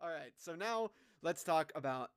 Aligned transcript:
All 0.00 0.08
right, 0.10 0.32
so 0.36 0.54
now 0.54 0.90
let's 1.22 1.42
talk 1.42 1.72
about 1.74 2.10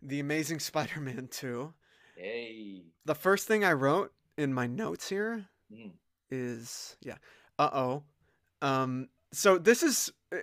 the 0.00 0.20
Amazing 0.20 0.58
Spider-Man 0.60 1.28
2. 1.30 1.72
Hey. 2.16 2.82
The 3.04 3.14
first 3.14 3.48
thing 3.48 3.64
I 3.64 3.72
wrote 3.72 4.12
in 4.36 4.52
my 4.54 4.66
notes 4.66 5.08
here 5.08 5.46
Mm. 5.72 5.92
is 6.30 6.96
yeah. 7.00 7.16
Uh-oh. 7.58 8.02
Um 8.60 9.08
so 9.32 9.56
this 9.56 9.82
is 9.82 10.12
uh, 10.30 10.36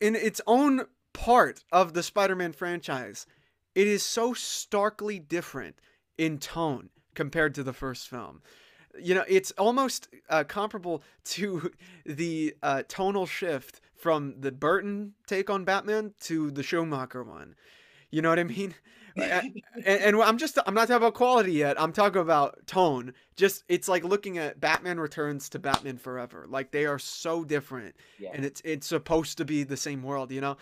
in 0.00 0.16
its 0.16 0.40
own 0.48 0.86
part 1.12 1.62
of 1.70 1.94
the 1.94 2.02
Spider-Man 2.02 2.52
franchise. 2.52 3.24
It 3.76 3.86
is 3.86 4.02
so 4.02 4.34
starkly 4.34 5.20
different 5.20 5.76
in 6.18 6.38
tone 6.38 6.90
compared 7.14 7.54
to 7.54 7.62
the 7.62 7.72
first 7.72 8.08
film. 8.08 8.42
You 9.00 9.14
know, 9.14 9.24
it's 9.28 9.52
almost 9.52 10.08
uh, 10.28 10.42
comparable 10.44 11.02
to 11.26 11.70
the 12.04 12.54
uh, 12.62 12.82
tonal 12.88 13.26
shift 13.26 13.80
from 13.96 14.34
the 14.40 14.52
Burton 14.52 15.14
take 15.26 15.50
on 15.50 15.64
Batman 15.64 16.14
to 16.22 16.50
the 16.50 16.62
Schumacher 16.62 17.22
one. 17.22 17.54
You 18.10 18.22
know 18.22 18.28
what 18.28 18.38
I 18.38 18.44
mean? 18.44 18.74
and, 19.16 19.62
and 19.86 20.16
I'm 20.22 20.38
just 20.38 20.58
I'm 20.66 20.74
not 20.74 20.88
talking 20.88 20.96
about 20.96 21.14
quality 21.14 21.52
yet. 21.52 21.80
I'm 21.80 21.92
talking 21.92 22.20
about 22.20 22.66
tone. 22.66 23.12
Just 23.36 23.62
it's 23.68 23.88
like 23.88 24.02
looking 24.02 24.38
at 24.38 24.58
Batman 24.60 24.98
Returns 24.98 25.48
to 25.50 25.58
Batman 25.60 25.98
Forever. 25.98 26.46
Like 26.48 26.72
they 26.72 26.86
are 26.86 26.98
so 26.98 27.44
different, 27.44 27.94
Yeah. 28.18 28.30
and 28.34 28.44
it's 28.44 28.60
it's 28.64 28.86
supposed 28.88 29.38
to 29.38 29.44
be 29.44 29.62
the 29.62 29.76
same 29.76 30.02
world. 30.02 30.32
You 30.32 30.40
know. 30.40 30.56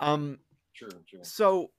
Um. 0.00 0.38
True. 0.74 0.88
True. 1.08 1.20
So, 1.22 1.70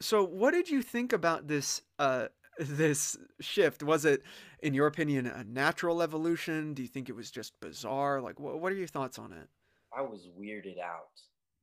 so 0.00 0.24
what 0.24 0.52
did 0.52 0.68
you 0.68 0.82
think 0.82 1.12
about 1.12 1.48
this? 1.48 1.82
Uh, 1.98 2.26
this 2.58 3.16
shift 3.40 3.82
was 3.82 4.04
it, 4.04 4.22
in 4.62 4.74
your 4.74 4.86
opinion, 4.86 5.26
a 5.26 5.42
natural 5.42 6.02
evolution? 6.02 6.74
Do 6.74 6.82
you 6.82 6.88
think 6.88 7.08
it 7.08 7.16
was 7.16 7.30
just 7.30 7.58
bizarre? 7.60 8.20
Like, 8.20 8.38
what 8.38 8.60
what 8.60 8.70
are 8.72 8.76
your 8.76 8.86
thoughts 8.86 9.18
on 9.18 9.32
it? 9.32 9.48
I 9.96 10.02
was 10.02 10.28
weirded 10.38 10.78
out. 10.78 11.10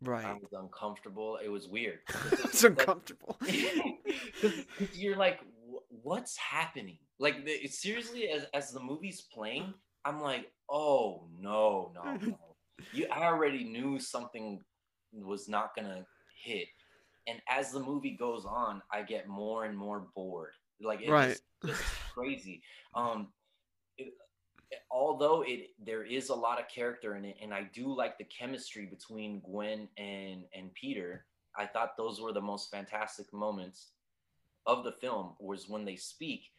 Right. 0.01 0.25
I 0.25 0.33
was 0.33 0.53
uncomfortable. 0.53 1.39
It 1.43 1.49
was 1.49 1.67
weird. 1.67 1.99
it's 2.31 2.63
uncomfortable. 2.63 3.38
Because 4.41 4.97
you're 4.97 5.17
like, 5.17 5.39
what's 5.89 6.38
happening? 6.38 6.97
Like, 7.19 7.44
the, 7.45 7.52
it, 7.52 7.73
seriously, 7.73 8.30
as, 8.30 8.45
as 8.53 8.72
the 8.72 8.80
movie's 8.80 9.22
playing, 9.22 9.73
I'm 10.05 10.22
like, 10.22 10.50
oh 10.69 11.27
no, 11.38 11.91
no, 11.94 12.16
no. 12.16 12.39
You, 12.94 13.07
I 13.11 13.25
already 13.25 13.66
knew 13.66 14.00
something 14.00 14.61
was 15.11 15.50
not 15.50 15.75
gonna 15.75 16.05
hit, 16.41 16.67
and 17.27 17.41
as 17.50 17.73
the 17.73 17.80
movie 17.81 18.16
goes 18.17 18.45
on, 18.45 18.81
I 18.89 19.02
get 19.02 19.27
more 19.27 19.66
and 19.66 19.77
more 19.77 20.07
bored. 20.16 20.53
Like, 20.81 21.02
it 21.02 21.09
Right. 21.09 21.27
just, 21.27 21.44
just 21.66 21.83
crazy. 22.13 22.61
Um, 22.95 23.33
it- 23.97 24.13
although 24.92 25.44
it 25.45 25.72
there 25.84 26.03
is 26.03 26.30
a 26.30 26.36
lot 26.36 26.59
of 26.59 26.67
character 26.67 27.16
in 27.16 27.25
it, 27.25 27.38
and 27.42 27.53
I 27.53 27.64
do 27.73 27.94
like 27.94 28.17
the 28.17 28.23
chemistry 28.25 28.86
between 28.86 29.42
Gwen 29.42 29.88
and 29.98 30.44
and 30.53 30.73
Peter. 30.73 31.25
I 31.58 31.66
thought 31.66 31.98
those 31.98 32.22
were 32.22 32.31
the 32.31 32.42
most 32.42 32.72
fantastic 32.72 33.31
moments 33.34 33.88
of 34.66 34.84
the 34.84 34.92
film 34.92 35.34
was 35.40 35.67
when 35.67 35.86
they 35.86 35.95
speak, 35.95 36.52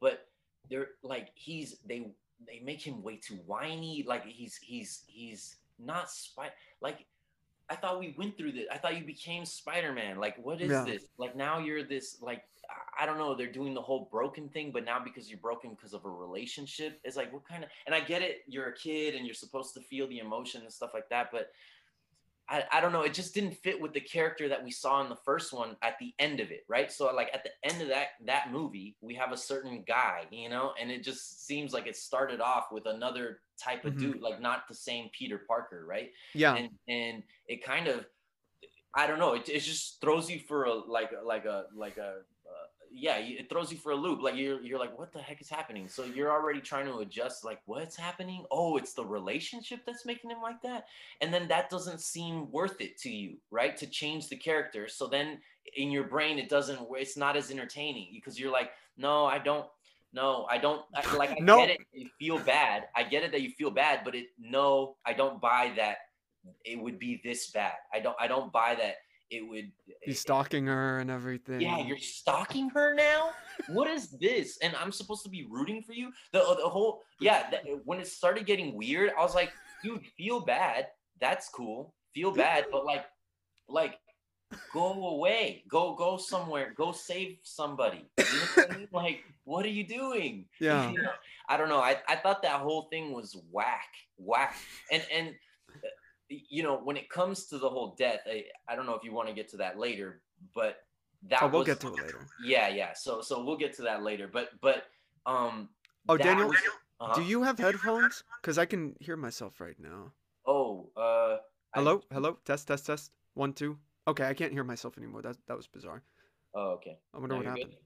but 0.00 0.28
they're 0.68 0.88
like 1.02 1.28
he's 1.34 1.78
they 1.86 2.12
they 2.46 2.60
make 2.64 2.82
him 2.82 3.02
way 3.02 3.16
too 3.16 3.38
whiny. 3.46 4.04
Like 4.06 4.24
he's 4.26 4.56
he's 4.56 5.02
he's 5.06 5.56
not 5.78 6.10
spy 6.10 6.50
like. 6.80 7.06
I 7.70 7.76
thought 7.76 7.98
we 7.98 8.14
went 8.18 8.36
through 8.36 8.52
this. 8.52 8.66
I 8.70 8.76
thought 8.76 8.98
you 8.98 9.04
became 9.06 9.46
Spider-Man. 9.46 10.18
Like, 10.18 10.36
what 10.44 10.60
is 10.60 10.70
Yeah. 10.70 10.84
this? 10.84 11.06
Like 11.16 11.34
now 11.34 11.60
you're 11.60 11.82
this 11.82 12.20
like 12.20 12.44
I- 13.00 13.06
don't 13.06 13.18
know. 13.18 13.34
They're 13.34 13.50
doing 13.52 13.74
the 13.74 13.82
whole 13.82 14.08
broken 14.10 14.48
thing, 14.48 14.70
but 14.72 14.84
now 14.84 14.98
because 15.02 15.28
you're 15.28 15.38
broken 15.40 15.70
because 15.70 15.92
of 15.94 16.04
a 16.04 16.10
relationship, 16.10 17.00
it's 17.04 17.16
like 17.16 17.32
what 17.32 17.44
kind 17.46 17.64
of? 17.64 17.70
And 17.86 17.94
I 17.94 18.00
get 18.00 18.22
it. 18.22 18.42
You're 18.46 18.66
a 18.68 18.74
kid 18.76 19.14
and 19.14 19.26
you're 19.26 19.34
supposed 19.34 19.74
to 19.74 19.80
feel 19.80 20.06
the 20.08 20.18
emotion 20.20 20.62
and 20.62 20.72
stuff 20.72 20.90
like 20.94 21.08
that, 21.10 21.30
but 21.32 21.50
I, 22.46 22.62
I 22.70 22.80
don't 22.82 22.92
know. 22.92 23.02
It 23.02 23.14
just 23.14 23.32
didn't 23.34 23.52
fit 23.54 23.80
with 23.80 23.94
the 23.94 24.00
character 24.00 24.48
that 24.50 24.62
we 24.62 24.70
saw 24.70 25.02
in 25.02 25.08
the 25.08 25.16
first 25.16 25.52
one 25.52 25.76
at 25.80 25.98
the 25.98 26.12
end 26.18 26.40
of 26.40 26.50
it, 26.50 26.64
right? 26.68 26.92
So 26.92 27.10
like 27.14 27.30
at 27.32 27.42
the 27.42 27.50
end 27.62 27.80
of 27.80 27.88
that 27.88 28.08
that 28.26 28.52
movie, 28.52 28.96
we 29.00 29.14
have 29.14 29.32
a 29.32 29.36
certain 29.36 29.82
guy, 29.86 30.26
you 30.30 30.50
know, 30.50 30.72
and 30.80 30.90
it 30.90 31.02
just 31.02 31.46
seems 31.46 31.72
like 31.72 31.86
it 31.86 31.96
started 31.96 32.40
off 32.42 32.66
with 32.70 32.84
another 32.86 33.40
type 33.58 33.84
of 33.86 33.94
Mhm. 33.94 33.98
dude, 33.98 34.20
like 34.20 34.40
not 34.42 34.68
the 34.68 34.74
same 34.74 35.08
Peter 35.18 35.38
Parker, 35.38 35.86
right? 35.86 36.12
Yeah. 36.34 36.54
and 36.54 36.70
and 36.88 37.22
it 37.48 37.64
kind 37.64 37.88
of 37.88 38.06
i 38.96 39.08
don't 39.08 39.18
know 39.18 39.34
it, 39.34 39.48
it 39.48 39.58
just 39.58 40.00
throws 40.00 40.30
you 40.30 40.38
for 40.38 40.64
a 40.64 40.72
like 40.72 41.10
like 41.24 41.46
a 41.46 41.64
like 41.74 41.96
a 41.96 42.20
yeah 42.96 43.16
it 43.18 43.48
throws 43.50 43.72
you 43.72 43.78
for 43.78 43.90
a 43.92 43.96
loop 43.96 44.22
like 44.22 44.36
you're 44.36 44.60
you're 44.62 44.78
like 44.78 44.96
what 44.98 45.12
the 45.12 45.18
heck 45.18 45.40
is 45.40 45.48
happening? 45.48 45.88
So 45.88 46.04
you're 46.04 46.30
already 46.30 46.60
trying 46.60 46.86
to 46.86 46.98
adjust 46.98 47.44
like 47.44 47.60
what's 47.66 47.96
happening? 47.96 48.44
Oh 48.50 48.76
it's 48.76 48.94
the 48.94 49.04
relationship 49.04 49.80
that's 49.84 50.06
making 50.06 50.30
him 50.30 50.40
like 50.42 50.62
that? 50.62 50.86
And 51.20 51.34
then 51.34 51.48
that 51.48 51.70
doesn't 51.70 52.00
seem 52.00 52.50
worth 52.50 52.80
it 52.80 52.96
to 52.98 53.10
you 53.10 53.36
right 53.50 53.76
to 53.76 53.86
change 53.86 54.28
the 54.28 54.36
character. 54.36 54.88
So 54.88 55.06
then 55.08 55.38
in 55.76 55.90
your 55.90 56.04
brain 56.04 56.38
it 56.38 56.48
doesn't 56.48 56.78
it's 56.92 57.16
not 57.16 57.36
as 57.36 57.50
entertaining 57.50 58.08
because 58.12 58.38
you're 58.38 58.52
like 58.52 58.70
no 58.96 59.24
i 59.24 59.38
don't 59.38 59.66
no 60.12 60.46
i 60.50 60.58
don't 60.58 60.82
I, 60.94 61.16
like 61.16 61.30
i 61.30 61.36
No. 61.40 61.56
get 61.66 61.70
it 61.70 61.78
you 61.92 62.08
feel 62.18 62.38
bad 62.38 62.84
i 62.94 63.02
get 63.02 63.22
it 63.22 63.32
that 63.32 63.40
you 63.40 63.50
feel 63.50 63.70
bad 63.70 64.00
but 64.04 64.14
it 64.14 64.26
no 64.38 64.96
i 65.06 65.12
don't 65.12 65.40
buy 65.40 65.72
that 65.76 65.96
it 66.64 66.78
would 66.78 66.98
be 66.98 67.20
this 67.24 67.50
bad 67.50 67.72
i 67.92 68.00
don't 68.00 68.16
i 68.20 68.26
don't 68.26 68.52
buy 68.52 68.74
that 68.78 68.96
it 69.36 69.48
would 69.48 69.70
He's 70.02 70.20
stalking 70.20 70.66
her 70.66 70.98
and 70.98 71.10
everything. 71.10 71.60
yeah 71.60 71.78
you're 71.78 71.98
stalking 71.98 72.70
her 72.70 72.94
now? 72.94 73.30
What 73.68 73.88
is 73.88 74.10
this? 74.10 74.58
And 74.62 74.74
i'm 74.76 74.92
supposed 74.92 75.22
to 75.24 75.30
be 75.30 75.46
rooting 75.48 75.82
for 75.82 75.92
you? 75.92 76.10
The, 76.32 76.40
the 76.40 76.68
whole 76.68 77.02
yeah 77.20 77.50
that, 77.50 77.64
when 77.84 78.00
it 78.00 78.06
started 78.06 78.46
getting 78.46 78.74
weird 78.74 79.12
i 79.18 79.22
was 79.22 79.34
like 79.34 79.52
dude 79.82 80.04
feel 80.16 80.40
bad. 80.40 80.88
That's 81.20 81.48
cool. 81.48 81.94
Feel 82.14 82.32
bad 82.32 82.66
but 82.70 82.84
like 82.84 83.04
like 83.68 83.98
go 84.72 85.08
away. 85.08 85.64
Go 85.68 85.94
go 85.94 86.16
somewhere. 86.16 86.74
Go 86.76 86.92
save 86.92 87.38
somebody. 87.42 88.04
You 88.18 88.24
know 88.24 88.40
what 88.54 88.70
I 88.72 88.76
mean? 88.76 88.88
like 88.92 89.24
what 89.44 89.64
are 89.64 89.70
you 89.70 89.86
doing? 89.86 90.46
Yeah. 90.60 90.90
You 90.90 90.98
know, 91.02 91.10
i 91.48 91.56
don't 91.56 91.68
know. 91.68 91.80
I, 91.80 91.96
I 92.08 92.16
thought 92.16 92.42
that 92.42 92.60
whole 92.60 92.88
thing 92.90 93.12
was 93.12 93.36
whack 93.50 93.88
whack. 94.16 94.56
And 94.90 95.02
and 95.12 95.28
uh, 95.28 95.32
you 96.28 96.62
know 96.62 96.78
when 96.78 96.96
it 96.96 97.08
comes 97.10 97.46
to 97.46 97.58
the 97.58 97.68
whole 97.68 97.94
death 97.98 98.20
i, 98.26 98.44
I 98.68 98.74
don't 98.76 98.86
know 98.86 98.94
if 98.94 99.04
you 99.04 99.12
want 99.12 99.28
to 99.28 99.34
get 99.34 99.48
to 99.50 99.56
that 99.58 99.78
later 99.78 100.22
but 100.54 100.78
that 101.28 101.42
Oh, 101.42 101.48
we'll 101.48 101.60
was, 101.60 101.66
get 101.66 101.80
to 101.80 101.88
it 101.88 102.00
later. 102.02 102.26
yeah 102.42 102.68
yeah 102.68 102.92
so 102.94 103.20
so 103.20 103.44
we'll 103.44 103.56
get 103.56 103.74
to 103.76 103.82
that 103.82 104.02
later 104.02 104.28
but 104.32 104.48
but 104.60 104.84
um 105.26 105.68
Oh, 106.06 106.18
Daniel, 106.18 106.48
was- 106.48 106.58
uh-huh. 107.00 107.14
Do 107.14 107.22
you 107.22 107.42
have 107.42 107.58
headphones? 107.58 108.22
Because 108.42 108.58
I 108.58 108.66
can 108.66 108.94
hear 109.00 109.16
myself 109.16 109.58
right 109.58 109.78
now. 109.80 110.12
oh 110.46 110.90
uh 110.96 111.36
I- 111.72 111.80
Hello, 111.80 112.02
hello, 112.12 112.38
test, 112.44 112.68
test, 112.68 112.84
test. 112.86 113.10
One, 113.32 113.52
two. 113.54 113.78
Okay, 114.06 114.28
I 114.28 114.34
can't 114.34 114.52
hear 114.52 114.64
myself 114.64 114.98
anymore. 114.98 115.22
That 115.22 115.36
that 115.48 115.56
was 115.56 115.66
bizarre. 115.66 116.02
oh 116.54 116.72
okay 116.76 116.98
I 117.14 117.18
wonder 117.18 117.34
No, 117.34 117.36
what 117.40 117.46
you're 117.46 117.54
good? 117.54 117.60
happened. 117.62 117.78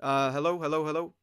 Uh, 0.00 0.30
hello, 0.32 0.58
hello, 0.60 0.84
hello. 0.84 1.14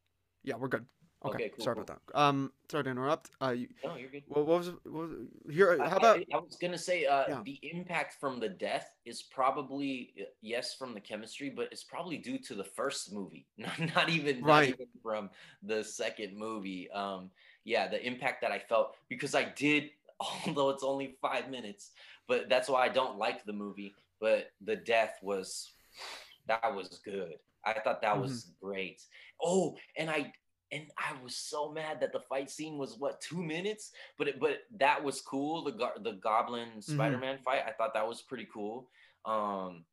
Yeah, 0.42 0.56
we're 0.56 0.68
good. 0.68 0.86
Okay, 1.24 1.36
Okay, 1.36 1.48
cool, 1.56 1.64
sorry 1.64 1.74
cool. 1.76 1.82
about 1.84 2.00
that. 2.06 2.20
Um, 2.20 2.52
sorry 2.70 2.84
to 2.84 2.90
interrupt. 2.90 3.30
Uh, 3.40 3.50
you, 3.50 3.68
no 3.84 3.96
you're 3.96 4.10
good 4.10 4.24
what, 4.28 4.46
what 4.46 4.58
was 4.58 4.68
what 4.84 5.08
was 5.08 5.10
here? 5.50 5.78
How 5.78 5.96
about 5.96 6.18
I, 6.18 6.24
I 6.34 6.36
was 6.36 6.56
gonna 6.60 6.78
say 6.78 7.06
uh, 7.06 7.24
Yeah. 7.28 7.42
the 7.44 7.58
impact 7.62 8.20
from 8.20 8.40
the 8.40 8.48
death 8.48 8.90
is 9.06 9.22
probably 9.22 10.12
uh, 10.20 10.24
yes 10.42 10.74
from 10.74 10.92
the 10.92 11.00
chemistry, 11.00 11.50
but 11.50 11.68
it's 11.72 11.84
probably 11.84 12.18
due 12.18 12.38
to 12.38 12.54
the 12.54 12.64
first 12.64 13.12
movie, 13.12 13.46
not, 13.58 13.78
not 13.94 14.08
even 14.10 14.40
not 14.40 14.64
Right. 14.64 14.68
even 14.68 14.86
from 15.02 15.30
the 15.62 15.82
second 15.82 16.36
movie. 16.36 16.90
Um, 16.90 17.30
yeah, 17.64 17.88
the 17.88 18.04
impact 18.06 18.42
that 18.42 18.52
I 18.52 18.58
felt 18.58 18.94
because 19.08 19.34
I 19.34 19.44
did, 19.44 19.90
although 20.46 20.70
it's 20.70 20.84
only 20.84 21.16
five 21.22 21.48
minutes, 21.50 21.92
but 22.28 22.48
that's 22.50 22.68
why 22.68 22.84
I 22.84 22.88
don't 22.88 23.16
like 23.18 23.44
the 23.44 23.52
movie. 23.54 23.94
But 24.20 24.50
the 24.60 24.76
death 24.76 25.18
was 25.22 25.72
that 26.48 26.74
was 26.74 27.00
good. 27.04 27.34
I 27.66 27.72
thought 27.80 28.02
that 28.02 28.20
was 28.20 28.30
Mm-hmm. 28.44 28.66
great. 28.66 29.00
Oh, 29.42 29.74
and 29.96 30.10
I 30.10 30.32
and 30.74 30.86
I 30.98 31.12
was 31.22 31.36
so 31.36 31.70
mad 31.72 32.00
that 32.00 32.12
the 32.12 32.20
fight 32.20 32.50
scene 32.50 32.76
was 32.78 32.96
what 32.98 33.20
two 33.20 33.42
minutes, 33.42 33.92
but 34.18 34.28
it, 34.28 34.40
but 34.40 34.64
that 34.78 35.02
was 35.02 35.20
cool. 35.20 35.64
The 35.64 35.72
go- 35.72 35.98
the 36.02 36.12
Goblin 36.12 36.68
Mm-hmm. 36.70 36.94
Spider 36.94 37.18
Man 37.18 37.38
fight, 37.38 37.62
I 37.66 37.72
thought 37.72 37.94
that 37.94 38.06
was 38.08 38.20
pretty 38.22 38.48
cool. 38.52 38.88
Um, 39.24 39.84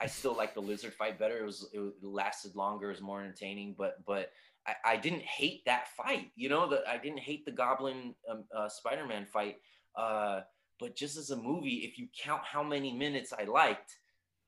I 0.00 0.06
still 0.06 0.36
like 0.36 0.54
the 0.54 0.60
Lizard 0.60 0.94
fight 0.94 1.18
better. 1.18 1.38
It 1.38 1.44
was 1.44 1.68
it 1.72 1.80
lasted 2.02 2.54
longer, 2.56 2.88
it 2.90 2.94
was 2.94 3.00
more 3.02 3.20
entertaining, 3.22 3.74
but 3.78 4.04
but 4.04 4.32
I, 4.66 4.74
I 4.92 4.96
didn't 4.96 5.22
hate 5.22 5.64
that 5.66 5.88
fight. 5.96 6.30
You 6.36 6.48
know, 6.48 6.68
the 6.68 6.82
I 6.88 6.98
didn't 6.98 7.20
hate 7.20 7.44
the 7.44 7.52
Goblin 7.52 8.14
um, 8.30 8.44
uh, 8.54 8.68
Spider 8.68 9.06
Man 9.06 9.24
fight. 9.26 9.56
Uh, 9.96 10.40
but 10.78 10.94
just 10.94 11.16
as 11.16 11.30
a 11.30 11.36
movie, 11.36 11.86
if 11.88 11.98
you 11.98 12.08
count 12.22 12.42
how 12.44 12.62
many 12.62 12.92
minutes 12.92 13.32
I 13.32 13.44
liked, 13.44 13.96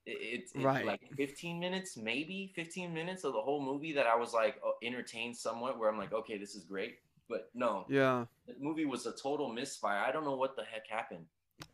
it- 0.09 0.41
it's 0.41 0.53
it, 0.53 0.63
Right. 0.63 0.85
like 0.87 1.01
15 1.17 1.59
minutes, 1.61 1.97
maybe 1.97 2.53
15 2.55 2.93
minutes 2.93 3.25
of 3.25 3.33
the 3.33 3.41
whole 3.41 3.61
movie 3.63 3.93
that 3.93 4.07
I 4.07 4.17
was 4.17 4.33
like 4.33 4.61
entertained 4.83 5.37
somewhat, 5.37 5.79
where 5.79 5.89
I'm 5.91 5.99
like, 5.99 6.13
okay, 6.13 6.39
this 6.39 6.55
is 6.55 6.65
great. 6.65 6.99
But 7.29 7.51
no, 7.55 7.85
yeah? 7.89 8.25
the 8.47 8.55
movie 8.59 8.87
was 8.87 9.05
a 9.07 9.13
total 9.13 9.53
misfire. 9.53 9.99
I 9.99 10.11
don't 10.13 10.25
know 10.25 10.37
what 10.37 10.57
the 10.57 10.65
heck 10.65 10.87
happened. 10.89 11.27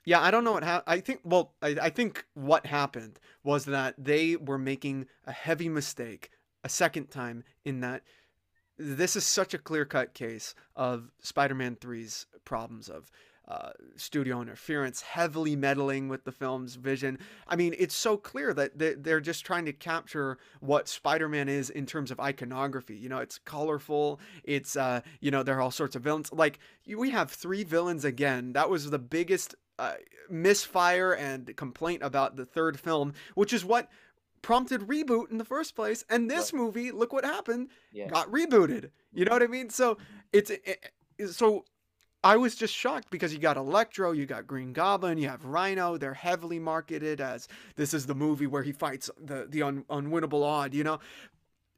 Yeah, 0.05 0.21
I 0.21 0.31
don't 0.33 0.43
know 0.45 0.53
what 0.53 0.65
happened. 0.65 0.85
I 0.93 1.01
think, 1.01 1.21
well, 1.25 1.55
I, 1.63 1.77
I 1.81 1.91
think 1.91 2.25
what 2.35 2.67
happened 2.67 3.21
was 3.45 3.67
that 3.67 3.95
they 3.99 4.35
were 4.37 4.59
making 4.59 5.07
a 5.27 5.33
heavy 5.33 5.69
mistake 5.69 6.31
a 6.65 6.69
second 6.69 7.11
time 7.11 7.45
in 7.65 7.81
that 7.81 8.03
this 8.79 9.15
is 9.15 9.25
such 9.25 9.55
a 9.55 9.59
clear 9.59 9.85
cut 9.85 10.15
case 10.15 10.55
of 10.75 11.13
Spider 11.21 11.55
Man 11.55 11.77
3's 11.77 12.27
problems 12.45 12.89
of 12.89 13.11
uh, 13.47 13.71
studio 13.97 14.41
interference, 14.41 15.03
heavily 15.03 15.55
meddling 15.55 16.09
with 16.09 16.25
the 16.25 16.33
film's 16.33 16.77
vision. 16.77 17.19
I 17.47 17.57
mean, 17.57 17.75
it's 17.79 17.95
so 17.95 18.17
clear 18.17 18.55
that 18.55 18.79
they- 18.79 18.95
they're 18.95 19.21
just 19.21 19.45
trying 19.45 19.67
to 19.67 19.73
capture 19.73 20.39
what 20.61 20.89
Spider-Man 20.89 21.49
is 21.49 21.69
in 21.69 21.85
terms 21.85 22.11
of 22.11 22.19
iconography. 22.19 22.97
You 22.97 23.11
know, 23.11 23.19
it's 23.19 23.39
colorful. 23.39 24.19
It's 24.45 24.77
uh, 24.77 25.03
you 25.21 25.31
know, 25.31 25.43
there 25.43 25.57
are 25.59 25.61
all 25.61 25.71
sorts 25.71 25.95
of 25.95 26.03
villains. 26.03 26.33
Like 26.33 26.59
we 26.87 27.11
have 27.11 27.31
three 27.31 27.65
villains 27.65 28.05
again. 28.05 28.55
That 28.55 28.71
was 28.71 28.91
the 28.91 28.99
biggest 28.99 29.55
uh, 29.79 29.95
misfire 30.31 31.13
and 31.13 31.55
complaint 31.57 32.03
about 32.03 32.37
the 32.37 32.45
third 32.47 32.79
film, 32.79 33.13
which 33.35 33.53
is 33.53 33.65
what 33.65 33.89
prompted 34.43 34.83
reboot 34.83 35.31
in 35.31 35.39
the 35.39 35.45
first 35.45 35.75
place. 35.75 36.05
And 36.11 36.31
this 36.31 36.53
movie, 36.53 36.93
look 36.93 37.13
what 37.13 37.25
happened, 37.25 37.71
Yeah. 37.93 38.09
got 38.09 38.31
rebooted. 38.31 38.91
You 39.13 39.25
know 39.25 39.33
what 39.33 39.43
I 39.43 39.47
mean? 39.47 39.71
So 39.71 39.97
it's 40.33 40.51
it, 40.51 40.63
it- 41.19 41.29
so 41.29 41.65
I 42.25 42.37
was 42.39 42.55
just 42.55 42.75
shocked 42.75 43.11
because 43.11 43.35
you 43.35 43.39
got 43.39 43.59
Electro, 43.59 44.13
you 44.13 44.25
got 44.25 44.47
Green 44.47 44.73
Goblin, 44.73 45.19
you 45.19 45.29
have 45.29 45.45
Rhino. 45.45 45.99
They're 45.99 46.15
heavily 46.15 46.59
marketed 46.59 47.21
as 47.21 47.49
this 47.77 47.93
is 47.93 48.07
the 48.07 48.15
movie 48.15 48.47
where 48.47 48.63
he 48.63 48.73
fights 48.73 49.11
the 49.23 49.47
the 49.49 49.63
un, 49.63 49.85
unwinnable 49.91 50.43
odd. 50.43 50.73
You 50.73 50.85
know, 50.85 51.01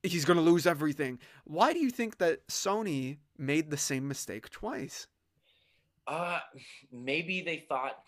he's 0.04 0.24
gonna 0.24 0.40
lose 0.40 0.64
everything. 0.66 1.18
Why 1.44 1.72
do 1.72 1.80
you 1.80 1.90
think 1.90 2.18
that 2.18 2.46
Sony 2.46 3.18
made 3.36 3.70
the 3.70 3.76
same 3.76 4.06
mistake 4.06 4.48
twice? 4.50 5.08
Uh, 6.06 6.38
maybe 6.92 7.42
they 7.42 7.64
thought. 7.68 7.98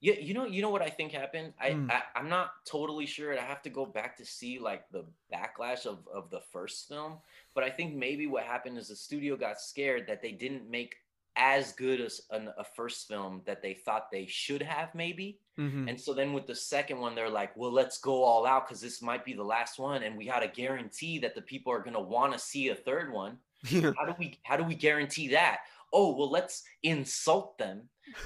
Yeah, 0.00 0.14
you 0.20 0.34
know, 0.34 0.46
you 0.46 0.62
know 0.62 0.70
what 0.70 0.82
I 0.82 0.90
think 0.90 1.12
happened. 1.12 1.54
I, 1.60 1.70
Hmm. 1.70 1.90
I 1.90 2.02
I'm 2.14 2.28
not 2.28 2.52
totally 2.64 3.06
sure. 3.06 3.36
I 3.38 3.42
have 3.42 3.62
to 3.62 3.70
go 3.70 3.84
back 3.86 4.16
to 4.18 4.24
see 4.24 4.58
like 4.60 4.88
the 4.90 5.04
backlash 5.32 5.86
of 5.86 6.06
of 6.08 6.30
the 6.30 6.40
first 6.52 6.88
film. 6.88 7.18
But 7.54 7.64
I 7.64 7.70
think 7.70 7.94
maybe 7.96 8.28
what 8.28 8.44
happened 8.44 8.78
is 8.78 8.88
the 8.88 8.96
studio 8.96 9.36
got 9.36 9.60
scared 9.60 10.06
that 10.06 10.22
they 10.22 10.32
didn't 10.32 10.70
make 10.70 10.96
as 11.36 11.72
good 11.72 12.00
as 12.00 12.20
an, 12.30 12.50
a 12.58 12.64
first 12.64 13.08
film 13.08 13.42
that 13.46 13.62
they 13.62 13.74
thought 13.74 14.10
they 14.10 14.26
should 14.26 14.62
have 14.62 14.94
maybe. 14.94 15.38
Mm-hmm. 15.58 15.88
And 15.88 16.00
so 16.00 16.14
then 16.14 16.32
with 16.32 16.46
the 16.46 16.54
second 16.54 16.98
one, 16.98 17.14
they're 17.14 17.30
like, 17.30 17.56
well, 17.56 17.72
let's 17.72 17.98
go 17.98 18.22
all 18.22 18.46
out 18.46 18.66
because 18.66 18.80
this 18.80 19.02
might 19.02 19.24
be 19.24 19.34
the 19.34 19.42
last 19.42 19.78
one, 19.78 20.02
and 20.02 20.16
we 20.16 20.26
got 20.26 20.40
to 20.40 20.48
guarantee 20.48 21.18
that 21.20 21.34
the 21.34 21.42
people 21.42 21.72
are 21.72 21.82
gonna 21.82 22.00
want 22.00 22.32
to 22.32 22.38
see 22.38 22.68
a 22.68 22.74
third 22.74 23.12
one. 23.12 23.38
How 23.64 24.06
do 24.06 24.14
we 24.18 24.38
how 24.42 24.56
do 24.56 24.64
we 24.64 24.74
guarantee 24.74 25.28
that? 25.28 25.60
Oh 25.92 26.16
well 26.16 26.30
let's 26.30 26.64
insult 26.82 27.58
them 27.58 27.82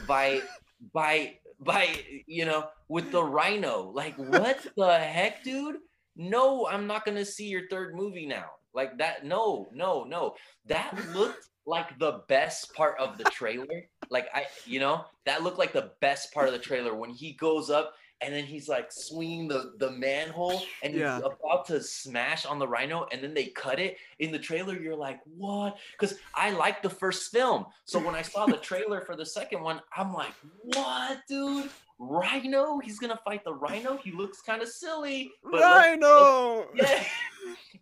by 0.06 0.40
by 0.92 1.38
by 1.60 2.00
you 2.26 2.44
know 2.44 2.68
with 2.88 3.12
the 3.12 3.22
rhino. 3.22 3.90
Like 3.94 4.16
what 4.16 4.66
the 4.76 4.98
heck 4.98 5.44
dude? 5.44 5.76
No 6.18 6.66
i'm 6.66 6.86
not 6.86 7.04
gonna 7.04 7.24
see 7.24 7.46
your 7.46 7.68
third 7.68 7.94
movie 7.94 8.26
now. 8.26 8.46
Like 8.72 8.96
that 8.98 9.24
no 9.24 9.68
no 9.72 10.04
no. 10.04 10.36
That 10.66 10.98
looked 11.14 11.48
like 11.66 11.98
the 11.98 12.22
best 12.28 12.72
part 12.74 12.96
of 12.98 13.18
the 13.18 13.24
trailer. 13.24 13.84
Like 14.08 14.28
i 14.34 14.46
you 14.64 14.80
know 14.80 15.04
that 15.24 15.42
looked 15.42 15.58
like 15.58 15.72
the 15.72 15.92
best 16.00 16.32
part 16.32 16.46
of 16.46 16.52
the 16.52 16.60
trailer. 16.60 16.94
When 16.94 17.10
he 17.10 17.32
goes 17.32 17.70
up 17.70 17.94
and 18.22 18.34
then 18.34 18.44
he's 18.44 18.68
like 18.68 18.90
swinging 18.90 19.48
the 19.48 19.74
the 19.78 19.90
manhole 19.90 20.62
and 20.82 20.94
he's 20.94 21.02
about 21.02 21.66
to 21.66 21.82
smash 21.82 22.46
on 22.46 22.58
the 22.58 22.66
rhino 22.66 23.06
and 23.12 23.22
then 23.22 23.34
they 23.34 23.46
cut 23.46 23.78
it 23.78 23.98
in 24.20 24.32
the 24.32 24.38
trailer 24.38 24.78
you're 24.80 24.96
like 24.96 25.20
what? 25.36 25.76
Because 25.92 26.18
i 26.34 26.50
like 26.50 26.82
the 26.82 26.90
first 26.90 27.30
film. 27.32 27.66
So 27.84 27.98
when 27.98 28.14
i 28.14 28.22
saw 28.22 28.46
the 28.46 28.56
trailer 28.56 29.00
for 29.00 29.16
the 29.16 29.26
second 29.26 29.62
one 29.62 29.80
i'm 29.96 30.14
like 30.14 30.34
what 30.62 31.20
dude? 31.28 31.70
Rhino? 31.98 32.78
He's 32.78 32.98
gonna 32.98 33.18
fight 33.24 33.42
the 33.42 33.54
rhino? 33.54 33.96
He 33.96 34.12
looks 34.12 34.40
kind 34.42 34.62
of 34.62 34.68
silly 34.68 35.32
but 35.42 35.60
Rhino. 35.60 36.68
yeah 36.74 37.04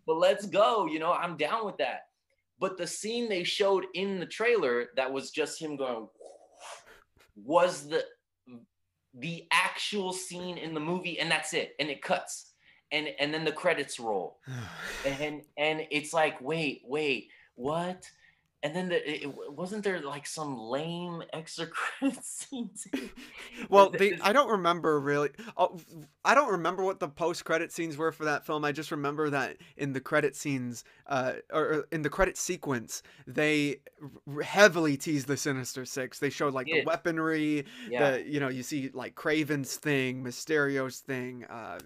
but 0.05 0.17
let's 0.17 0.45
go 0.45 0.87
you 0.87 0.99
know? 0.99 1.13
I'm 1.13 1.37
down 1.37 1.65
with 1.65 1.77
that 1.77 2.07
but 2.59 2.77
the 2.77 2.87
scene 2.87 3.29
they 3.29 3.43
showed 3.43 3.85
in 3.93 4.19
the 4.19 4.25
trailer 4.25 4.87
that 4.95 5.11
was 5.11 5.31
just 5.31 5.61
him 5.61 5.75
going 5.75 6.07
was 7.35 7.87
the 7.87 8.03
the 9.17 9.45
actual 9.51 10.11
scene 10.11 10.57
in 10.57 10.73
the 10.73 10.79
movie 10.79 11.19
and 11.19 11.31
that's 11.31 11.53
it 11.53 11.73
and 11.79 11.89
it 11.89 12.01
cuts 12.01 12.51
and 12.91 13.09
and 13.19 13.33
then 13.33 13.45
the 13.45 13.51
credits 13.51 13.99
roll. 13.99 14.39
And 15.05 15.43
and 15.55 15.81
it's 15.91 16.13
like 16.13 16.41
wait 16.41 16.81
wait 16.83 17.27
what 17.53 18.09
and 18.65 18.75
then 18.75 18.89
the, 18.89 19.23
it, 19.25 19.31
wasn't 19.51 19.83
there 19.83 20.01
like 20.01 20.25
some 20.25 20.57
lame 20.57 21.21
extra 21.33 21.67
credit 21.67 22.25
scene? 22.25 22.71
Well, 23.69 23.89
Th- 23.89 23.99
they, 23.99 24.09
th- 24.09 24.21
I 24.23 24.33
don't 24.33 24.49
remember 24.49 24.99
really. 24.99 25.29
Oh, 25.55 25.77
I 26.23 26.33
don't 26.35 26.51
remember 26.51 26.83
what 26.83 26.99
the 26.99 27.07
post-credit 27.07 27.71
scenes 27.71 27.95
were 27.95 28.11
for 28.11 28.25
that 28.25 28.45
film. 28.45 28.65
I 28.65 28.71
just 28.71 28.91
remember 28.91 29.29
that 29.29 29.57
in 29.77 29.93
the 29.93 30.01
credit 30.01 30.35
scenes, 30.35 30.83
uh, 31.07 31.33
or 31.53 31.63
or 31.63 31.87
in 31.91 32.01
the 32.01 32.09
credit 32.09 32.37
sequence, 32.37 33.03
they 33.27 33.77
heavily 34.43 34.97
teased 34.97 35.27
the 35.27 35.37
Sinister 35.37 35.85
Six. 35.85 36.19
They 36.19 36.29
showed 36.31 36.53
like 36.53 36.65
the 36.65 36.83
weaponry. 36.85 37.65
yeah 37.89 38.11
The 38.11 38.27
you 38.27 38.39
know 38.39 38.49
you 38.49 38.63
see 38.63 38.89
like 38.93 39.15
Kraven's 39.15 39.77
thing, 39.77 40.23
Mysterio's 40.23 40.99
thing, 40.99 41.45
uh, 41.45 41.77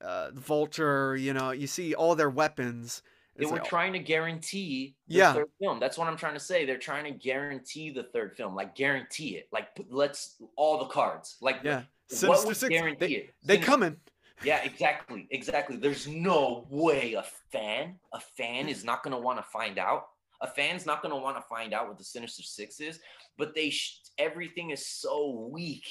uh, 0.00 0.30
Vulture. 0.34 1.16
You 1.16 1.32
know 1.34 1.50
you 1.52 1.66
see 1.68 1.94
all 1.94 2.14
their 2.16 2.30
weapons. 2.30 3.02
They 3.36 3.42
It's 3.44 3.50
were 3.52 3.58
like, 3.58 3.68
trying 3.68 3.92
to 3.92 3.98
guarantee 3.98 4.96
the 5.08 5.14
Yeah. 5.16 5.32
third 5.34 5.50
film. 5.60 5.78
That's 5.80 5.98
what 5.98 6.08
I'm 6.08 6.16
trying 6.16 6.34
to 6.34 6.40
say. 6.40 6.64
They're 6.64 6.78
trying 6.78 7.04
to 7.04 7.10
guarantee 7.10 7.90
the 7.90 8.04
third 8.04 8.36
film, 8.36 8.54
like 8.54 8.74
guarantee 8.74 9.36
it. 9.36 9.48
Like 9.52 9.74
put- 9.74 9.92
let's 9.92 10.36
all 10.56 10.78
the 10.78 10.86
cards. 10.86 11.36
Like 11.40 11.60
yeah, 11.62 11.76
what 11.78 11.84
Sinister 12.10 12.46
would 12.48 12.56
Six. 12.56 12.70
guarantee 12.70 13.06
They, 13.06 13.12
it? 13.14 13.34
they 13.44 13.58
coming. 13.58 13.96
Yeah, 14.44 14.62
exactly, 14.64 15.26
exactly. 15.30 15.76
There's 15.76 16.06
no 16.06 16.66
way 16.68 17.14
a 17.14 17.24
fan, 17.50 17.98
a 18.12 18.20
fan 18.20 18.68
is 18.68 18.84
not 18.84 19.02
gonna 19.02 19.18
want 19.18 19.38
to 19.38 19.42
find 19.44 19.78
out. 19.78 20.08
A 20.42 20.46
fan's 20.46 20.84
not 20.84 21.02
gonna 21.02 21.16
want 21.16 21.36
to 21.38 21.42
find 21.42 21.72
out 21.72 21.88
what 21.88 21.96
the 21.96 22.04
Sinister 22.04 22.42
Six 22.42 22.78
is, 22.80 23.00
but 23.38 23.54
they 23.54 23.70
sh- 23.70 24.00
everything 24.18 24.70
is 24.70 24.86
so 24.86 25.48
weak 25.50 25.86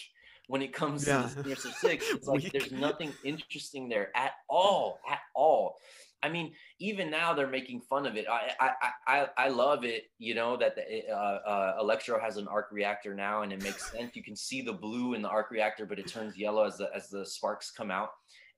when 0.48 0.62
it 0.62 0.71
comes 0.74 1.07
Yeah. 1.07 1.24
to 1.24 1.27
the 1.41 1.44
Sinister 1.56 1.71
Six. 1.71 2.06
It's 2.13 2.27
like 2.27 2.51
there's 2.51 2.71
nothing 2.71 3.12
interesting 3.24 3.89
there 3.89 4.15
at 4.15 4.33
all, 4.48 5.00
at 5.09 5.21
all. 5.33 5.77
I 6.25 6.30
mean, 6.30 6.54
even 6.80 7.12
now 7.12 7.33
they're 7.36 7.48
making 7.48 7.81
fun 7.81 8.06
of 8.07 8.16
it. 8.18 8.25
I 8.27 8.51
I 8.60 8.72
I, 9.07 9.27
I- 9.38 9.50
love 9.50 9.86
it. 9.86 10.06
You 10.18 10.33
know 10.33 10.57
that 10.57 10.75
the 10.75 11.07
uh, 11.10 11.13
uh, 11.16 11.77
Electro 11.80 12.19
has 12.19 12.38
an 12.38 12.48
arc 12.48 12.69
reactor 12.72 13.13
now, 13.13 13.44
and 13.44 13.54
it 13.54 13.62
makes 13.62 13.92
sense. 13.92 14.16
You 14.16 14.24
can 14.24 14.36
see 14.36 14.62
the 14.63 14.74
blue 14.74 15.13
in 15.13 15.22
the 15.22 15.30
arc 15.30 15.51
reactor, 15.51 15.86
but 15.86 16.00
it 16.00 16.07
turns 16.07 16.36
yellow 16.36 16.63
as 16.66 16.77
the 16.77 16.89
as 16.95 17.10
the 17.10 17.24
sparks 17.25 17.69
come 17.69 17.92
out, 17.92 18.10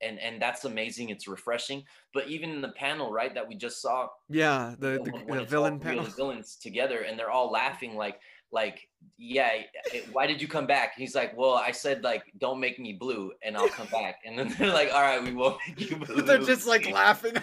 and 0.02 0.18
and 0.20 0.42
that's 0.42 0.64
amazing. 0.64 1.10
It's 1.10 1.28
refreshing. 1.28 1.84
But 2.14 2.30
even 2.30 2.52
in 2.52 2.62
the 2.62 2.70
panel, 2.70 3.12
right, 3.12 3.34
that 3.36 3.48
we 3.48 3.56
just 3.56 3.82
saw, 3.82 4.08
Yeah, 4.30 4.74
the 4.80 5.02
the, 5.04 5.12
the 5.36 5.46
villain 5.46 5.74
all 5.74 5.80
three 5.80 5.92
of 5.92 5.98
panel. 5.98 6.04
the 6.06 6.12
villains 6.12 6.56
together, 6.56 7.00
and 7.02 7.20
they're 7.20 7.30
all 7.32 7.52
laughing 7.52 7.96
like 7.96 8.22
like 8.52 8.88
yeah 9.18 9.50
it- 9.94 10.08
why 10.14 10.26
did 10.26 10.42
you 10.42 10.48
come 10.48 10.66
back 10.66 10.94
he's 10.96 11.14
like 11.16 11.36
well 11.38 11.54
i 11.56 11.70
said 11.72 12.04
like 12.04 12.24
don't 12.40 12.60
make 12.60 12.80
me 12.80 12.94
blue 12.94 13.32
and 13.44 13.58
i'll 13.58 13.68
come 13.70 13.88
back 13.92 14.16
and 14.26 14.38
then 14.40 14.48
they're 14.58 14.72
like 14.74 14.90
all 14.94 15.02
right 15.02 15.22
we 15.24 15.34
won't 15.34 15.58
make 15.68 15.90
you 15.90 15.98
blue 16.06 16.22
They're 16.22 16.38
just 16.40 16.66
like 16.66 16.90
laughing. 16.90 17.34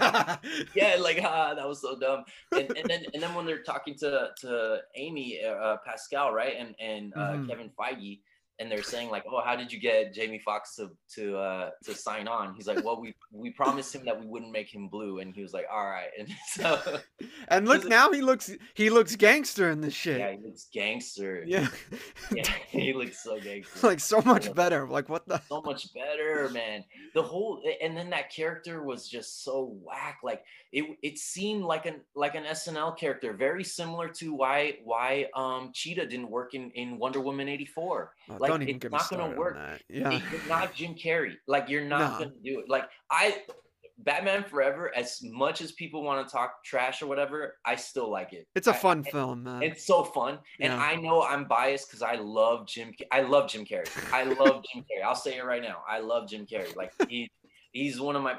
yeah, 0.74 0.96
like 0.98 1.20
ah, 1.22 1.54
that 1.54 1.68
was 1.68 1.80
so 1.82 1.98
dumb. 1.98 2.24
And, 2.52 2.70
and 2.76 2.86
then 2.88 3.04
and 3.12 3.22
then 3.22 3.34
when 3.34 3.44
they're 3.46 3.62
talking 3.62 3.94
to 3.98 4.28
to 4.40 4.78
Amy 4.96 5.40
uh, 5.44 5.76
Pascal, 5.84 6.32
right, 6.32 6.54
and 6.58 6.74
and 6.80 7.12
uh, 7.14 7.32
Mhm. 7.36 7.48
Kevin 7.48 7.70
Feige, 7.78 8.20
and 8.60 8.70
they're 8.70 8.82
saying 8.82 9.10
like, 9.10 9.24
oh, 9.28 9.40
how 9.44 9.56
did 9.56 9.72
you 9.72 9.80
get 9.80 10.14
Jamie 10.14 10.38
Foxx 10.38 10.76
to 10.76 10.90
to 11.16 11.36
uh, 11.36 11.70
to 11.84 11.94
sign 11.94 12.28
on? 12.28 12.54
He's 12.54 12.66
like, 12.66 12.84
well, 12.84 13.00
we 13.00 13.14
we 13.32 13.50
promised 13.50 13.94
him 13.94 14.04
that 14.04 14.18
we 14.20 14.26
wouldn't 14.26 14.52
make 14.52 14.72
him 14.72 14.88
blue, 14.88 15.18
and 15.20 15.34
he 15.34 15.42
was 15.42 15.52
like, 15.52 15.66
all 15.72 15.84
right. 15.86 16.08
And 16.18 16.28
so 16.48 17.00
And 17.48 17.66
look 17.66 17.84
now 17.84 18.12
he 18.12 18.20
looks 18.22 18.50
he 18.74 18.90
looks 18.90 19.16
gangster 19.16 19.70
in 19.70 19.80
this 19.80 19.94
shit. 19.94 20.18
yeah, 20.18 20.32
he 20.32 20.38
looks 20.44 20.68
gangster. 20.72 21.42
Yeah. 21.46 21.68
Yeah, 22.34 22.48
he 22.68 22.92
looks 22.92 23.22
so 23.22 23.38
gangster. 23.38 23.86
like 23.86 24.00
so 24.00 24.20
much 24.22 24.46
Yeah. 24.46 24.52
better. 24.52 24.86
Like 24.88 25.08
what 25.08 25.26
the 25.28 25.40
so 25.48 25.60
much 25.62 25.92
better, 25.94 26.48
man. 26.50 26.84
The 27.14 27.22
whole 27.22 27.62
and 27.82 27.96
then 27.96 28.10
that 28.10 28.30
character 28.32 28.82
was 28.82 29.08
just 29.08 29.44
so 29.44 29.76
whack. 29.82 30.18
Like 30.22 30.42
it 30.72 30.84
it 31.02 31.18
seemed 31.18 31.64
like 31.64 31.86
an 31.86 32.00
like 32.14 32.34
an 32.34 32.44
SNL 32.44 32.96
character, 32.98 33.32
very 33.34 33.62
similar 33.64 34.08
to 34.20 34.32
why 34.34 34.78
why 34.84 35.26
um 35.34 35.70
Cheetah 35.74 36.06
didn't 36.06 36.30
work 36.30 36.54
in 36.54 36.70
in 36.72 36.98
Wonder 36.98 37.20
Woman 37.20 37.48
84. 37.48 38.12
Oh, 38.30 38.36
Like, 38.44 38.50
don't 38.52 38.62
even 38.62 38.76
it's 38.76 38.90
not 38.92 39.10
gonna 39.10 39.36
work. 39.36 39.56
on. 39.56 39.74
It- 39.74 39.82
Yeah. 39.88 40.10
You're 40.10 40.48
not 40.48 40.74
Jim 40.74 40.94
Carrey. 40.94 41.34
Like 41.46 41.68
you're 41.68 41.84
not 41.84 42.12
No. 42.20 42.26
gonna 42.26 42.36
do 42.42 42.60
it. 42.60 42.68
Like 42.68 42.84
I 43.10 43.42
Batman 43.98 44.42
Forever, 44.42 44.92
as 44.96 45.22
much 45.22 45.60
as 45.60 45.70
people 45.72 46.02
want 46.02 46.26
to 46.26 46.32
talk 46.32 46.64
trash 46.64 47.00
or 47.00 47.06
whatever, 47.06 47.58
I 47.64 47.76
still 47.76 48.10
like 48.10 48.32
it. 48.32 48.48
It's 48.56 48.66
a 48.66 48.74
fun 48.74 49.04
I- 49.06 49.10
film, 49.10 49.44
man. 49.44 49.62
it's 49.62 49.86
so 49.86 50.02
fun, 50.02 50.40
and 50.60 50.72
Yeah. 50.72 50.78
I 50.82 50.96
know 50.96 51.22
I'm 51.22 51.44
biased 51.44 51.88
because 51.88 52.02
I 52.02 52.14
love 52.16 52.66
Jim. 52.66 52.92
I 53.12 53.20
love 53.20 53.48
Jim 53.48 53.64
Carrey. 53.64 53.88
I 54.12 54.24
love 54.24 54.64
Jim 54.72 54.82
Carrey. 54.84 55.04
I'll 55.04 55.14
say 55.14 55.36
it 55.38 55.44
right 55.44 55.62
now. 55.62 55.84
I 55.88 56.00
love 56.00 56.28
Jim 56.28 56.44
Carrey. 56.44 56.74
Like 56.74 56.92
he, 57.08 57.30
he's 57.70 58.00
one 58.00 58.16
of 58.16 58.22
my 58.24 58.36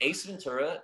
Ace 0.00 0.24
Ventura, 0.26 0.82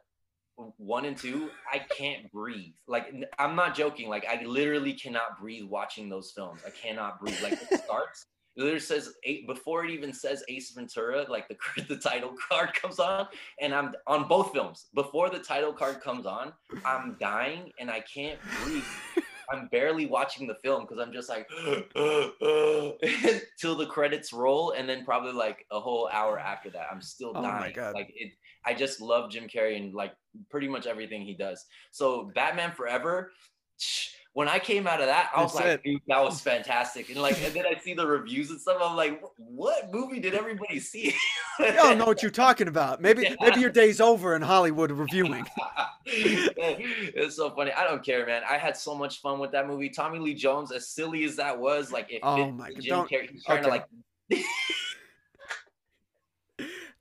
one 0.76 1.04
and 1.04 1.16
two. 1.16 1.50
I 1.72 1.80
can't 1.80 2.30
breathe. 2.30 2.74
Like 2.86 3.12
I'm 3.40 3.56
not 3.56 3.74
joking. 3.74 4.08
Like 4.08 4.24
I 4.28 4.44
literally 4.44 4.92
cannot 4.94 5.40
breathe 5.40 5.64
watching 5.64 6.08
those 6.08 6.30
films. 6.30 6.60
I 6.64 6.70
cannot 6.70 7.18
breathe. 7.20 7.42
Like 7.42 7.54
it 7.54 7.80
starts. 7.84 8.26
It 8.56 8.60
literally 8.60 8.80
says 8.80 9.14
eight 9.24 9.46
before 9.46 9.84
it 9.84 9.90
even 9.90 10.12
says 10.12 10.44
Ace 10.48 10.72
Ventura, 10.72 11.24
like 11.28 11.48
the 11.48 11.56
the 11.88 11.96
title 11.96 12.34
card 12.50 12.74
comes 12.74 12.98
on, 12.98 13.26
and 13.60 13.74
I'm 13.74 13.94
on 14.06 14.28
both 14.28 14.52
films. 14.52 14.86
Before 14.94 15.30
the 15.30 15.38
title 15.38 15.72
card 15.72 16.00
comes 16.00 16.26
on, 16.26 16.52
I'm 16.84 17.16
dying 17.18 17.72
and 17.78 17.90
I 17.90 18.00
can't 18.00 18.38
breathe. 18.62 18.84
I'm 19.52 19.68
barely 19.68 20.06
watching 20.06 20.46
the 20.46 20.54
film 20.54 20.82
because 20.82 20.98
I'm 20.98 21.12
just 21.12 21.28
like 21.28 21.48
till 23.58 23.76
the 23.76 23.86
credits 23.88 24.32
roll, 24.32 24.72
and 24.72 24.88
then 24.88 25.04
probably 25.04 25.32
like 25.32 25.66
a 25.70 25.80
whole 25.80 26.08
hour 26.12 26.38
after 26.38 26.70
that, 26.70 26.86
I'm 26.90 27.02
still 27.02 27.32
dying. 27.32 27.46
Oh 27.46 27.60
my. 27.60 27.72
God. 27.72 27.94
Like 27.94 28.12
it, 28.14 28.32
I 28.64 28.74
just 28.74 29.00
love 29.00 29.30
Jim 29.30 29.48
Carrey 29.48 29.76
and 29.76 29.94
like 29.94 30.12
pretty 30.50 30.68
much 30.68 30.86
everything 30.86 31.22
he 31.22 31.34
does. 31.34 31.64
So 31.90 32.30
Batman 32.34 32.72
Forever. 32.72 33.32
When 34.34 34.48
I 34.48 34.58
came 34.58 34.86
out 34.86 35.00
of 35.00 35.06
that, 35.06 35.30
I 35.36 35.42
was 35.42 35.52
That's 35.52 35.64
like, 35.66 35.80
it. 35.84 36.02
that 36.08 36.22
was 36.22 36.40
fantastic. 36.50 37.10
And 37.10 37.20
like, 37.20 37.42
and 37.44 37.52
then 37.52 37.64
I 37.66 37.78
see 37.78 37.92
the 37.92 38.06
reviews 38.06 38.50
and 38.50 38.58
stuff. 38.58 38.78
I'm 38.80 38.96
like, 38.96 39.22
what 39.36 39.92
movie 39.92 40.20
did 40.20 40.32
everybody 40.32 40.80
see? 40.80 41.14
I 41.58 41.72
don't 41.72 41.98
know 41.98 42.06
what 42.06 42.22
you're 42.22 42.30
talking 42.30 42.66
about. 42.66 43.02
Maybe 43.02 43.22
Yeah. 43.28 43.34
maybe 43.40 43.60
your 43.60 43.70
day's 43.70 44.00
over 44.00 44.34
in 44.34 44.40
Hollywood 44.40 44.90
reviewing. 44.90 45.44
it's 46.06 47.36
so 47.36 47.50
funny. 47.50 47.72
I 47.72 47.84
don't 47.84 48.02
care, 48.02 48.24
man. 48.24 48.42
I 48.48 48.56
had 48.56 48.74
so 48.76 48.94
much 48.94 49.20
fun 49.20 49.38
with 49.38 49.52
that 49.52 49.66
movie. 49.66 49.90
Tommy 49.90 50.18
Lee 50.18 50.34
Jones, 50.34 50.72
as 50.72 50.88
silly 50.88 51.24
as 51.24 51.36
that 51.36 51.58
was, 51.58 51.92
like 51.92 52.10
it 52.10 52.20
Oh 52.22 52.50
my 52.52 52.70
God, 52.72 52.80
Jim 52.80 52.98
Carrey. 53.00 53.30
He's 53.30 53.44
trying 53.44 53.62
to 53.64 53.68
like 53.68 53.86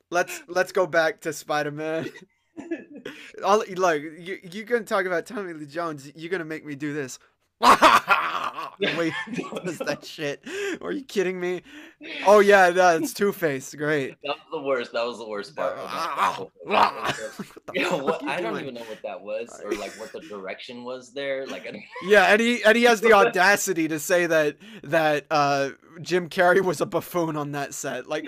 Let's 0.09 0.43
let's 0.49 0.73
go 0.73 0.85
back 0.85 1.21
to 1.21 1.31
Spider 1.31 1.71
Man. 1.71 2.09
All 3.43 3.63
like 3.77 4.01
you 4.01 4.39
you're 4.51 4.65
gonna 4.65 4.83
talk 4.83 5.05
about 5.05 5.25
Tommy 5.25 5.53
Lee 5.53 5.65
Jones. 5.65 6.11
You're 6.15 6.29
gonna 6.31 6.45
make 6.45 6.65
me 6.65 6.75
do 6.75 6.93
this. 6.93 7.19
he 8.79 8.87
does 9.63 9.77
that 9.85 10.03
shit. 10.03 10.43
Are 10.81 10.91
you 10.91 11.03
kidding 11.03 11.39
me? 11.39 11.61
Oh 12.25 12.39
yeah, 12.39 12.69
no, 12.69 12.95
it's 12.97 13.13
Two 13.13 13.31
Face. 13.31 13.73
Great. 13.75 14.15
that 14.23 14.35
was 14.35 14.45
the 14.51 14.61
worst. 14.61 14.93
That 14.93 15.05
was 15.05 15.17
the 15.19 15.27
worst 15.27 15.55
part. 15.55 15.77
What 15.77 16.49
the 16.63 17.73
Yeah, 17.73 17.89
fuck 17.89 18.03
what, 18.03 18.21
you 18.23 18.29
I 18.29 18.41
don't 18.41 18.53
doing? 18.53 18.63
even 18.63 18.75
know 18.75 18.81
what 18.89 19.01
that 19.03 19.21
was, 19.21 19.61
or 19.63 19.71
like 19.73 19.91
what 19.99 20.11
the 20.11 20.21
direction 20.21 20.83
was 20.83 21.13
there. 21.13 21.45
Like, 21.45 21.67
I 21.67 21.83
Yeah, 22.03 22.25
and 22.25 22.41
he 22.41 22.63
and 22.63 22.75
he 22.75 22.83
has 22.83 23.01
the 23.01 23.13
audacity 23.13 23.87
to 23.87 23.99
say 23.99 24.25
that 24.25 24.57
that 24.83 25.25
uh, 25.29 25.69
Jim 26.01 26.29
Carrey 26.29 26.61
was 26.63 26.81
a 26.81 26.85
buffoon 26.85 27.37
on 27.37 27.51
that 27.51 27.73
set. 27.73 28.07
Like, 28.07 28.27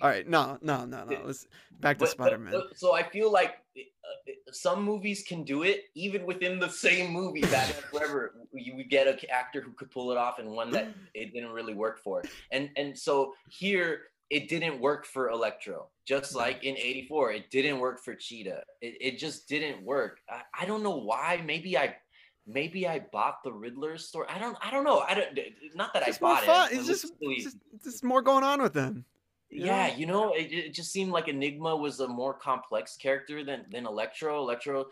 all 0.00 0.08
right, 0.08 0.28
no, 0.28 0.58
no, 0.62 0.84
no, 0.84 1.04
no. 1.04 1.20
Let's 1.24 1.46
back 1.80 1.98
to 1.98 2.06
Spider 2.06 2.38
Man. 2.38 2.54
So 2.76 2.94
I 2.94 3.02
feel 3.02 3.32
like 3.32 3.54
uh, 3.76 4.32
some 4.52 4.82
movies 4.82 5.24
can 5.26 5.44
do 5.44 5.62
it, 5.62 5.84
even 5.94 6.24
within 6.24 6.58
the 6.58 6.68
same 6.68 7.12
movie. 7.12 7.40
Batman 7.50 7.82
Forever, 7.90 8.34
you 8.52 8.76
we 8.76 8.84
get 8.84 9.06
an 9.06 9.18
actor 9.30 9.60
who 9.60 9.72
could 9.72 9.90
pull 9.90 10.12
it 10.12 10.18
off, 10.18 10.38
and 10.38 10.50
one 10.50 10.70
that 10.70 10.88
it 11.14 11.32
didn't 11.32 11.50
really 11.50 11.74
work 11.74 11.98
for. 11.98 12.22
And 12.52 12.70
and 12.76 12.96
so 12.96 13.34
here 13.50 14.02
it 14.30 14.48
didn't 14.48 14.80
work 14.80 15.06
for 15.06 15.30
Electro, 15.30 15.88
just 16.04 16.34
like 16.34 16.64
in 16.64 16.76
'84, 16.76 17.32
it 17.32 17.50
didn't 17.50 17.80
work 17.80 18.02
for 18.02 18.14
Cheetah. 18.14 18.62
It, 18.80 18.96
it 19.00 19.18
just 19.18 19.48
didn't 19.48 19.82
work. 19.82 20.20
I, 20.28 20.42
I 20.62 20.66
don't 20.66 20.82
know 20.82 20.96
why. 20.96 21.42
Maybe 21.44 21.76
I. 21.76 21.96
Maybe 22.50 22.88
I 22.88 23.00
bought 23.12 23.42
the 23.44 23.52
Riddler 23.52 23.98
story. 23.98 24.26
I 24.30 24.38
don't. 24.38 24.56
I 24.62 24.70
don't 24.70 24.82
know. 24.82 25.00
I 25.00 25.12
don't. 25.12 25.38
Not 25.74 25.92
that 25.92 26.08
It's 26.08 26.16
I 26.16 26.20
bought 26.20 26.70
it. 26.72 26.78
It's 26.78 26.86
just, 26.86 27.12
just, 27.42 27.58
it's 27.74 27.84
just 27.84 28.02
more 28.02 28.22
going 28.22 28.42
on 28.42 28.62
with 28.62 28.72
them. 28.72 29.04
Yeah, 29.50 29.94
you 29.96 30.06
know, 30.06 30.32
it, 30.34 30.52
it 30.52 30.74
just 30.74 30.92
seemed 30.92 31.12
like 31.12 31.28
Enigma 31.28 31.74
was 31.76 32.00
a 32.00 32.08
more 32.08 32.34
complex 32.34 32.96
character 32.96 33.44
than 33.44 33.64
than 33.70 33.86
Electro. 33.86 34.38
Electro, 34.40 34.86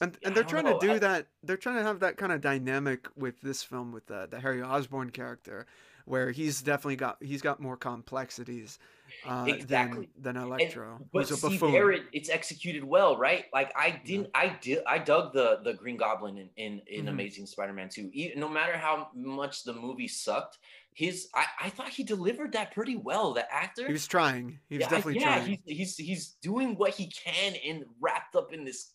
And 0.00 0.16
and 0.24 0.34
they're 0.34 0.44
trying 0.44 0.64
know, 0.64 0.78
to 0.78 0.86
do 0.86 0.92
I- 0.94 0.98
that. 0.98 1.26
They're 1.42 1.56
trying 1.56 1.76
to 1.76 1.82
have 1.82 2.00
that 2.00 2.16
kind 2.16 2.32
of 2.32 2.40
dynamic 2.40 3.06
with 3.16 3.40
this 3.40 3.62
film 3.62 3.92
with 3.92 4.06
the 4.06 4.26
the 4.30 4.40
Harry 4.40 4.62
Osborn 4.62 5.10
character, 5.10 5.66
where 6.06 6.30
he's 6.30 6.62
definitely 6.62 6.96
got 6.96 7.18
he's 7.22 7.42
got 7.42 7.60
more 7.60 7.76
complexities 7.76 8.78
uh, 9.26 9.44
Exactly. 9.48 10.08
than 10.18 10.34
than 10.34 10.42
Electro, 10.44 10.98
But 11.12 11.30
a 11.30 11.36
see, 11.36 11.56
there 11.58 11.90
it, 11.92 12.02
it's 12.12 12.28
executed 12.28 12.84
well, 12.84 13.16
right? 13.16 13.46
Like 13.52 13.72
I 13.76 14.00
didn't, 14.04 14.30
I 14.34 14.56
did, 14.60 14.80
I 14.86 14.98
dug 14.98 15.32
the 15.32 15.60
the 15.64 15.74
Green 15.74 15.96
Goblin 15.96 16.38
in 16.38 16.48
in, 16.56 16.80
in 16.86 17.04
Mhm. 17.06 17.10
Amazing 17.10 17.46
Spider-Man 17.46 17.88
2. 17.88 18.10
E- 18.12 18.32
no 18.36 18.48
matter 18.48 18.76
how 18.76 19.08
much 19.14 19.64
the 19.64 19.72
movie 19.72 20.08
sucked, 20.08 20.58
his 20.92 21.28
I, 21.34 21.44
I 21.62 21.70
thought 21.70 21.88
he 21.88 22.04
delivered 22.04 22.52
that 22.52 22.72
pretty 22.72 22.96
well. 22.96 23.34
The 23.34 23.52
actor, 23.52 23.86
he 23.86 23.92
was 23.92 24.06
trying. 24.06 24.58
He 24.68 24.76
was 24.76 24.82
yeah, 24.82 24.88
definitely 24.90 25.20
yeah, 25.20 25.36
trying. 25.38 25.58
he's 25.66 25.76
he's 25.78 25.96
he's 25.96 26.28
doing 26.42 26.76
what 26.76 26.90
he 26.94 27.06
can 27.08 27.54
in 27.54 27.84
wrapped 28.00 28.36
up 28.36 28.52
in 28.52 28.64
this 28.64 28.92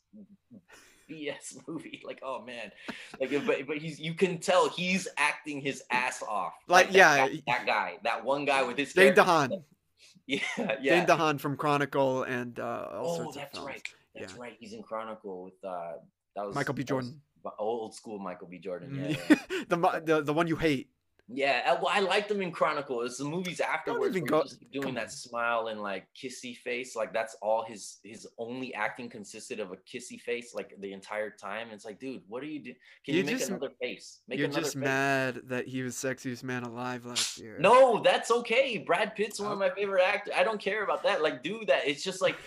BS 1.09 1.57
movie. 1.67 2.01
Like, 2.05 2.19
oh 2.23 2.41
man, 2.45 2.71
like, 3.19 3.31
but 3.45 3.67
but 3.67 3.77
he's 3.77 3.99
you 3.99 4.13
can 4.13 4.37
tell 4.37 4.69
he's 4.69 5.07
acting 5.17 5.59
his 5.59 5.83
ass 5.91 6.23
off. 6.27 6.53
Like, 6.67 6.87
that 6.87 6.95
yeah, 6.95 7.27
guy- 7.27 7.41
that 7.47 7.65
guy, 7.65 7.97
that 8.03 8.23
one 8.23 8.45
guy 8.45 8.63
with 8.63 8.77
his 8.77 8.93
character. 8.93 9.21
DeHaan. 9.23 9.63
Yeah, 10.29 10.75
yeah. 10.81 11.05
DeHaan 11.05 11.39
from 11.39 11.57
Chronicle 11.57 12.23
and 12.23 12.59
uh, 12.59 12.87
all 12.93 13.13
Oh, 13.13 13.17
sorts 13.17 13.37
of 13.37 13.41
that's 13.43 13.59
right. 13.59 13.81
That's 14.15 14.33
Yeah. 14.33 14.39
right. 14.41 14.55
He's 14.59 14.73
in 14.73 14.83
Chronicle 14.83 15.43
with 15.45 15.53
uh, 15.63 15.93
that 16.35 16.45
was 16.45 16.55
Michael 16.55 16.73
B. 16.75 16.83
Jordan. 16.83 17.21
old 17.57 17.95
school 17.95 18.19
Michael 18.19 18.47
B. 18.47 18.59
Jordan. 18.59 18.95
Yeah, 18.95 19.15
Mm, 19.15 19.29
yeah. 19.29 19.63
the, 19.69 20.01
the 20.05 20.21
the 20.21 20.33
one 20.33 20.47
you 20.47 20.55
hate. 20.55 20.89
Yeah, 21.31 21.61
I, 21.67 21.73
well, 21.73 21.89
I 21.91 21.99
liked 21.99 22.31
him 22.31 22.41
in 22.41 22.51
Chronicle. 22.51 23.03
It's 23.03 23.17
the 23.19 23.23
movies 23.25 23.59
afterwards 23.59 24.15
where 24.15 24.23
go- 24.23 24.45
doing 24.73 24.95
that 24.95 25.11
smile 25.11 25.67
and 25.67 25.79
like 25.79 26.07
kissy 26.19 26.57
face. 26.57 26.95
Like 26.95 27.13
that's 27.13 27.35
all 27.39 27.63
his 27.63 27.99
his 28.03 28.27
only 28.39 28.73
acting 28.73 29.09
consisted 29.09 29.59
of 29.59 29.71
a 29.71 29.75
kissy 29.77 30.19
face 30.19 30.55
like 30.55 30.73
the 30.79 30.91
entire 30.91 31.29
time. 31.29 31.67
It's 31.71 31.85
like, 31.85 31.99
dude, 31.99 32.23
what 32.27 32.41
are 32.41 32.47
you 32.47 32.59
doing? 32.59 32.75
Can 33.05 33.13
you, 33.13 33.19
You 33.19 33.25
make 33.27 33.37
just- 33.37 33.49
another 33.49 33.69
face? 33.79 34.21
Make 34.27 34.39
You're 34.39 34.47
another 34.47 34.61
just 34.63 34.73
face. 34.73 34.83
mad 34.83 35.41
that 35.45 35.67
he 35.67 35.83
was 35.83 35.93
sexiest 35.95 36.43
man 36.43 36.63
alive 36.63 37.05
last 37.05 37.37
year. 37.37 37.57
No, 37.59 38.01
that's 38.01 38.31
okay. 38.31 38.79
Brad 38.79 39.15
Pitt's 39.15 39.39
one 39.39 39.51
of 39.51 39.59
my 39.59 39.69
favorite 39.69 40.03
actors. 40.03 40.33
I 40.35 40.43
don't 40.43 40.59
care 40.59 40.83
about 40.83 41.03
that. 41.03 41.21
Like, 41.21 41.43
do 41.43 41.63
that. 41.67 41.87
It's 41.87 42.03
just 42.03 42.21
like 42.23 42.37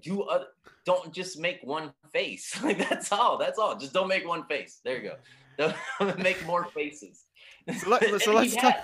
do 0.00 0.22
other. 0.22 0.46
Don't 0.86 1.12
just 1.12 1.38
make 1.38 1.58
one 1.62 1.92
face. 2.14 2.58
Like 2.62 2.78
that's 2.88 3.12
all. 3.12 3.36
That's 3.36 3.58
all. 3.58 3.76
Just 3.76 3.92
don't 3.92 4.08
make 4.08 4.26
one 4.26 4.44
face. 4.46 4.80
There 4.84 4.96
you 5.02 5.10
go. 5.58 5.74
Don't 5.98 6.18
make 6.22 6.44
more 6.46 6.64
faces. 6.64 7.24
So, 7.80 7.90
let, 7.90 8.22
so 8.22 8.32
let's 8.34 8.54
talk. 8.56 8.76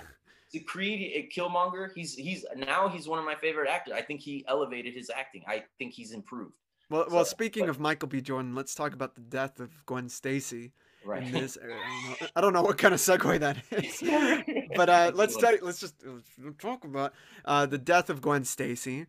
to 0.53 0.59
Creed, 0.61 1.13
uh, 1.17 1.41
Killmonger. 1.41 1.91
He's 1.95 2.15
he's 2.15 2.45
now 2.57 2.89
he's 2.89 3.07
one 3.09 3.19
of 3.19 3.25
my 3.25 3.35
favorite 3.37 3.69
actors. 3.71 3.95
I 3.97 4.03
think 4.03 4.21
he 4.21 4.45
elevated 4.49 4.95
his 4.95 5.11
acting. 5.11 5.43
I 5.47 5.65
think 5.79 5.93
he's 5.93 6.13
improved. 6.13 6.57
Well, 6.91 7.07
well, 7.11 7.25
so- 7.25 7.31
speaking 7.31 7.65
but- 7.65 7.71
of 7.71 7.81
Michael 7.81 8.09
B. 8.09 8.21
Jordan, 8.21 8.55
let's 8.55 8.75
talk 8.75 8.93
about 8.93 9.15
the 9.15 9.21
death 9.21 9.61
of 9.61 9.71
Gwen 9.87 10.09
Stacy 10.09 10.73
Right. 11.05 11.23
in 11.23 11.33
this. 11.33 11.59
I 11.63 11.67
don't, 11.67 11.77
know, 11.79 12.27
I 12.37 12.41
don't 12.41 12.53
know 12.53 12.63
what 12.63 12.79
kind 12.79 12.95
of 12.95 13.01
segue 13.01 13.41
that 13.41 13.57
is, 13.73 14.69
but 14.77 14.89
uh, 14.89 15.11
let's 15.15 15.37
let's 15.37 15.81
just 15.81 15.95
let's 16.05 16.57
talk 16.59 16.85
about 16.85 17.13
uh, 17.45 17.67
the 17.67 17.79
death 17.79 18.09
of 18.11 18.21
Gwen 18.21 18.45
Stacy. 18.45 19.07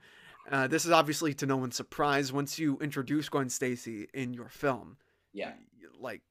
Uh, 0.51 0.67
this 0.67 0.85
is 0.85 0.91
obviously 0.91 1.33
to 1.35 1.45
no 1.45 1.55
one's 1.57 1.75
surprise. 1.75 2.33
Once 2.33 2.57
you 2.59 2.77
introduce 2.79 3.29
Gwen 3.29 3.49
Stacy 3.49 4.07
in 4.13 4.33
your 4.33 4.49
film, 4.49 4.97
Yeah. 5.33 5.53
like, 5.99 6.21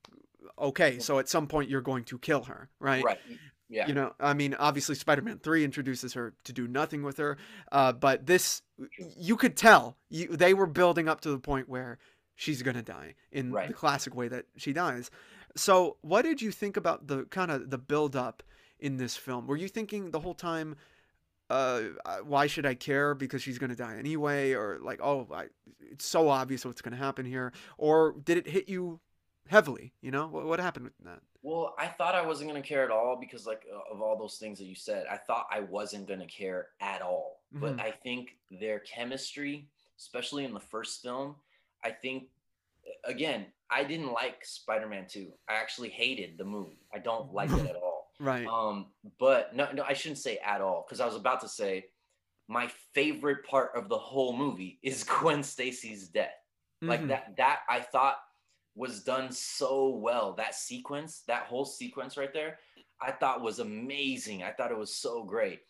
okay, 0.58 0.98
so 0.98 1.18
at 1.18 1.28
some 1.28 1.46
point 1.46 1.70
you're 1.70 1.80
going 1.80 2.04
to 2.04 2.18
kill 2.18 2.44
her, 2.44 2.68
right? 2.78 3.04
Right. 3.04 3.18
Yeah. 3.68 3.88
You 3.88 3.94
know, 3.94 4.12
I 4.20 4.34
mean, 4.34 4.54
obviously, 4.58 4.94
Spider-Man 4.96 5.38
Three 5.38 5.64
introduces 5.64 6.12
her 6.12 6.34
to 6.44 6.52
do 6.52 6.68
nothing 6.68 7.02
with 7.02 7.16
her, 7.16 7.38
uh, 7.70 7.92
but 7.92 8.26
this, 8.26 8.60
you 9.16 9.36
could 9.36 9.56
tell, 9.56 9.96
you 10.10 10.28
they 10.28 10.52
were 10.52 10.66
building 10.66 11.08
up 11.08 11.22
to 11.22 11.30
the 11.30 11.38
point 11.38 11.70
where 11.70 11.98
she's 12.34 12.60
gonna 12.62 12.82
die 12.82 13.14
in 13.30 13.50
Right. 13.50 13.68
the 13.68 13.74
classic 13.74 14.14
way 14.14 14.28
that 14.28 14.44
she 14.56 14.74
dies. 14.74 15.10
So, 15.56 15.96
what 16.02 16.22
did 16.22 16.42
you 16.42 16.50
think 16.50 16.76
about 16.76 17.06
the 17.06 17.24
kind 17.24 17.50
of 17.50 17.70
the 17.70 17.78
build 17.78 18.14
up 18.14 18.42
in 18.78 18.98
this 18.98 19.16
film? 19.16 19.46
Were 19.46 19.56
you 19.56 19.68
thinking 19.68 20.10
the 20.10 20.20
whole 20.20 20.34
time, 20.34 20.76
uh, 21.48 21.82
uh, 22.04 22.18
why 22.18 22.48
should 22.48 22.66
I 22.66 22.74
care 22.74 23.14
because 23.14 23.42
she's 23.42 23.58
gonna 23.58 23.76
die 23.76 23.96
anyway, 23.98 24.52
or 24.52 24.80
like, 24.82 25.00
oh, 25.02 25.28
I, 25.32 25.46
it's 25.80 26.04
so 26.04 26.28
obvious 26.28 26.66
what's 26.66 26.82
gonna 26.82 26.96
happen 26.96 27.24
here, 27.24 27.54
or 27.78 28.16
did 28.22 28.36
it 28.36 28.46
hit 28.48 28.68
you 28.68 29.00
heavily? 29.48 29.92
You 30.00 30.10
know, 30.10 30.26
what, 30.28 30.44
what 30.46 30.60
happened 30.60 30.86
with 30.86 30.94
that? 31.04 31.20
Well, 31.42 31.74
I 31.78 31.86
thought 31.88 32.14
I 32.14 32.24
wasn't 32.24 32.50
gonna 32.50 32.62
care 32.62 32.84
at 32.84 32.90
all 32.90 33.16
because, 33.20 33.46
like, 33.46 33.66
of 33.90 34.00
all 34.00 34.16
those 34.16 34.36
things 34.38 34.58
that 34.58 34.66
you 34.66 34.74
said, 34.76 35.06
I 35.10 35.16
thought 35.16 35.46
I 35.50 35.60
wasn't 35.60 36.06
gonna 36.08 36.26
care 36.26 36.68
at 36.80 37.02
all. 37.02 37.40
But 37.52 37.76
Mhm. 37.76 37.80
I 37.80 37.90
think 37.90 38.38
their 38.50 38.78
chemistry, 38.80 39.68
especially 39.98 40.44
in 40.44 40.54
the 40.54 40.60
first 40.60 41.02
film, 41.02 41.36
I 41.82 41.90
think, 41.90 42.30
again, 43.04 43.52
I 43.70 43.84
didn't 43.84 44.12
like 44.12 44.44
Spider-Man 44.44 45.06
Two. 45.08 45.32
I 45.48 45.54
actually 45.54 45.88
hated 45.90 46.38
the 46.38 46.44
movie. 46.44 46.86
I 46.94 46.98
don't 46.98 47.32
like 47.32 47.50
it 47.50 47.66
at 47.66 47.76
all. 47.76 48.12
Right. 48.20 48.46
Um, 48.46 48.92
but 49.18 49.54
no, 49.54 49.70
no, 49.72 49.82
I 49.82 49.94
shouldn't 49.94 50.18
say 50.18 50.38
at 50.38 50.60
all 50.60 50.82
because 50.86 51.00
I 51.00 51.06
was 51.06 51.16
about 51.16 51.40
to 51.40 51.48
say 51.48 51.86
my 52.48 52.68
favorite 52.92 53.44
part 53.46 53.72
of 53.74 53.88
the 53.88 53.98
whole 53.98 54.36
movie 54.36 54.78
is 54.82 55.02
Gwen 55.34 55.42
Stacy's 55.42 56.08
death 56.08 56.34
like 56.82 57.00
Mhm. 57.00 57.08
that 57.08 57.36
that 57.36 57.60
i 57.68 57.78
thought 57.78 58.16
was 58.74 59.02
done 59.02 59.30
so 59.30 59.88
well. 59.88 60.34
That 60.34 60.54
sequence 60.54 61.22
that 61.26 61.44
whole 61.44 61.64
sequence 61.64 62.16
right 62.16 62.32
there 62.32 62.58
i 63.00 63.10
thought 63.10 63.42
was 63.42 63.58
amazing. 63.58 64.42
I 64.42 64.52
thought 64.52 64.70
it 64.70 64.78
was 64.78 64.94
so 64.94 65.24
great. 65.24 65.60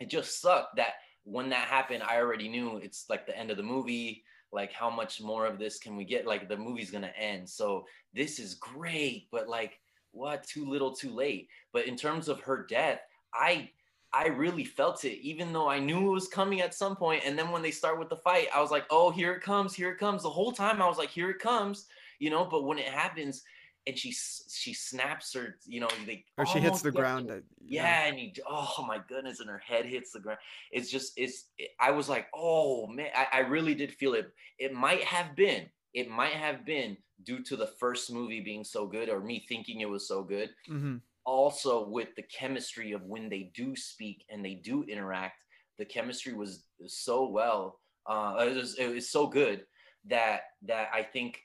It 0.00 0.10
just 0.10 0.40
sucked 0.40 0.76
that 0.76 0.94
when 1.24 1.48
that 1.50 1.68
happened 1.68 2.02
i 2.02 2.18
already 2.18 2.48
knew 2.48 2.76
it's 2.76 3.06
like 3.08 3.26
the 3.26 3.36
end 3.38 3.50
of 3.50 3.56
the 3.56 3.62
movie. 3.62 4.24
Like 4.52 4.72
how 4.72 4.88
much 4.88 5.20
more 5.20 5.46
of 5.46 5.58
this 5.58 5.78
can 5.78 5.96
we 5.96 6.04
get? 6.04 6.26
Like 6.26 6.48
the 6.48 6.56
movie's 6.56 6.90
gonna 6.90 7.12
end. 7.18 7.48
So 7.48 7.86
this 8.12 8.38
is 8.38 8.54
great 8.54 9.28
but 9.32 9.48
like 9.48 9.80
what? 10.12 10.46
Too 10.46 10.64
little 10.64 10.92
too 10.94 11.10
late. 11.10 11.48
But 11.72 11.86
in 11.86 11.96
terms 11.96 12.28
of 12.28 12.40
her 12.42 12.64
death 12.68 13.00
i 13.34 13.70
I 14.16 14.28
really 14.28 14.62
felt 14.62 15.04
it, 15.04 15.18
even 15.22 15.52
though 15.52 15.68
I 15.68 15.80
knew 15.80 16.06
it 16.06 16.14
was 16.14 16.28
coming 16.28 16.60
at 16.60 16.72
some 16.72 16.94
point. 16.94 17.24
And 17.26 17.36
then 17.36 17.50
when 17.50 17.62
they 17.62 17.72
start 17.72 17.98
with 17.98 18.08
the 18.08 18.16
fight, 18.16 18.46
I 18.54 18.60
was 18.60 18.70
like, 18.70 18.86
oh, 18.88 19.10
here 19.10 19.32
it 19.32 19.42
comes, 19.42 19.74
here 19.74 19.90
it 19.90 19.98
comes. 19.98 20.22
The 20.22 20.30
whole 20.30 20.52
time 20.52 20.80
I 20.80 20.86
was 20.86 20.98
like, 20.98 21.10
here 21.10 21.30
it 21.30 21.40
comes, 21.40 21.86
you 22.18 22.30
know. 22.30 22.44
But 22.44 22.64
when 22.64 22.78
it 22.78 22.88
happens, 22.88 23.42
and 23.86 23.98
she 23.98 24.12
she 24.12 24.72
snaps 24.72 25.34
her, 25.34 25.56
you 25.66 25.80
know, 25.80 25.88
they 26.06 26.24
or 26.38 26.46
she 26.46 26.58
hits 26.58 26.80
the 26.82 26.90
ground. 26.90 27.30
At, 27.30 27.42
yeah. 27.60 27.82
yeah. 27.82 28.06
and 28.06 28.18
he, 28.18 28.34
oh 28.48 28.84
my 28.88 28.98
goodness, 29.08 29.40
and 29.40 29.48
her 29.50 29.62
head 29.64 29.86
hits 29.86 30.12
the 30.12 30.20
ground. 30.20 30.38
It's 30.72 30.90
just, 30.90 31.12
it's. 31.16 31.48
It, 31.58 31.70
I 31.78 31.90
was 31.90 32.08
like, 32.08 32.26
oh 32.34 32.86
man, 32.86 33.08
I, 33.14 33.38
I 33.38 33.40
really 33.40 33.74
did 33.74 33.92
feel 33.92 34.14
it. 34.14 34.32
It 34.58 34.72
might 34.72 35.04
have 35.04 35.36
been, 35.36 35.66
it 35.92 36.08
might 36.08 36.32
have 36.32 36.64
been 36.64 36.96
due 37.22 37.42
to 37.44 37.56
the 37.56 37.68
first 37.78 38.12
movie 38.12 38.40
being 38.40 38.64
so 38.64 38.86
good, 38.86 39.08
or 39.08 39.20
me 39.20 39.44
thinking 39.48 39.80
it 39.80 39.88
was 39.88 40.08
so 40.08 40.22
good. 40.22 40.50
Mm-hmm. 40.70 40.96
Also, 41.26 41.88
with 41.88 42.08
the 42.16 42.22
chemistry 42.22 42.92
of 42.92 43.02
when 43.02 43.28
they 43.28 43.50
do 43.54 43.74
speak 43.76 44.24
and 44.30 44.44
they 44.44 44.54
do 44.54 44.82
interact, 44.84 45.36
the 45.78 45.84
chemistry 45.84 46.34
was 46.34 46.64
so 46.86 47.28
well. 47.28 47.80
Uh, 48.06 48.36
it 48.40 48.54
was, 48.54 48.78
it 48.78 48.94
was 48.94 49.10
so 49.10 49.26
good 49.26 49.64
that 50.06 50.40
that 50.66 50.88
I 50.92 51.02
think 51.02 51.40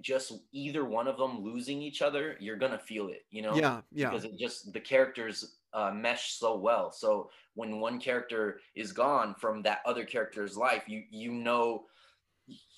just 0.00 0.32
either 0.52 0.84
one 0.84 1.06
of 1.06 1.16
them 1.18 1.42
losing 1.42 1.80
each 1.82 2.02
other, 2.02 2.36
you're 2.40 2.56
gonna 2.56 2.78
feel 2.78 3.08
it, 3.08 3.24
you 3.30 3.42
know? 3.42 3.54
Yeah, 3.54 3.80
yeah. 3.92 4.10
Because 4.10 4.24
it 4.24 4.38
just 4.38 4.72
the 4.72 4.80
characters 4.80 5.56
uh, 5.72 5.90
mesh 5.90 6.32
so 6.32 6.56
well. 6.56 6.92
So 6.92 7.30
when 7.54 7.80
one 7.80 7.98
character 8.00 8.60
is 8.74 8.92
gone 8.92 9.34
from 9.34 9.62
that 9.62 9.80
other 9.84 10.04
character's 10.04 10.56
life, 10.56 10.84
you 10.86 11.04
you 11.10 11.32
know 11.32 11.86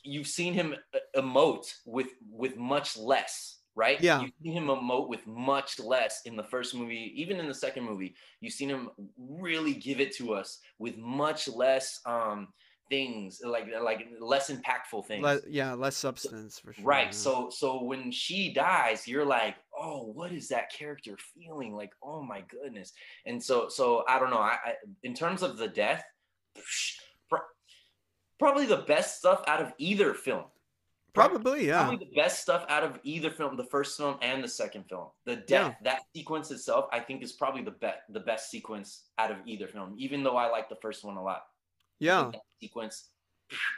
you've 0.03 0.27
seen 0.27 0.55
him 0.55 0.75
emote 1.17 1.73
with 1.85 2.09
with 2.31 2.57
much 2.57 2.97
less, 2.97 3.59
right? 3.75 4.01
Yeah. 4.01 4.21
You've 4.21 4.33
seen 4.43 4.53
him 4.53 4.67
emote 4.67 5.09
with 5.09 5.27
much 5.27 5.79
less 5.79 6.23
in 6.25 6.37
the 6.37 6.45
first 6.45 6.75
movie, 6.75 7.13
even 7.17 7.39
in 7.39 7.49
the 7.49 7.55
second 7.55 7.85
movie. 7.85 8.15
You've 8.41 8.55
seen 8.55 8.69
him 8.69 8.91
really 9.19 9.75
give 9.75 10.01
it 10.01 10.15
to 10.17 10.35
us 10.35 10.61
with 10.79 10.97
much 10.97 11.49
less 11.49 12.01
um 12.07 12.49
things 12.89 13.41
like 13.45 13.67
like 13.83 14.07
less 14.21 14.51
impactful 14.51 15.07
things. 15.07 15.23
Le- 15.23 15.41
yeah 15.49 15.75
less 15.75 15.97
substance 15.97 16.59
for 16.59 16.73
sure 16.73 16.85
right 16.85 17.07
yeah. 17.07 17.11
so 17.11 17.51
so 17.51 17.83
when 17.83 18.11
she 18.11 18.53
dies 18.53 19.07
you're 19.07 19.25
like 19.25 19.57
oh 19.79 20.13
what 20.15 20.33
is 20.33 20.49
that 20.49 20.73
character 20.73 21.17
feeling? 21.35 21.75
Like 21.75 21.93
oh 22.03 22.23
my 22.23 22.43
goodness. 22.49 22.93
And 23.27 23.43
so 23.43 23.69
so 23.69 24.05
i 24.09 24.19
don't 24.19 24.31
know 24.31 24.39
i, 24.39 24.57
I 24.65 24.73
in 25.03 25.15
terms 25.15 25.43
of 25.43 25.57
the 25.57 25.69
death 25.69 26.05
probably 28.39 28.67
the 28.67 28.79
best 28.79 29.19
stuff 29.19 29.43
out 29.47 29.63
of 29.63 29.73
either 29.79 30.13
film. 30.13 30.45
Probably 31.15 31.67
yeah. 31.69 31.85
Probably 31.85 32.05
the 32.05 32.21
best 32.21 32.43
stuff 32.43 32.67
out 32.69 32.85
of 32.85 32.99
either 33.03 33.31
film 33.31 33.57
the 33.57 33.65
first 33.65 33.97
film 33.97 34.19
and 34.21 34.45
the 34.45 34.49
second 34.49 34.85
film. 34.87 35.07
The 35.25 35.37
death 35.37 35.77
yeah. 35.81 35.91
that 35.91 36.01
sequence 36.15 36.51
itself 36.51 36.87
i 36.93 37.01
think 37.01 37.23
is 37.23 37.33
probably 37.33 37.63
the 37.63 37.71
best 37.71 37.99
the 38.11 38.21
best 38.21 38.51
sequence 38.51 39.05
out 39.19 39.31
of 39.31 39.39
either 39.47 39.67
film 39.67 39.95
even 39.97 40.23
though 40.23 40.37
i 40.37 40.49
like 40.49 40.69
the 40.69 40.77
first 40.77 41.05
one 41.05 41.17
a 41.17 41.23
lot 41.23 41.45
yeah. 41.99 42.31
Sequence, 42.61 43.11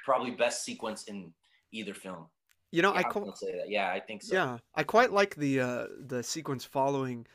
probably 0.04 0.32
best 0.32 0.64
sequence 0.64 1.04
in 1.04 1.32
either 1.72 1.94
film. 1.94 2.26
You 2.70 2.82
know, 2.82 2.92
yeah, 2.92 2.98
I 2.98 3.02
quite 3.04 3.36
say 3.36 3.52
that. 3.52 3.68
Yeah, 3.68 3.90
I 3.90 4.00
think 4.00 4.22
so. 4.22 4.34
Yeah, 4.34 4.58
I 4.74 4.82
quite 4.82 5.12
like 5.12 5.34
the 5.36 5.60
uh, 5.60 5.86
the 5.98 6.22
sequence 6.22 6.64
following 6.64 7.26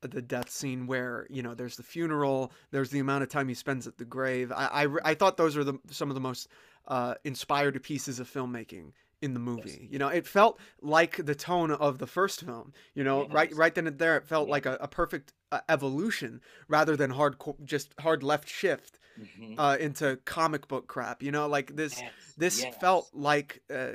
the 0.00 0.22
death 0.22 0.50
scene 0.50 0.86
where 0.86 1.26
you 1.30 1.42
know 1.42 1.54
there's 1.54 1.76
the 1.76 1.82
funeral, 1.82 2.52
there's 2.70 2.90
the 2.90 2.98
amount 2.98 3.22
of 3.22 3.28
time 3.28 3.48
he 3.48 3.54
spends 3.54 3.86
at 3.86 3.98
the 3.98 4.04
grave. 4.04 4.50
I 4.50 4.84
I, 4.84 5.10
I 5.10 5.14
thought 5.14 5.36
those 5.36 5.56
are 5.56 5.64
the 5.64 5.78
some 5.90 6.10
of 6.10 6.14
the 6.14 6.20
most 6.20 6.48
uh, 6.88 7.14
inspired 7.24 7.80
pieces 7.82 8.18
of 8.18 8.30
filmmaking 8.30 8.92
in 9.20 9.34
the 9.34 9.40
movie. 9.40 9.78
Yes. 9.82 9.92
You 9.92 9.98
know, 9.98 10.08
it 10.08 10.26
felt 10.26 10.58
like 10.80 11.24
the 11.24 11.34
tone 11.34 11.70
of 11.70 11.98
the 11.98 12.06
first 12.06 12.42
film. 12.42 12.72
You 12.94 13.04
know, 13.04 13.22
yes. 13.22 13.32
right 13.32 13.54
right 13.54 13.74
then 13.74 13.86
and 13.86 13.98
there, 13.98 14.16
it 14.16 14.24
felt 14.24 14.48
like 14.48 14.66
a, 14.66 14.78
a 14.80 14.88
perfect 14.88 15.32
uh, 15.52 15.60
evolution 15.68 16.40
rather 16.66 16.96
than 16.96 17.10
hard 17.10 17.36
just 17.64 17.94
hard 18.00 18.22
left 18.22 18.48
shift 18.48 18.98
mm-hmm. 19.20 19.58
uh, 19.58 19.76
into 19.76 20.16
comic 20.24 20.68
book 20.68 20.86
crap. 20.86 21.22
You 21.22 21.32
know, 21.32 21.46
like 21.48 21.74
this 21.76 22.00
yes. 22.00 22.12
this 22.36 22.62
yes. 22.62 22.74
felt 22.80 23.10
like 23.12 23.62
uh, 23.70 23.92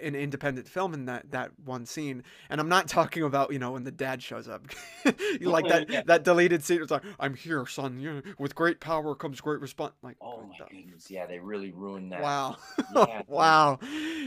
an 0.00 0.14
independent 0.14 0.68
film 0.68 0.94
in 0.94 1.06
that 1.06 1.30
that 1.32 1.52
one 1.64 1.86
scene. 1.86 2.22
And 2.48 2.60
I'm 2.60 2.68
not 2.68 2.88
talking 2.88 3.22
about 3.22 3.52
you 3.52 3.58
know 3.58 3.72
when 3.72 3.84
the 3.84 3.90
dad 3.90 4.22
shows 4.22 4.48
up, 4.48 4.66
like 5.40 5.66
that 5.68 5.86
yeah. 5.90 6.02
that 6.06 6.24
deleted 6.24 6.64
scene. 6.64 6.82
It's 6.82 6.90
like 6.90 7.04
I'm 7.18 7.34
here, 7.34 7.66
son. 7.66 8.00
You 8.00 8.22
with 8.38 8.54
great 8.54 8.80
power 8.80 9.14
comes 9.14 9.40
great 9.40 9.60
response. 9.60 9.94
Like 10.02 10.16
oh 10.20 10.42
my 10.42 10.66
goodness, 10.70 11.10
yeah, 11.10 11.26
they 11.26 11.38
really 11.38 11.72
ruined 11.72 12.12
that. 12.12 12.22
Wow, 12.22 12.56
yeah, 12.94 13.22
wow, 13.26 13.78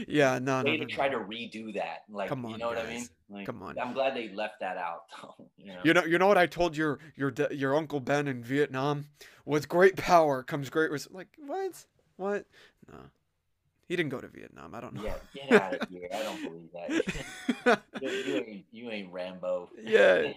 yeah, 0.06 0.38
no, 0.40 0.62
they 0.62 0.76
no, 0.76 0.84
to 0.84 0.86
try 0.86 1.08
to 1.08 1.18
redo 1.18 1.74
that. 1.74 2.04
Like, 2.10 2.28
come 2.28 2.44
on, 2.44 2.52
you 2.52 2.58
know 2.58 2.72
guys. 2.72 2.78
what 2.78 2.86
I 2.86 2.94
mean? 2.94 3.08
Like, 3.30 3.46
come 3.46 3.62
on. 3.62 3.78
I'm 3.78 3.92
glad 3.94 4.14
they 4.14 4.28
left 4.28 4.60
that 4.60 4.76
out. 4.76 5.04
you 5.56 5.72
know, 5.72 5.80
you 5.84 5.94
know, 5.94 6.04
you 6.04 6.18
know 6.18 6.26
what 6.26 6.38
I 6.38 6.46
told 6.46 6.76
your 6.76 6.98
your 7.16 7.32
your 7.50 7.74
uncle 7.74 8.00
Ben 8.00 8.28
in 8.28 8.42
Vietnam. 8.42 9.06
With 9.44 9.68
great 9.68 9.96
power 9.96 10.42
comes 10.42 10.70
great 10.70 10.90
res- 10.90 11.08
like 11.10 11.28
what? 11.46 11.86
What? 12.16 12.46
No. 12.90 12.98
He 13.86 13.96
didn't 13.96 14.10
go 14.10 14.20
to 14.20 14.28
Vietnam. 14.28 14.74
I 14.74 14.80
don't 14.80 14.94
know. 14.94 15.04
Yeah, 15.04 15.16
get 15.34 15.62
out 15.62 15.74
of 15.74 15.88
here. 15.90 16.08
I 16.12 16.22
don't 16.22 16.42
believe 16.42 16.70
that. 16.72 17.82
you, 18.02 18.10
you, 18.10 18.36
ain't, 18.36 18.64
you 18.72 18.90
ain't 18.90 19.12
Rambo. 19.12 19.70
Yeah. 19.82 20.32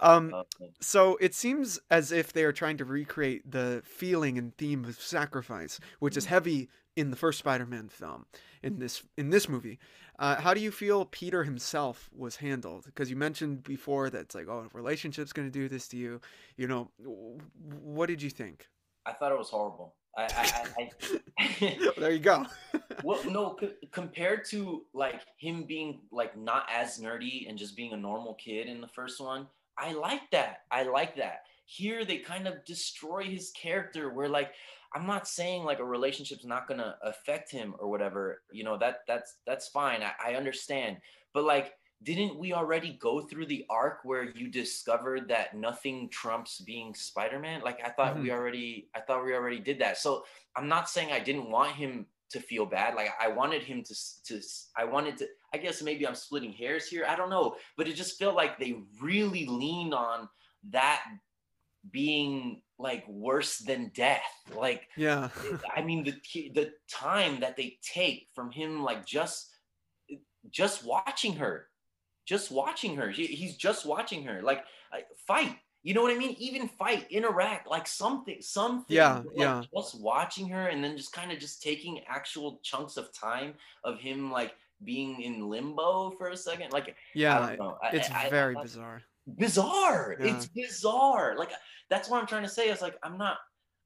um. 0.00 0.44
So 0.80 1.16
it 1.20 1.34
seems 1.34 1.80
as 1.90 2.12
if 2.12 2.32
they 2.32 2.44
are 2.44 2.52
trying 2.52 2.76
to 2.78 2.84
recreate 2.84 3.50
the 3.50 3.82
feeling 3.84 4.38
and 4.38 4.56
theme 4.56 4.84
of 4.84 5.00
sacrifice, 5.00 5.80
which 5.98 6.16
is 6.16 6.26
mm. 6.26 6.28
heavy 6.28 6.68
in 6.94 7.10
the 7.10 7.16
first 7.16 7.38
Spider-Man 7.38 7.88
film. 7.88 8.26
In 8.62 8.78
this 8.78 9.02
in 9.16 9.30
this 9.30 9.48
movie, 9.48 9.78
uh, 10.20 10.38
how 10.38 10.52
do 10.52 10.60
you 10.60 10.70
feel 10.70 11.06
Peter 11.06 11.44
himself 11.44 12.10
was 12.14 12.36
handled? 12.36 12.84
Because 12.84 13.08
you 13.08 13.16
mentioned 13.16 13.62
before 13.64 14.10
that 14.10 14.20
it's 14.20 14.34
like, 14.34 14.48
oh, 14.48 14.66
relationship's 14.74 15.32
going 15.32 15.48
to 15.48 15.52
do 15.52 15.66
this 15.66 15.88
to 15.88 15.96
you. 15.96 16.20
You 16.58 16.68
know, 16.68 16.90
what 17.82 18.06
did 18.06 18.20
you 18.20 18.28
think? 18.28 18.68
I 19.06 19.12
thought 19.12 19.32
it 19.32 19.38
was 19.38 19.48
horrible. 19.48 19.94
I, 20.18 20.24
I, 20.78 20.90
I 21.38 21.90
there 21.98 22.10
you 22.10 22.18
go. 22.20 22.44
well, 23.02 23.24
no, 23.24 23.56
c- 23.58 23.72
compared 23.92 24.44
to 24.50 24.84
like 24.92 25.22
him 25.38 25.64
being 25.64 26.00
like 26.12 26.36
not 26.36 26.68
as 26.70 26.98
nerdy 26.98 27.48
and 27.48 27.56
just 27.56 27.74
being 27.74 27.94
a 27.94 27.96
normal 27.96 28.34
kid 28.34 28.66
in 28.66 28.82
the 28.82 28.88
first 28.88 29.20
one, 29.22 29.46
I 29.78 29.92
like 29.92 30.30
that. 30.32 30.64
I 30.70 30.82
like 30.82 31.16
that. 31.16 31.44
Here 31.64 32.04
they 32.04 32.18
kind 32.18 32.46
of 32.46 32.62
destroy 32.66 33.22
his 33.22 33.52
character. 33.52 34.10
Where 34.12 34.28
like 34.28 34.52
I'm 34.94 35.06
not 35.06 35.28
saying 35.28 35.64
like 35.64 35.78
a 35.78 35.84
relationship's 35.84 36.44
not 36.44 36.66
gonna 36.66 36.96
affect 37.02 37.50
him 37.50 37.74
or 37.78 37.88
whatever. 37.88 38.42
You 38.52 38.64
know 38.64 38.76
that 38.78 39.00
that's 39.06 39.36
that's 39.46 39.68
fine. 39.68 40.02
I, 40.02 40.32
I 40.32 40.34
understand, 40.34 40.98
but 41.32 41.44
like, 41.44 41.74
didn't 42.02 42.38
we 42.38 42.52
already 42.52 42.98
go 43.00 43.20
through 43.20 43.46
the 43.46 43.66
arc 43.68 44.00
where 44.04 44.24
you 44.24 44.48
discovered 44.48 45.28
that 45.28 45.54
nothing 45.54 46.08
trumps 46.08 46.60
being 46.60 46.94
Spider-Man? 46.94 47.60
Like 47.62 47.80
I 47.84 47.90
thought 47.90 48.14
mm-hmm. 48.14 48.22
we 48.22 48.32
already, 48.32 48.88
I 48.94 49.00
thought 49.00 49.24
we 49.24 49.34
already 49.34 49.60
did 49.60 49.78
that. 49.80 49.98
So 49.98 50.24
I'm 50.56 50.68
not 50.68 50.88
saying 50.88 51.12
I 51.12 51.20
didn't 51.20 51.50
want 51.50 51.72
him 51.72 52.06
to 52.30 52.40
feel 52.40 52.64
bad. 52.64 52.94
Like 52.94 53.10
I 53.20 53.28
wanted 53.28 53.62
him 53.62 53.82
to 53.82 53.94
to 54.24 54.40
I 54.76 54.84
wanted 54.84 55.18
to. 55.18 55.28
I 55.52 55.58
guess 55.58 55.82
maybe 55.82 56.06
I'm 56.06 56.14
splitting 56.14 56.52
hairs 56.52 56.88
here. 56.88 57.04
I 57.06 57.16
don't 57.16 57.30
know, 57.30 57.56
but 57.76 57.86
it 57.86 57.94
just 57.94 58.18
felt 58.18 58.34
like 58.34 58.58
they 58.58 58.82
really 59.00 59.46
leaned 59.46 59.92
on 59.94 60.28
that 60.70 61.02
being 61.90 62.62
like 62.80 63.04
worse 63.08 63.58
than 63.58 63.90
death. 63.94 64.22
Like 64.56 64.88
yeah. 64.96 65.28
Eh, 65.52 65.56
i 65.76 65.82
mean 65.82 66.04
the 66.04 66.14
the 66.54 66.72
time 66.90 67.40
that 67.40 67.56
they 67.56 67.78
take 67.82 68.28
from 68.34 68.50
him 68.50 68.82
like 68.82 69.06
just 69.06 69.50
eh, 70.10 70.16
just 70.50 70.84
watching 70.84 71.34
her 71.36 71.66
just 72.30 72.52
watching 72.52 72.94
her. 72.94 73.10
He's 73.10 73.56
just 73.56 73.84
watching 73.84 74.24
her. 74.24 74.40
Like 74.40 74.64
fight. 75.26 75.56
You 75.82 75.94
know 75.94 76.02
what 76.02 76.12
i 76.14 76.18
mean? 76.18 76.36
Even 76.38 76.68
fight 76.68 77.06
interact 77.10 77.66
like 77.66 77.86
something 77.88 78.36
something 78.40 78.94
yeah 78.94 79.16
like 79.16 79.26
yeah. 79.34 79.62
just 79.74 79.98
watching 79.98 80.46
her 80.50 80.68
and 80.68 80.84
then 80.84 80.96
just 80.96 81.12
kind 81.12 81.32
of 81.32 81.38
just 81.38 81.62
taking 81.62 82.00
actual 82.06 82.60
chunks 82.62 82.98
of 82.98 83.12
time 83.14 83.54
of 83.82 83.98
him 83.98 84.30
like 84.30 84.52
being 84.84 85.22
in 85.22 85.48
limbo 85.48 86.10
for 86.18 86.28
a 86.28 86.36
second. 86.36 86.72
Like 86.72 86.94
yeah 87.14 87.56
it's 87.92 88.10
I, 88.10 88.28
very 88.28 88.54
I, 88.56 88.62
bizarre 88.62 89.02
bizarre. 89.26 90.16
Yeah. 90.20 90.36
It's 90.36 90.46
bizarre. 90.46 91.36
Like 91.38 91.50
that's 91.88 92.08
what 92.08 92.20
I'm 92.20 92.26
trying 92.26 92.42
to 92.42 92.48
say. 92.48 92.68
Is 92.68 92.82
like 92.82 92.96
I'm 93.02 93.18
not 93.18 93.38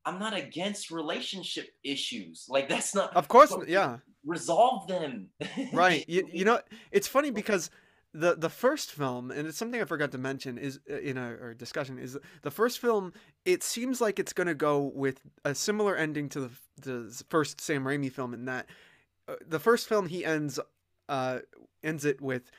I'm 0.04 0.18
not 0.18 0.34
against 0.34 0.90
relationship 0.90 1.68
issues. 1.82 2.46
Like 2.48 2.68
that's 2.68 2.94
not 2.94 3.14
Of 3.16 3.28
course, 3.28 3.54
yeah. 3.66 3.98
Resolve 4.24 4.86
them. 4.86 5.28
right. 5.72 6.04
You, 6.08 6.28
you 6.32 6.44
know, 6.44 6.60
it's 6.90 7.08
funny 7.08 7.30
because 7.30 7.70
the 8.12 8.36
the 8.36 8.48
first 8.48 8.92
film, 8.92 9.30
and 9.30 9.46
it's 9.48 9.58
something 9.58 9.80
I 9.80 9.84
forgot 9.84 10.12
to 10.12 10.18
mention, 10.18 10.56
is 10.56 10.78
uh, 10.90 10.98
in 10.98 11.18
our 11.18 11.52
discussion 11.52 11.98
is 11.98 12.16
the 12.42 12.50
first 12.50 12.78
film. 12.78 13.12
It 13.44 13.62
seems 13.62 14.00
like 14.00 14.18
it's 14.18 14.32
going 14.32 14.46
to 14.46 14.54
go 14.54 14.92
with 14.94 15.20
a 15.44 15.54
similar 15.54 15.96
ending 15.96 16.28
to 16.30 16.40
the 16.40 16.50
the 16.80 17.24
first 17.28 17.60
Sam 17.60 17.84
Raimi 17.84 18.10
film 18.10 18.32
in 18.32 18.44
that 18.44 18.66
uh, 19.28 19.34
the 19.46 19.58
first 19.58 19.88
film 19.88 20.06
he 20.06 20.24
ends 20.24 20.60
uh 21.08 21.40
ends 21.82 22.04
it 22.04 22.20
with 22.20 22.50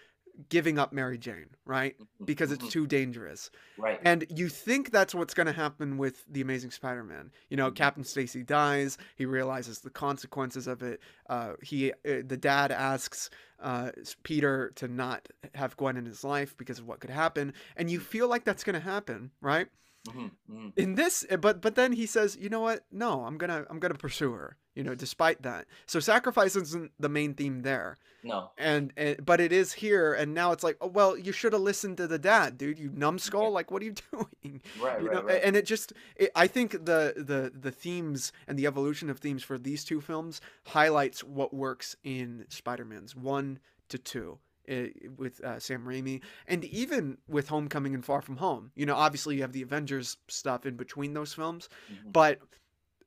giving 0.49 0.77
up 0.77 0.93
Mary 0.93 1.17
Jane, 1.17 1.49
right? 1.65 1.95
Mm-hmm, 1.95 2.25
because 2.25 2.51
it's 2.51 2.61
mm-hmm. 2.63 2.69
too 2.69 2.87
dangerous. 2.87 3.51
Right. 3.77 3.99
And 4.03 4.25
you 4.29 4.49
think 4.49 4.91
that's 4.91 5.15
what's 5.15 5.33
going 5.33 5.47
to 5.47 5.53
happen 5.53 5.97
with 5.97 6.25
the 6.29 6.41
Amazing 6.41 6.71
Spider-Man. 6.71 7.31
You 7.49 7.57
know, 7.57 7.67
mm-hmm. 7.67 7.75
Captain 7.75 8.03
Stacy 8.03 8.43
dies. 8.43 8.97
He 9.15 9.25
realizes 9.25 9.79
the 9.79 9.89
consequences 9.89 10.67
of 10.67 10.81
it. 10.81 10.99
Uh, 11.29 11.53
he, 11.61 11.91
uh, 11.91 12.21
the 12.25 12.37
dad 12.37 12.71
asks 12.71 13.29
uh, 13.59 13.91
Peter 14.23 14.71
to 14.75 14.87
not 14.87 15.27
have 15.53 15.77
Gwen 15.77 15.97
in 15.97 16.05
his 16.05 16.23
life 16.23 16.55
because 16.57 16.79
of 16.79 16.87
what 16.87 16.99
could 16.99 17.09
happen, 17.09 17.53
and 17.77 17.89
you 17.89 17.99
feel 17.99 18.27
like 18.27 18.43
that's 18.43 18.63
going 18.63 18.73
to 18.73 18.79
happen, 18.79 19.31
right? 19.41 19.67
Mhm, 20.07 20.31
mhm. 20.51 20.73
in 20.77 20.95
this 20.95 21.25
eh, 21.29 21.35
but 21.35 21.61
but 21.61 21.75
then 21.75 21.91
he 21.91 22.05
says 22.05 22.37
you 22.39 22.49
know 22.49 22.59
what? 22.61 22.85
No 22.91 23.25
i'm 23.25 23.37
gonna 23.37 23.65
i'm 23.69 23.79
gonna 23.79 23.95
pursue 23.95 24.31
her 24.33 24.57
you 24.75 24.83
know 24.83 24.93
despite 24.95 25.41
that. 25.43 25.65
So 25.87 25.99
sacrifice 25.99 26.55
isn't 26.55 26.91
the 26.99 27.09
main 27.09 27.33
theme 27.33 27.61
there. 27.61 27.97
No. 28.23 28.49
and, 28.57 28.91
and 28.97 29.23
but 29.23 29.39
it 29.39 29.51
is 29.51 29.73
here 29.73 30.11
and 30.13 30.33
now 30.33 30.51
it's 30.51 30.63
like 30.63 30.77
oh 30.81 30.87
well 30.87 31.15
you 31.17 31.31
should 31.31 31.53
have 31.53 31.61
listened 31.61 31.97
to 31.97 32.07
the 32.07 32.17
dad 32.19 32.57
dude 32.57 32.79
you 32.79 32.89
numbskull. 32.93 33.51
Like 33.51 33.69
what 33.71 33.81
are 33.81 33.85
you 33.85 33.93
doing? 34.11 34.61
Right, 34.81 35.01
you 35.01 35.07
right, 35.07 35.15
know 35.15 35.23
right. 35.23 35.41
and 35.43 35.55
it 35.55 35.65
just 35.65 35.93
it, 36.15 36.31
i 36.35 36.47
think 36.47 36.71
the 36.71 37.13
the 37.17 37.51
the 37.59 37.71
themes 37.71 38.31
and 38.47 38.57
the 38.59 38.65
evolution 38.67 39.09
of 39.09 39.19
themes 39.19 39.43
for 39.43 39.57
these 39.57 39.83
two 39.83 40.01
films 40.01 40.41
highlights 40.67 41.23
what 41.23 41.53
works 41.53 41.95
in 42.03 42.45
spider-man's 42.49 43.15
one 43.15 43.59
to 43.89 43.97
two 43.97 44.39
eh, 44.67 44.89
with 45.17 45.43
uh, 45.43 45.59
Sam 45.59 45.85
Raimi, 45.85 46.21
and 46.47 46.63
even 46.65 47.17
with 47.27 47.47
Homecoming 47.47 47.93
and 47.93 48.03
Far 48.03 48.21
From 48.21 48.37
Home. 48.37 48.71
You 48.75 48.85
know, 48.85 48.95
obviously 48.95 49.35
you 49.35 49.41
have 49.41 49.53
the 49.53 49.61
Avengers 49.61 50.17
stuff 50.27 50.65
in 50.65 50.75
between 50.75 51.13
those 51.13 51.33
films, 51.33 51.69
Mhm. 51.91 52.11
but 52.11 52.39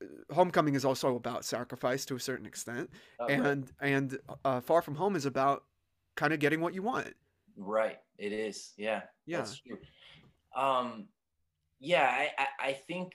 uh, 0.00 0.34
Homecoming 0.34 0.74
is 0.74 0.84
also 0.84 1.16
about 1.16 1.44
sacrifice 1.44 2.04
to 2.06 2.16
a 2.16 2.20
certain 2.20 2.46
extent, 2.46 2.90
right. 3.20 3.30
and 3.30 3.72
and 3.80 4.18
uh, 4.44 4.60
Far 4.60 4.82
From 4.82 4.94
Home 4.96 5.16
is 5.16 5.26
about 5.26 5.64
kind 6.16 6.32
of 6.32 6.40
getting 6.40 6.60
what 6.60 6.74
you 6.74 6.82
want. 6.82 7.14
Right. 7.56 7.98
It 8.18 8.32
is. 8.32 8.72
Yeah. 8.76 9.02
Yeah. 9.26 9.38
That's 9.38 9.58
true. 9.60 9.78
Um, 10.56 11.06
yeah, 11.80 12.04
I, 12.04 12.30
I, 12.38 12.68
I 12.68 12.72
think, 12.72 13.12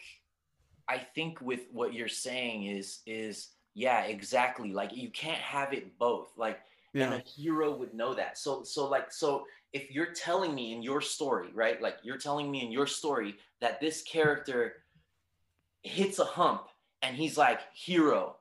I 0.87 0.97
think 0.97 1.41
with 1.41 1.61
what 1.71 1.93
you're 1.93 2.07
saying 2.07 2.65
is, 2.65 2.99
is 3.05 3.49
yeah, 3.73 4.03
exactly. 4.03 4.71
Like 4.71 4.95
you 4.95 5.09
can't 5.09 5.41
have 5.41 5.73
it 5.73 5.97
both. 5.97 6.29
Like, 6.37 6.59
and 6.93 7.13
a 7.13 7.23
hero 7.27 7.75
would 7.75 7.93
know 7.93 8.13
that. 8.13 8.37
So, 8.37 8.63
so 8.63 8.87
like, 8.87 9.11
so 9.11 9.45
if 9.71 9.91
you're 9.91 10.13
telling 10.13 10.53
me 10.53 10.73
in 10.73 10.83
your 10.83 11.01
story, 11.01 11.49
right? 11.53 11.81
Like 11.81 11.97
you're 12.03 12.17
telling 12.17 12.51
me 12.51 12.63
in 12.63 12.71
your 12.71 12.87
story 12.87 13.35
that 13.61 13.79
this 13.79 14.01
character 14.03 14.83
hits 15.81 16.19
a 16.19 16.25
hump 16.25 16.67
and 17.01 17.15
he's 17.15 17.37
like, 17.37 17.59
hero, 17.73 18.35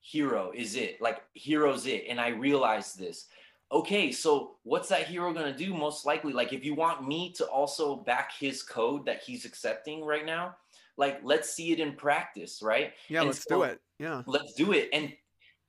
hero 0.00 0.52
is 0.54 0.76
it. 0.76 1.00
Like 1.00 1.22
hero's 1.34 1.86
it. 1.86 2.04
And 2.08 2.20
I 2.20 2.28
realize 2.28 2.94
this 2.94 3.26
okay, 3.72 4.12
so 4.12 4.56
what's 4.62 4.88
that 4.88 5.06
hero 5.06 5.32
going 5.32 5.52
to 5.52 5.58
do 5.58 5.74
most 5.74 6.06
likely? 6.06 6.32
Like, 6.32 6.52
if 6.52 6.64
you 6.64 6.74
want 6.74 7.06
me 7.06 7.32
to 7.32 7.44
also 7.46 7.96
back 7.96 8.32
his 8.38 8.62
code 8.62 9.06
that 9.06 9.22
he's 9.22 9.44
accepting 9.44 10.04
right 10.04 10.24
now, 10.24 10.56
like, 10.96 11.20
let's 11.22 11.50
see 11.52 11.72
it 11.72 11.80
in 11.80 11.92
practice, 11.92 12.62
right? 12.62 12.92
yeah. 13.08 13.20
And 13.20 13.28
Let's 13.28 13.44
so 13.44 13.56
do 13.56 13.62
it. 13.64 13.80
Yeah, 13.98 14.22
Let's 14.26 14.54
do 14.54 14.72
it. 14.72 14.88
And 14.92 15.12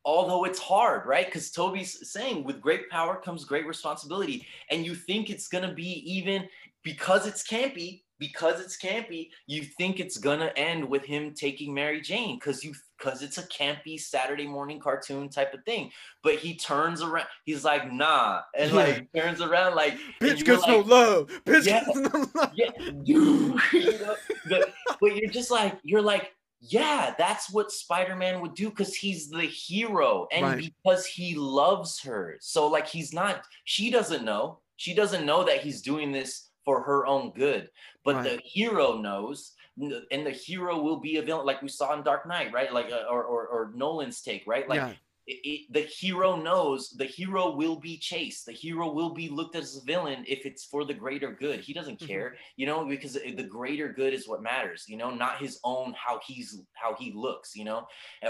although 0.08 0.46
it's 0.46 0.58
hard, 0.58 1.06
right? 1.06 1.26
Because 1.26 1.52
Tobey's 1.52 2.10
saying 2.10 2.46
with 2.46 2.62
great 2.62 2.90
power 2.90 3.18
comes 3.18 3.44
great 3.44 3.68
responsibility. 3.68 4.48
And 4.72 4.86
you 4.86 4.96
think 4.96 5.30
it's 5.30 5.50
going 5.50 5.68
to 5.68 5.76
be 5.76 6.02
even 6.10 6.48
because 6.82 7.28
it's 7.28 7.46
campy, 7.46 8.04
because 8.18 8.62
it's 8.62 8.78
campy, 8.82 9.32
you 9.48 9.64
think 9.64 10.00
it's 10.00 10.18
going 10.18 10.40
to 10.40 10.58
end 10.58 10.88
with 10.88 11.04
him 11.04 11.34
taking 11.34 11.74
Mary 11.74 12.00
Jane 12.00 12.38
because 12.40 12.64
you 12.64 12.74
because 12.98 13.22
it's 13.22 13.38
a 13.38 13.44
campy 13.44 14.00
Saturday 14.00 14.48
morning 14.48 14.80
cartoon 14.80 15.28
type 15.28 15.54
of 15.54 15.64
thing. 15.66 15.92
But 16.24 16.36
he 16.36 16.56
turns 16.56 17.02
around, 17.04 17.28
he's 17.44 17.66
like, 17.66 17.92
nah, 17.92 18.42
and 18.58 18.72
like 18.72 19.12
turns 19.14 19.42
around 19.42 19.76
like 19.76 19.98
bitch 20.22 20.46
gets 20.46 20.66
no 20.66 20.80
love. 20.80 21.28
Bitch 21.46 21.68
Yeah. 21.68 21.84
gets 21.84 21.98
no 21.98 22.26
love. 22.34 22.54
yeah, 22.56 22.72
you 23.04 23.60
know, 23.74 24.16
but, 24.50 24.74
but 25.02 25.16
you're 25.18 25.30
just 25.30 25.52
like, 25.52 25.78
you're 25.84 26.02
like, 26.02 26.32
yeah, 26.60 27.14
that's 27.18 27.52
what 27.52 27.72
Spider-Man 27.72 28.42
would 28.42 28.56
do 28.56 28.70
because 28.70 28.96
he's 28.96 29.30
the 29.30 29.42
hero 29.44 30.28
and 30.32 30.46
Right. 30.46 30.58
because 30.58 31.06
he 31.06 31.36
loves 31.36 32.02
her. 32.02 32.38
So 32.40 32.68
like 32.68 32.88
he's 32.88 33.14
not, 33.14 33.44
she 33.64 33.92
doesn't 33.92 34.26
know. 34.26 34.60
She 34.76 34.94
doesn't 34.94 35.26
know 35.26 35.44
that 35.44 35.62
he's 35.62 35.82
doing 35.82 36.12
this 36.12 36.50
for 36.66 36.82
her 36.82 37.06
own 37.06 37.32
good. 37.32 37.70
But 38.04 38.24
the 38.24 38.42
hero 38.44 38.98
knows, 38.98 39.54
and 39.80 40.26
the 40.26 40.32
hero 40.32 40.80
will 40.82 40.98
be 41.00 41.18
a 41.18 41.22
villain, 41.22 41.46
like 41.46 41.62
we 41.62 41.68
saw 41.70 41.94
in 41.94 42.04
Dark 42.04 42.28
Knight, 42.28 42.52
right? 42.54 42.74
Like 42.74 42.92
uh, 42.92 43.04
or, 43.10 43.24
or 43.24 43.48
or 43.48 43.72
Nolan's 43.76 44.22
take, 44.22 44.44
right? 44.48 44.68
Like 44.68 44.78
yeah, 44.78 44.94
it, 45.28 45.40
it, 45.44 45.74
the 45.74 45.82
hero 45.82 46.36
knows 46.38 46.90
the 46.98 47.06
hero 47.06 47.52
will 47.56 47.76
be 47.80 47.98
chased 47.98 48.46
the 48.46 48.54
hero 48.54 48.92
will 48.92 49.14
be 49.14 49.28
looked 49.30 49.56
at 49.56 49.64
as 49.64 49.76
a 49.78 49.86
villain 49.86 50.24
if 50.28 50.46
it's 50.46 50.64
for 50.66 50.86
the 50.86 50.94
greater 50.94 51.32
good. 51.34 51.60
He 51.60 51.74
doesn't 51.74 52.00
Mhm. 52.00 52.08
care 52.08 52.38
you 52.56 52.66
know 52.66 52.86
because 52.86 53.14
the 53.14 53.44
greater 53.44 53.92
good 53.92 54.14
is 54.14 54.28
what 54.28 54.42
matters 54.42 54.86
you 54.88 54.98
know 54.98 55.12
not 55.12 55.40
his 55.40 55.60
own 55.64 55.94
how 55.94 56.20
he's 56.26 56.62
how 56.74 56.96
he 56.96 57.12
looks 57.12 57.56
you 57.56 57.66
know 57.66 57.86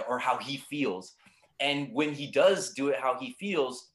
or 0.07 0.19
how 0.19 0.37
he 0.37 0.57
feels. 0.57 1.15
And 1.59 1.89
when 1.93 2.13
he 2.13 2.29
does 2.31 2.73
do 2.73 2.89
it 2.89 2.99
how 2.99 3.17
he 3.19 3.35
feels 3.39 3.93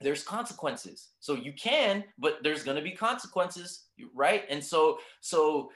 there's 0.00 0.22
consequences. 0.22 1.12
So 1.20 1.34
you 1.34 1.54
can 1.54 2.04
but 2.18 2.42
there's 2.42 2.62
going 2.62 2.76
to 2.76 2.82
be 2.82 2.92
consequences 2.92 3.86
right? 4.14 4.44
And 4.50 4.62
so 4.62 4.98
so 5.20 5.70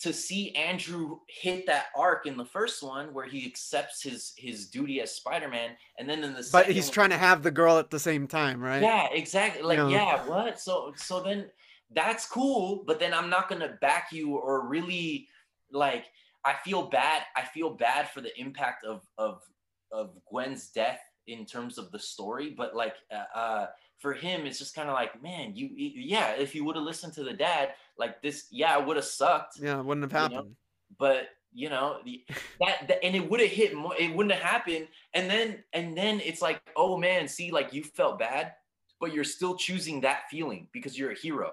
to 0.00 0.12
see 0.12 0.54
Andrew 0.54 1.18
hit 1.28 1.66
that 1.66 1.86
arc 1.96 2.26
in 2.26 2.36
the 2.36 2.44
first 2.44 2.82
one 2.82 3.12
where 3.14 3.26
he 3.26 3.46
accepts 3.46 4.02
his 4.02 4.32
his 4.36 4.68
duty 4.68 5.00
as 5.00 5.14
Spider-Man, 5.14 5.70
and 5.98 6.08
then 6.08 6.22
in 6.24 6.34
the 6.34 6.48
but 6.52 6.66
he's 6.66 6.86
one- 6.86 6.92
trying 6.92 7.10
to 7.10 7.18
have 7.18 7.42
the 7.42 7.50
girl 7.50 7.78
at 7.78 7.90
the 7.90 7.98
same 7.98 8.26
time, 8.26 8.60
right? 8.60 8.82
yeah, 8.82 9.08
exactly. 9.12 9.62
Like, 9.62 9.78
know? 9.78 9.88
yeah, 9.88 10.24
what? 10.26 10.60
So 10.60 10.92
so 10.96 11.22
then 11.22 11.50
that's 11.94 12.26
cool, 12.26 12.84
but 12.86 12.98
then 12.98 13.14
I'm 13.14 13.30
not 13.30 13.48
gonna 13.48 13.76
back 13.80 14.08
you 14.12 14.36
or 14.36 14.66
really 14.66 15.28
like 15.70 16.06
I 16.44 16.54
feel 16.64 16.88
bad. 16.88 17.22
I 17.36 17.42
feel 17.42 17.70
bad 17.70 18.10
for 18.10 18.20
the 18.20 18.38
impact 18.38 18.84
of 18.84 19.02
of 19.18 19.42
of 19.92 20.16
Gwen's 20.26 20.68
death 20.70 21.00
in 21.26 21.44
terms 21.44 21.78
of 21.78 21.90
the 21.90 21.98
story, 21.98 22.54
but 22.56 22.74
like 22.74 22.94
uh, 23.12 23.38
uh 23.38 23.66
for 23.98 24.12
him, 24.12 24.46
it's 24.46 24.58
just 24.58 24.74
kind 24.74 24.88
of 24.88 24.94
like, 24.94 25.22
man, 25.22 25.52
you 25.54 25.70
yeah, 25.74 26.32
if 26.32 26.54
you 26.54 26.64
would 26.64 26.76
have 26.76 26.84
listened 26.84 27.12
to 27.14 27.24
the 27.24 27.32
dad, 27.32 27.70
like 27.98 28.20
this, 28.22 28.46
yeah, 28.50 28.78
it 28.78 28.86
would 28.86 28.96
have 28.96 29.04
sucked 29.06 29.58
Yeah, 29.60 29.78
it 29.80 29.84
wouldn't 29.84 30.10
have 30.10 30.22
You 30.22 30.28
know? 30.28 30.34
happened. 30.42 30.56
but 30.98 31.28
you 31.52 31.70
know 31.70 31.98
the, 32.04 32.22
that, 32.60 32.86
that 32.88 33.02
and 33.02 33.16
it 33.16 33.30
would 33.30 33.40
have 33.40 33.48
hit 33.48 33.74
more 33.74 33.94
it 33.98 34.14
wouldn't 34.14 34.34
have 34.34 34.42
happened 34.42 34.86
and 35.14 35.30
then 35.30 35.62
and 35.72 35.96
then 35.96 36.20
it's 36.22 36.42
like 36.42 36.60
oh 36.76 36.98
man 36.98 37.26
see 37.26 37.50
like 37.50 37.72
you 37.72 37.82
felt 37.82 38.18
bad 38.18 38.52
but 39.00 39.14
you're 39.14 39.24
still 39.24 39.56
choosing 39.56 40.02
that 40.02 40.28
feeling 40.30 40.68
because 40.72 40.98
you're 40.98 41.12
a 41.12 41.18
hero 41.18 41.52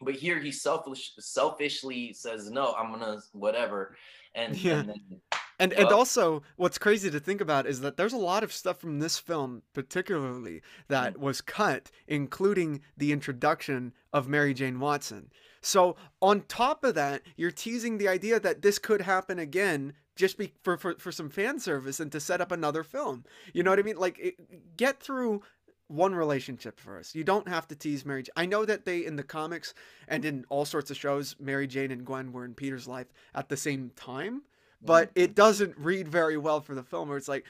but 0.00 0.14
here 0.14 0.38
he 0.38 0.50
selfish 0.50 1.12
selfishly 1.18 2.14
says 2.14 2.50
no 2.50 2.72
i'm 2.78 2.90
gonna 2.92 3.18
whatever 3.32 3.94
and, 4.34 4.56
Yeah. 4.56 4.78
and 4.80 4.88
then, 4.90 5.20
And 5.58 5.72
and 5.72 5.88
also, 5.88 6.42
what's 6.56 6.78
crazy 6.78 7.10
to 7.10 7.18
think 7.20 7.40
about 7.40 7.66
is 7.66 7.80
that 7.80 7.96
there's 7.96 8.12
a 8.12 8.18
lot 8.18 8.44
of 8.44 8.52
stuff 8.52 8.78
from 8.78 8.98
this 8.98 9.18
film, 9.18 9.62
particularly, 9.72 10.60
that 10.88 11.14
Mm. 11.14 11.20
was 11.20 11.40
cut, 11.40 11.90
including 12.06 12.82
the 12.96 13.12
introduction 13.12 13.94
of 14.12 14.28
Mary 14.28 14.52
Jane 14.52 14.78
Watson. 14.80 15.30
So 15.62 15.96
on 16.20 16.42
top 16.42 16.84
of 16.84 16.94
that, 16.94 17.22
you're 17.36 17.50
teasing 17.50 17.98
the 17.98 18.06
idea 18.08 18.38
that 18.38 18.62
this 18.62 18.78
could 18.78 19.00
happen 19.02 19.38
again, 19.38 19.94
just 20.14 20.36
be 20.38 20.52
for 20.62 20.76
for, 20.76 20.94
for 20.96 21.10
some 21.10 21.30
fan 21.30 21.58
service 21.58 22.00
and 22.00 22.12
to 22.12 22.20
set 22.20 22.40
up 22.40 22.52
another 22.52 22.82
film. 22.84 23.24
You 23.54 23.62
know 23.62 23.70
what 23.70 23.78
I 23.78 23.82
mean? 23.82 23.96
Like, 23.96 24.18
it, 24.18 24.76
get 24.76 25.00
through 25.02 25.42
one 25.88 26.14
relationship 26.14 26.78
first. 26.80 27.14
You 27.14 27.24
don't 27.24 27.48
have 27.48 27.66
to 27.68 27.76
tease 27.76 28.04
Mary. 28.04 28.24
Jane. 28.24 28.32
I 28.36 28.44
know 28.46 28.64
that 28.64 28.84
they 28.84 29.06
in 29.06 29.16
the 29.16 29.22
comics 29.22 29.72
and 30.08 30.24
in 30.24 30.44
all 30.50 30.64
sorts 30.64 30.90
of 30.90 30.96
shows, 30.96 31.34
Mary 31.38 31.66
Jane 31.66 31.90
and 31.92 32.04
Gwen 32.04 32.32
were 32.32 32.44
in 32.44 32.54
Peter's 32.54 32.86
life 32.88 33.06
at 33.34 33.48
the 33.48 33.56
same 33.56 33.90
time 33.96 34.42
but 34.86 35.08
mm-hmm. 35.08 35.20
it 35.24 35.34
doesn't 35.34 35.76
read 35.78 36.08
very 36.08 36.36
well 36.36 36.60
for 36.60 36.74
the 36.74 36.82
film 36.82 37.08
where 37.08 37.18
it's 37.18 37.28
like 37.28 37.44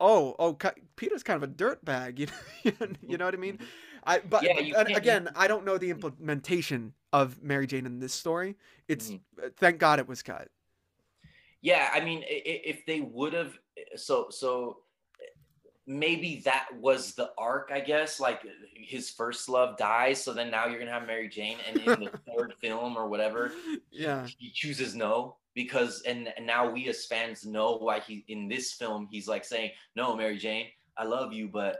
oh 0.00 0.34
oh 0.38 0.56
peter's 0.96 1.22
kind 1.22 1.42
of 1.42 1.48
a 1.48 1.52
dirtbag 1.52 2.18
you 2.62 2.72
know 2.80 2.86
you 3.08 3.18
know 3.18 3.24
what 3.24 3.34
i 3.34 3.38
mean? 3.38 3.58
I 4.06 4.18
but 4.18 4.42
Yeah, 4.42 4.80
again 4.80 5.30
i 5.34 5.48
don't 5.48 5.64
know 5.64 5.78
the 5.78 5.86
hmm. 5.86 6.04
implementation 6.04 6.92
of 7.12 7.42
mary 7.42 7.66
jane 7.66 7.86
in 7.86 8.00
this 8.00 8.12
story. 8.12 8.56
It's 8.88 9.10
Mhm. 9.10 9.20
thank 9.56 9.78
god 9.78 9.98
it 9.98 10.08
was 10.08 10.22
cut. 10.22 10.48
Yeah 11.62 11.88
i 11.94 12.00
mean 12.00 12.22
if 12.26 12.84
they 12.86 13.00
would 13.00 13.32
have 13.32 13.58
so 13.96 14.28
so 14.30 14.78
maybe 15.86 16.40
that 16.44 16.68
was 16.80 17.14
the 17.14 17.30
arc 17.36 17.70
i 17.72 17.80
guess 17.80 18.18
like 18.18 18.42
his 18.74 19.10
first 19.10 19.48
love 19.48 19.76
dies 19.76 20.22
so 20.22 20.32
then 20.32 20.50
now 20.50 20.66
you're 20.66 20.78
gonna 20.78 20.90
have 20.90 21.06
mary 21.06 21.28
jane 21.28 21.58
and 21.68 21.78
in 21.78 22.00
the 22.00 22.10
third 22.36 22.54
film 22.60 22.96
or 22.96 23.06
whatever 23.08 23.52
yeah. 23.90 24.26
he 24.38 24.50
chooses 24.50 24.94
no 24.94 25.36
because 25.54 26.02
and, 26.02 26.32
and 26.36 26.46
now 26.46 26.68
we 26.70 26.88
as 26.88 27.06
fans 27.06 27.44
know 27.44 27.76
why 27.76 28.00
he 28.00 28.24
in 28.28 28.48
this 28.48 28.72
film 28.72 29.08
he's 29.10 29.28
like 29.28 29.44
saying 29.44 29.70
no 29.96 30.16
mary 30.16 30.36
jane 30.36 30.66
i 30.96 31.04
love 31.04 31.32
you 31.32 31.48
but 31.48 31.78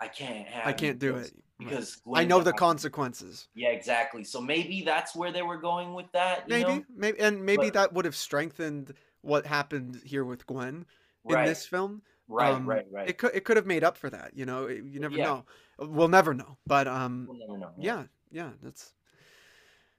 i 0.00 0.08
can't 0.08 0.46
have 0.48 0.66
i 0.66 0.72
can't 0.72 0.98
do 0.98 1.16
it. 1.16 1.32
Because 1.56 1.98
i 2.06 2.10
Gwen 2.10 2.28
know 2.28 2.42
the 2.42 2.52
consequences. 2.52 3.46
Yeah 3.54 3.68
exactly. 3.68 4.24
So 4.24 4.40
maybe 4.40 4.82
that's 4.82 5.14
where 5.14 5.30
they 5.30 5.42
were 5.42 5.56
going 5.56 5.94
with 5.94 6.10
that 6.12 6.48
you 6.48 6.54
maybe 6.56 6.78
know? 6.78 6.84
maybe 6.96 7.20
and 7.20 7.46
maybe 7.46 7.66
But- 7.66 7.74
that 7.74 7.92
would 7.92 8.04
have 8.04 8.16
strengthened 8.16 8.92
what 9.20 9.46
happened 9.46 10.00
here 10.04 10.24
with 10.24 10.44
gwen 10.46 10.84
in 11.24 11.34
right. 11.34 11.46
this 11.46 11.64
film. 11.64 12.02
Right 12.26 12.52
um, 12.52 12.66
right 12.68 12.84
right. 12.90 13.08
it 13.08 13.18
could 13.18 13.30
it 13.34 13.44
could 13.44 13.56
have 13.56 13.66
made 13.66 13.84
up 13.84 13.96
for 13.96 14.10
that 14.10 14.32
you 14.34 14.44
know? 14.44 14.66
You 14.66 14.98
never 14.98 15.16
Yeah. 15.16 15.24
know. 15.26 15.44
We'll 15.78 16.08
never 16.08 16.34
know 16.34 16.58
but 16.66 16.88
um 16.88 17.26
we'll 17.28 17.38
never 17.38 17.56
know 17.56 17.70
yeah 17.78 18.02
yeah 18.32 18.50
that's 18.60 18.92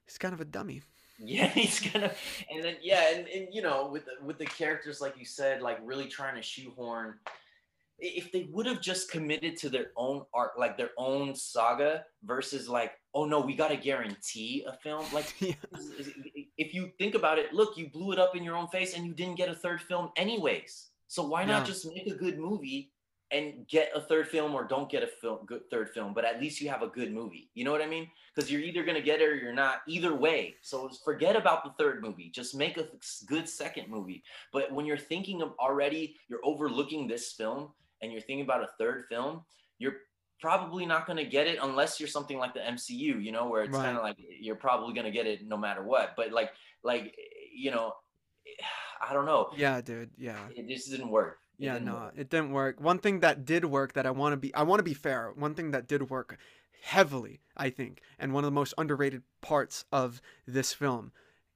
he's 0.06 0.17
kind 0.17 0.34
of 0.34 0.41
a 0.41 0.45
dummy 0.45 0.82
Yeah, 1.19 1.47
he's 1.54 1.80
gonna, 1.80 2.12
and 2.51 2.63
then 2.63 2.75
yeah, 2.82 3.13
and, 3.13 3.28
and 3.28 3.47
you 3.51 3.62
know, 3.62 3.89
with 3.91 4.06
the, 4.06 4.25
with 4.25 4.38
the 4.38 4.45
characters 4.45 5.01
like 5.01 5.17
you 5.17 5.25
said, 5.25 5.62
like 5.62 5.80
really 5.84 6.08
trying 6.08 6.36
to 6.36 6.41
shoehorn. 6.41 7.15
If 7.97 8.34
they 8.34 8.49
would 8.51 8.65
have 8.65 8.82
just 8.82 9.10
committed 9.10 9.56
to 9.60 9.69
their 9.69 9.91
own 9.95 10.25
art, 10.34 10.60
like 10.60 10.78
their 10.78 10.89
own 10.97 11.34
saga, 11.34 12.04
versus 12.25 12.67
like, 12.67 12.91
oh 13.13 13.23
no, 13.23 13.39
we 13.39 13.56
got 13.56 13.69
to 13.69 13.78
guarantee 13.78 14.65
a 14.67 14.73
film. 14.73 15.06
Like, 15.13 15.34
yeah 15.39 15.54
if 16.58 16.73
you 16.73 16.91
think 16.97 17.15
about 17.15 17.39
it, 17.39 17.54
look, 17.54 17.78
you 17.78 17.89
blew 17.89 18.12
it 18.12 18.19
up 18.19 18.36
in 18.36 18.43
your 18.43 18.56
own 18.56 18.67
face 18.67 18.95
and 18.95 19.06
you 19.06 19.13
didn't 19.13 19.36
get 19.36 19.49
a 19.49 19.56
third 19.56 19.82
film 19.82 20.10
anyways. 20.15 20.89
So 21.08 21.25
why 21.25 21.45
not 21.45 21.65
just 21.65 21.86
make 21.93 22.08
a 22.08 22.15
good 22.15 22.38
movie 22.39 22.91
and 23.36 23.67
get 23.67 23.91
a 23.95 24.02
third 24.02 24.28
film 24.28 24.54
or 24.56 24.63
don't 24.63 24.89
get 24.89 25.04
a 25.04 25.08
film 25.08 25.39
good 25.45 25.69
third 25.69 25.89
film, 25.89 26.13
but 26.13 26.24
at 26.26 26.39
least 26.39 26.62
you 26.62 26.69
have 26.69 26.82
a 26.82 26.88
good 26.88 27.12
movie. 27.12 27.50
You 27.54 27.63
know 27.65 27.71
what 27.71 27.82
I 27.82 27.88
mean? 27.88 28.08
Because 28.34 28.52
you're 28.52 28.62
either 28.62 28.84
gonna 28.84 29.02
get 29.02 29.21
it 29.21 29.26
or 29.30 29.36
you're 29.36 29.54
not. 29.54 29.82
Either 29.88 30.13
way. 30.15 30.56
So 30.62 30.89
forget 31.04 31.36
about 31.36 31.63
the 31.63 31.71
third 31.78 32.02
movie. 32.02 32.30
Just 32.30 32.56
make 32.56 32.78
a 32.78 32.88
good 33.28 33.48
second 33.50 33.89
movie. 33.89 34.24
But 34.54 34.71
when 34.71 34.86
you're 34.86 34.98
thinking 34.98 35.41
of 35.41 35.54
already, 35.60 36.15
you're 36.30 36.43
overlooking 36.43 37.08
this 37.08 37.34
film 37.34 37.69
and 38.02 38.12
you're 38.12 38.21
thinking 38.21 38.45
about 38.45 38.62
a 38.63 38.69
third 38.80 39.06
film, 39.10 39.43
you're 39.80 39.98
probably 40.41 40.86
not 40.86 41.08
going 41.08 41.17
to 41.17 41.26
get 41.26 41.48
it 41.48 41.58
unless 41.62 41.98
you're 42.00 42.10
something 42.10 42.38
like 42.38 42.54
the 42.54 42.60
MCU, 42.60 43.24
you 43.24 43.32
know, 43.32 43.48
where 43.48 43.63
it's 43.63 43.71
Right. 43.76 43.86
kind 43.86 43.98
of 43.98 44.04
like 44.04 44.17
you're 44.19 44.58
probably 44.58 44.93
going 44.93 45.06
to 45.06 45.12
get 45.12 45.26
it 45.28 45.48
no 45.48 45.58
matter 45.58 45.82
what. 45.82 46.13
But 46.17 46.32
like, 46.32 46.52
like 46.84 47.15
you 47.54 47.71
know, 47.71 47.93
I 49.10 49.13
don't 49.13 49.26
know. 49.26 49.50
Yeah, 49.56 49.82
dude. 49.82 50.12
Yeah. 50.17 50.38
It 50.56 50.67
just 50.67 50.89
didn't 50.91 51.10
work. 51.10 51.39
Yeah, 51.58 51.78
no, 51.80 51.96
work. 51.96 52.13
it 52.18 52.30
didn't 52.30 52.52
work. 52.52 52.82
One 52.82 53.00
thing 53.00 53.22
that 53.22 53.46
did 53.46 53.65
work 53.65 53.94
that 53.94 54.06
I 54.06 54.12
want 54.12 54.34
to 54.34 54.38
be 54.38 54.54
I 54.54 54.63
want 54.63 54.80
to 54.80 54.84
be 54.84 54.94
fair. 54.94 55.32
One 55.36 55.54
thing 55.56 55.72
that 55.72 55.88
did 55.88 56.10
work 56.10 56.38
heavily, 56.84 57.41
I 57.58 57.70
think, 57.70 58.02
and 58.20 58.34
one 58.34 58.44
of 58.44 58.48
the 58.48 58.56
most 58.56 58.74
underrated 58.78 59.24
parts 59.41 59.86
of 59.91 60.22
this 60.46 60.74
film 60.74 61.12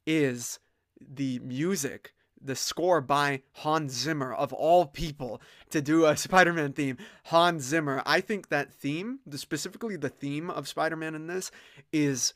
is 0.05 0.59
the 0.99 1.39
music, 1.39 2.13
the 2.41 2.55
score 2.55 3.01
by 3.01 3.43
Hans 3.53 3.93
Zimmer 3.93 4.33
of 4.33 4.53
all 4.53 4.85
people 4.85 5.41
to 5.69 5.81
do 5.81 6.05
a 6.05 6.17
Spider-Man 6.27 6.73
theme. 6.73 6.97
Hans 7.25 7.63
Zimmer. 7.63 8.01
I 8.05 8.21
think 8.21 8.49
that 8.49 8.73
theme, 8.73 9.19
the, 9.25 9.37
specifically 9.37 9.97
the 9.97 10.09
theme 10.09 10.49
of 10.49 10.67
Spider-Man 10.67 11.15
in 11.15 11.27
this 11.27 11.51
is 11.93 12.33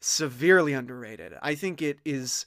severely 0.00 0.74
underrated. 0.74 1.32
I 1.40 1.54
think 1.54 1.80
it 1.80 1.98
is 2.04 2.44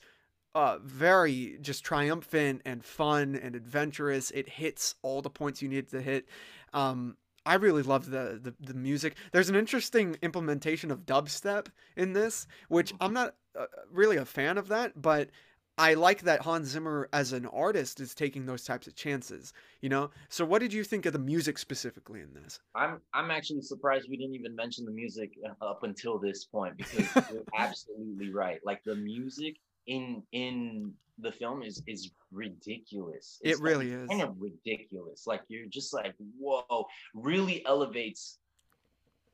uh 0.54 0.78
very 0.82 1.58
just 1.60 1.84
triumphant 1.84 2.62
and 2.64 2.84
fun 2.84 3.34
and 3.36 3.54
adventurous. 3.54 4.30
It 4.30 4.48
hits 4.48 4.94
all 5.02 5.22
the 5.22 5.30
points 5.30 5.62
you 5.62 5.68
need 5.68 5.88
to 5.90 6.00
hit. 6.00 6.28
Um 6.72 7.16
I 7.46 7.54
really 7.54 7.82
love 7.82 8.10
the, 8.10 8.38
the 8.42 8.54
the 8.60 8.74
music. 8.74 9.16
There's 9.32 9.48
an 9.48 9.56
interesting 9.56 10.16
implementation 10.22 10.90
of 10.90 11.06
dubstep 11.06 11.68
in 11.96 12.12
this, 12.12 12.46
which 12.68 12.92
I'm 13.00 13.14
not 13.14 13.36
uh, 13.58 13.66
really 13.90 14.18
a 14.18 14.24
fan 14.24 14.58
of 14.58 14.68
that, 14.68 15.00
but 15.00 15.30
I 15.78 15.94
like 15.94 16.22
that 16.22 16.40
Hans 16.40 16.68
Zimmer 16.68 17.08
as 17.12 17.32
an 17.32 17.46
artist 17.46 18.00
is 18.00 18.12
taking 18.12 18.44
those 18.44 18.64
types 18.64 18.88
of 18.88 18.96
chances, 18.96 19.52
you 19.80 19.88
know? 19.88 20.10
So 20.28 20.44
what 20.44 20.58
did 20.58 20.72
you 20.72 20.82
think 20.82 21.06
of 21.06 21.12
the 21.12 21.20
music 21.20 21.56
specifically 21.56 22.20
in 22.20 22.34
this? 22.34 22.58
I'm 22.74 23.00
I'm 23.14 23.30
actually 23.30 23.62
surprised 23.62 24.08
we 24.10 24.16
didn't 24.16 24.34
even 24.34 24.56
mention 24.56 24.84
the 24.84 24.90
music 24.90 25.38
uh, 25.46 25.64
up 25.64 25.84
until 25.84 26.18
this 26.18 26.44
point 26.44 26.76
because 26.76 27.08
you're 27.32 27.44
absolutely 27.56 28.30
right. 28.30 28.58
Like 28.64 28.82
the 28.82 28.96
music 28.96 29.56
in 29.88 30.22
in 30.32 30.92
the 31.18 31.32
film 31.32 31.62
is 31.62 31.82
is 31.88 32.10
ridiculous. 32.30 33.40
It 33.42 33.50
It's 33.50 33.60
really 33.60 33.90
is. 33.90 34.08
kind 34.08 34.22
of 34.22 34.36
ridiculous. 34.38 35.26
Like 35.26 35.42
you're 35.48 35.66
just 35.66 35.92
like, 35.92 36.14
whoa, 36.38 36.86
really 37.14 37.64
elevates 37.66 38.38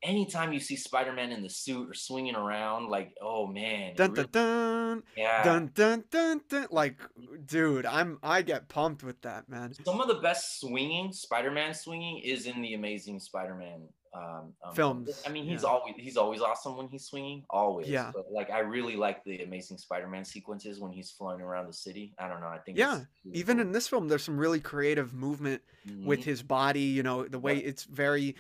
anytime 0.05 0.53
you 0.53 0.61
see 0.61 0.77
Spider-Man 0.77 1.33
in 1.33 1.43
the 1.43 1.49
suit 1.51 1.91
or 1.91 1.95
swinging 1.95 2.37
around, 2.37 2.89
like, 2.89 3.15
oh 3.21 3.47
man. 3.47 3.91
it 3.93 3.97
Dun 3.97 4.13
really- 4.13 4.29
dun 4.29 4.85
dun 4.95 5.03
yeah. 5.17 5.43
dun 5.43 5.71
dun 5.75 6.05
dun 6.11 6.41
dun 6.49 6.67
like 6.71 6.97
dude, 7.47 7.87
I'm 7.87 8.19
I 8.23 8.43
get 8.43 8.69
pumped 8.69 9.03
with 9.03 9.21
that, 9.23 9.49
man. 9.49 9.75
Some 9.85 10.01
of 10.01 10.09
the 10.09 10.15
best 10.17 10.61
swinging, 10.61 11.13
Spider-Man 11.13 11.75
swinging, 11.75 12.19
is 12.19 12.47
in 12.47 12.63
the 12.63 12.75
Amazing 12.75 13.19
Spider-Man 13.21 13.89
um, 14.17 14.53
um, 14.65 14.75
Films, 14.77 15.25
I 15.27 15.31
mean, 15.31 15.45
he's 15.45 15.65
yeah. 15.65 15.69
always 15.71 15.95
he's 15.99 16.17
always 16.17 16.41
awesome 16.41 16.77
when 16.77 16.87
he's 16.87 17.05
swinging, 17.05 17.43
always. 17.51 17.89
Yeah. 17.89 18.13
But 18.15 18.27
like, 18.31 18.49
I 18.49 18.61
really 18.61 18.95
like 18.95 19.25
the 19.25 19.43
Amazing 19.43 19.79
Spider-Man 19.79 20.25
sequences 20.25 20.79
when 20.79 20.93
he's 20.93 21.11
flying 21.11 21.41
around 21.41 21.67
the 21.67 21.73
city. 21.73 22.15
I 22.17 22.29
don't 22.29 22.41
know. 22.41 22.47
I 22.47 22.59
think 22.59 22.79
Yeah, 22.79 23.01
really 23.25 23.39
Even 23.41 23.57
cool. 23.57 23.67
in 23.67 23.73
this 23.73 23.89
film 23.89 24.07
there's 24.07 24.23
some 24.23 24.39
really 24.39 24.61
creative 24.61 25.13
movement 25.15 25.63
with 26.05 26.21
Mhm. 26.21 26.25
his 26.25 26.45
body, 26.45 26.83
you 26.83 27.03
know, 27.03 27.25
the 27.27 27.41
way 27.41 27.55
Right. 27.55 27.67
it's 27.67 27.83
very 27.83 28.37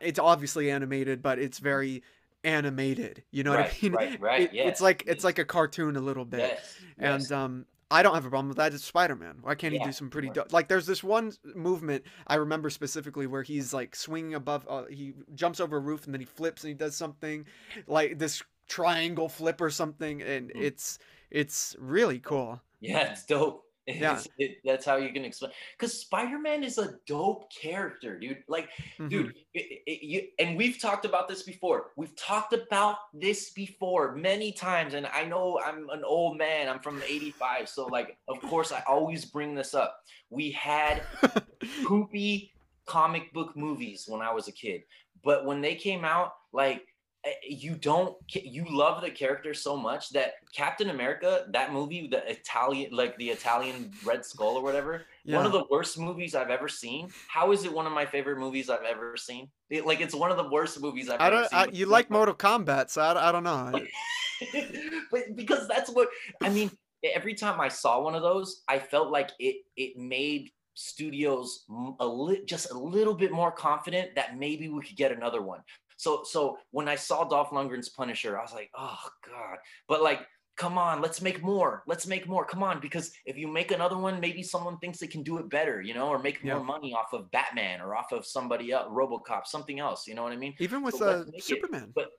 it's 0.00 0.18
obviously 0.18 0.70
animated, 0.70 1.22
but 1.22 1.38
it's 1.38 1.58
very 1.58 2.02
animated. 2.44 3.22
You 3.30 3.44
know 3.44 3.50
what 3.50 3.60
I 3.60 3.72
mean? 3.82 3.92
right, 3.92 4.20
right, 4.20 4.40
It- 4.42 4.52
yes, 4.54 4.68
it's 4.68 4.80
like 4.80 5.04
it's 5.06 5.24
like 5.24 5.38
a 5.38 5.44
cartoon 5.44 5.96
a 5.96 6.00
little 6.00 6.24
bit. 6.24 6.40
yes, 6.40 6.78
And 6.98 7.20
yes. 7.22 7.30
um 7.32 7.66
I 7.90 8.02
don't 8.02 8.14
have 8.14 8.26
a 8.26 8.28
problem 8.28 8.48
with 8.48 8.58
that. 8.58 8.74
It's 8.74 8.84
Spider-Man. 8.84 9.38
Why 9.40 9.54
can't 9.54 9.72
he 9.72 9.78
do 9.78 9.92
some 9.92 10.10
pretty 10.10 10.28
right. 10.28 10.34
dope? 10.34 10.52
Like, 10.52 10.68
there's 10.68 10.84
this 10.84 11.02
one 11.02 11.32
movement 11.54 12.04
I 12.26 12.34
remember 12.34 12.68
specifically 12.68 13.26
where 13.26 13.42
he's 13.42 13.72
like 13.72 13.96
swinging 13.96 14.34
above. 14.34 14.66
Uh, 14.68 14.84
he 14.90 15.14
jumps 15.34 15.58
over 15.58 15.78
a 15.78 15.80
roof 15.80 16.04
and 16.04 16.12
then 16.12 16.20
he 16.20 16.26
flips 16.26 16.64
and 16.64 16.68
he 16.68 16.74
does 16.74 16.94
something 16.96 17.46
like 17.86 18.18
this 18.18 18.42
triangle 18.68 19.30
flip 19.30 19.62
or 19.62 19.70
something, 19.70 20.20
and 20.20 20.50
Mhm. 20.50 20.60
it's 20.62 20.98
it's 21.30 21.74
really 21.78 22.18
cool. 22.18 22.60
yeah, 22.80 23.10
it's 23.12 23.24
dope. 23.24 23.64
Yeah. 23.88 24.20
It- 24.38 24.58
that's 24.64 24.84
how 24.84 24.96
you 24.96 25.12
can 25.12 25.24
explain. 25.24 25.52
Because 25.76 25.98
Spider-Man 26.00 26.62
is 26.62 26.76
a 26.78 26.94
dope 27.06 27.50
character, 27.52 28.18
dude. 28.18 28.44
Like, 28.48 28.68
Mhm. 28.98 29.08
dude 29.10 29.34
it, 29.54 29.82
it- 29.86 30.02
you, 30.02 30.28
and 30.38 30.56
we've 30.56 30.78
talked 30.78 31.04
about 31.06 31.26
this 31.28 31.42
before 31.42 31.90
we've 31.96 32.14
talked 32.16 32.52
about 32.52 32.96
this 33.14 33.50
before 33.50 34.14
many 34.14 34.52
times 34.52 34.92
and 34.94 35.06
i 35.06 35.24
know 35.24 35.58
i'm 35.64 35.88
an 35.90 36.04
old 36.04 36.36
man 36.36 36.68
i'm 36.68 36.80
from 36.80 37.02
85 37.02 37.68
so 37.68 37.86
like 37.86 38.16
of 38.28 38.40
course 38.42 38.70
i 38.72 38.82
always 38.86 39.24
bring 39.24 39.54
this 39.54 39.74
up 39.74 40.04
we 40.30 40.50
had 40.52 41.02
poopy 41.84 42.52
comic 42.86 43.32
book 43.32 43.56
movies 43.56 44.04
when 44.08 44.20
i 44.20 44.32
was 44.32 44.48
a 44.48 44.52
kid 44.52 44.82
but 45.24 45.44
when 45.44 45.60
they 45.60 45.74
came 45.74 46.04
out 46.04 46.32
like 46.52 46.86
Eh, 47.24 47.30
you 47.48 47.74
don't 47.74 48.16
you 48.32 48.64
love 48.70 49.02
the 49.02 49.10
character 49.10 49.52
so 49.52 49.76
much 49.76 50.10
that 50.10 50.34
captain 50.54 50.88
america 50.90 51.46
that 51.50 51.72
movie 51.72 52.06
the 52.06 52.22
italian 52.30 52.92
like 52.92 53.16
the 53.18 53.30
italian 53.30 53.90
red 54.04 54.24
skull 54.24 54.56
or 54.56 54.62
whatever 54.62 55.04
one 55.24 55.44
of 55.44 55.52
the 55.52 55.64
worst 55.70 55.98
movies 55.98 56.34
I've 56.34 56.48
ever 56.48 56.68
seen. 56.68 57.10
How 57.28 57.52
is 57.52 57.64
it 57.64 57.72
one 57.72 57.86
of 57.86 57.92
my 57.92 58.06
favorite 58.06 58.38
movies 58.38 58.70
I've 58.70 58.84
ever 58.84 59.14
seen? 59.16 59.50
It- 59.68 59.84
like 59.84 60.00
it's 60.00 60.14
one 60.14 60.30
of 60.30 60.38
the 60.38 60.48
worst 60.48 60.80
movies 60.80 61.10
I've 61.10 61.20
I 61.20 61.26
ever 61.26 61.36
don't. 61.36 61.50
seen. 61.50 61.58
I, 61.58 61.64
you 61.72 61.84
like 61.84 62.08
Mortal 62.10 62.34
Kombat, 62.34 62.88
so 62.88 63.02
I, 63.02 63.28
I 63.28 63.32
don't 63.32 63.44
know. 63.44 63.72
but 65.10 65.36
because 65.36 65.68
that's 65.68 65.90
what 65.90 66.08
I 66.42 66.48
mean. 66.48 66.70
Every 67.04 67.34
time 67.34 67.60
I 67.60 67.68
saw 67.68 68.00
one 68.00 68.14
of 68.14 68.22
those, 68.22 68.62
I 68.68 68.78
felt 68.78 69.10
like 69.10 69.30
it 69.38 69.56
it 69.76 69.96
made 69.98 70.50
studios 70.74 71.64
a 72.00 72.06
li- 72.06 72.42
just 72.46 72.70
a 72.70 72.78
little 72.78 73.14
bit 73.14 73.30
more 73.30 73.52
confident 73.52 74.14
that 74.14 74.38
maybe 74.38 74.68
we 74.68 74.80
could 74.82 74.96
get 74.96 75.12
another 75.12 75.42
one. 75.42 75.60
So 75.98 76.22
so 76.24 76.56
when 76.70 76.88
I 76.88 76.94
saw 76.94 77.24
Dolph 77.24 77.50
Lundgren's 77.50 77.90
Punisher, 77.90 78.38
I 78.38 78.42
was 78.42 78.52
like, 78.54 78.70
oh 78.78 78.98
god. 79.26 79.58
But 79.88 80.00
like, 80.00 80.20
come 80.56 80.78
on, 80.78 81.02
let's 81.02 81.20
make 81.20 81.42
more. 81.42 81.82
Let's 81.88 82.06
make 82.06 82.26
more. 82.28 82.44
Come 82.44 82.62
on, 82.62 82.80
because 82.80 83.10
if 83.26 83.36
you 83.36 83.48
make 83.48 83.72
another 83.72 83.98
one, 83.98 84.20
maybe 84.20 84.42
someone 84.44 84.78
thinks 84.78 84.98
they 85.00 85.06
can 85.08 85.22
do 85.24 85.38
it 85.38 85.50
better, 85.50 85.82
you 85.82 85.94
know, 85.94 86.08
or 86.08 86.18
make 86.20 86.38
Yeah. 86.42 86.54
more 86.54 86.64
money 86.64 86.94
off 86.94 87.12
of 87.12 87.30
Batman 87.32 87.80
or 87.80 87.96
off 87.96 88.12
of 88.12 88.24
somebody 88.24 88.70
else, 88.72 88.88
RoboCop, 88.90 89.46
something 89.46 89.80
else. 89.80 90.06
You 90.06 90.14
know 90.14 90.22
what 90.22 90.32
I 90.32 90.36
mean? 90.36 90.54
Even 90.60 90.82
with 90.84 90.94
So 90.94 91.08
uh, 91.08 91.16
let's 91.26 91.30
it. 91.36 91.42
Superman. 91.44 91.92
But 91.94 92.10